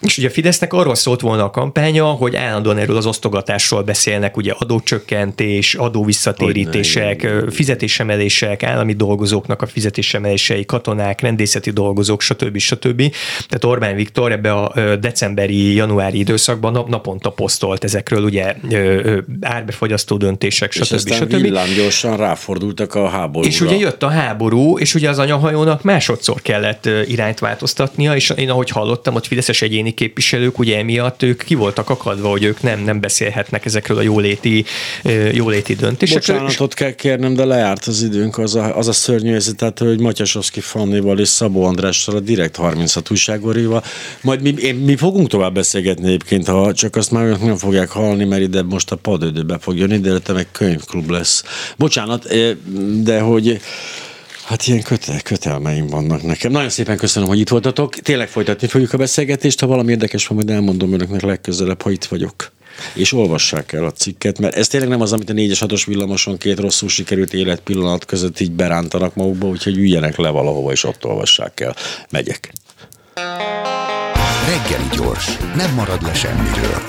És 0.00 0.18
ugye 0.18 0.28
a 0.28 0.30
Fidesznek 0.30 0.72
arról 0.72 0.94
szólt 0.94 1.20
volna 1.20 1.44
a 1.44 1.50
kampánya, 1.50 2.04
hogy 2.04 2.36
állandóan 2.36 2.78
erről 2.78 2.96
az 2.96 3.06
osztogatásról 3.06 3.82
beszélnek, 3.82 4.36
ugye 4.36 4.52
adócsökkentés, 4.58 5.74
adóvisszatérítések, 5.74 7.28
fizetésemelések, 7.50 8.62
állami 8.62 8.92
dolgozóknak 8.92 9.62
a 9.62 9.66
fizetésemelései, 9.66 10.64
katonák, 10.64 11.20
rendészeti 11.20 11.70
dolgozók, 11.70 12.20
stb. 12.20 12.58
stb. 12.58 13.14
Tehát 13.48 13.64
Orbán 13.64 13.94
Viktor 13.94 14.32
ebbe 14.32 14.52
a 14.52 14.96
decemberi, 14.96 15.74
januári 15.74 16.18
időszakban 16.18 16.72
nap, 16.72 16.88
naponta 16.90 17.30
posztolt 17.30 17.84
ezekről, 17.84 18.24
ugye 18.24 18.54
árbefogyasztó 19.40 20.16
döntések, 20.16 20.72
stb. 20.72 20.82
És 20.82 20.90
aztán 20.90 21.28
stb. 21.28 21.76
gyorsan 21.76 22.16
ráfordultak 22.16 22.94
a 22.94 23.08
háborúra. 23.08 23.48
És 23.48 23.60
ugye 23.60 23.76
jött 23.76 24.02
a 24.02 24.08
háború, 24.08 24.78
és 24.78 24.94
ugye 24.94 25.08
az 25.08 25.18
anyahajónak 25.18 25.82
másodszor 25.82 26.42
kellett 26.42 26.88
irányt 27.06 27.38
változtatnia, 27.38 28.14
és 28.14 28.32
én 28.36 28.50
ahogy 28.50 28.70
hallottam, 28.70 29.14
ott 29.14 29.26
fideszes 29.26 29.62
egyéni 29.62 29.94
képviselők 29.94 30.58
ugye 30.58 30.78
emiatt 30.78 31.22
ők 31.22 31.42
ki 31.42 31.54
voltak 31.54 31.90
akadva, 31.90 32.28
hogy 32.28 32.44
ők 32.44 32.62
nem, 32.62 32.80
nem 32.80 33.00
beszélhetnek 33.00 33.64
ezekről 33.64 33.98
a 33.98 34.02
jóléti, 34.02 34.64
jóléti 35.32 35.74
döntésekről. 35.74 36.36
Bocsánatot 36.36 36.74
kell 36.74 36.92
kérnem, 36.92 37.34
de 37.34 37.44
lejárt 37.44 37.84
az 37.84 38.02
időnk, 38.02 38.38
az 38.38 38.54
a, 38.54 38.76
az 38.76 38.88
a 38.88 38.92
szörnyű 38.92 39.36
tehát, 39.56 39.78
hogy 39.78 40.00
Matyasovszki 40.00 40.60
Fannival 40.60 41.18
és 41.18 41.28
Szabó 41.28 41.64
Andrással 41.64 42.16
a 42.16 42.20
Direkt 42.20 42.56
36 42.56 43.10
újságórival. 43.10 43.84
Majd 44.22 44.42
mi, 44.42 44.72
mi 44.72 44.96
fogunk 44.96 45.28
tovább 45.28 45.54
beszélgetni 45.54 46.06
egyébként, 46.06 46.48
ha 46.48 46.72
csak 46.80 46.96
azt 46.96 47.10
már 47.10 47.38
nem 47.38 47.56
fogják 47.56 47.88
hallani, 47.88 48.24
mert 48.24 48.42
ide 48.42 48.62
most 48.62 48.90
a 48.90 48.96
padődőbe 48.96 49.58
fog 49.58 49.76
jönni, 49.76 49.98
de 49.98 50.32
meg 50.32 50.48
könyvklub 50.52 51.10
lesz. 51.10 51.44
Bocsánat, 51.76 52.26
de 53.02 53.20
hogy 53.20 53.60
Hát 54.44 54.66
ilyen 54.66 54.82
kötel, 54.82 55.20
kötelmeim 55.20 55.86
vannak 55.86 56.22
nekem. 56.22 56.52
Nagyon 56.52 56.68
szépen 56.68 56.96
köszönöm, 56.96 57.28
hogy 57.28 57.38
itt 57.38 57.48
voltatok. 57.48 57.94
Tényleg 57.94 58.28
folytatni 58.28 58.66
fogjuk 58.66 58.92
a 58.92 58.96
beszélgetést. 58.96 59.60
Ha 59.60 59.66
valami 59.66 59.90
érdekes 59.90 60.26
van, 60.26 60.36
majd 60.36 60.50
elmondom 60.50 60.92
önöknek 60.92 61.20
legközelebb, 61.20 61.82
ha 61.82 61.90
itt 61.90 62.04
vagyok. 62.04 62.52
És 62.94 63.12
olvassák 63.12 63.72
el 63.72 63.84
a 63.84 63.90
cikket, 63.90 64.38
mert 64.38 64.54
ez 64.56 64.68
tényleg 64.68 64.88
nem 64.88 65.00
az, 65.00 65.12
amit 65.12 65.30
a 65.30 65.32
4-es 65.32 65.66
6-os 65.68 65.82
villamoson 65.86 66.38
két 66.38 66.58
rosszul 66.58 66.88
sikerült 66.88 67.32
életpillanat 67.32 68.04
között 68.04 68.40
így 68.40 68.52
berántanak 68.52 69.14
magukba, 69.14 69.46
úgyhogy 69.46 69.76
üljenek 69.76 70.16
le 70.16 70.28
valahova, 70.28 70.72
és 70.72 70.84
ott 70.84 71.04
olvassák 71.04 71.60
el. 71.60 71.74
Megyek. 72.10 72.52
Reggeli 74.46 74.88
gyors, 74.90 75.36
nem 75.56 75.74
marad 75.74 76.02
le 76.02 76.14
semmiről. 76.14 76.82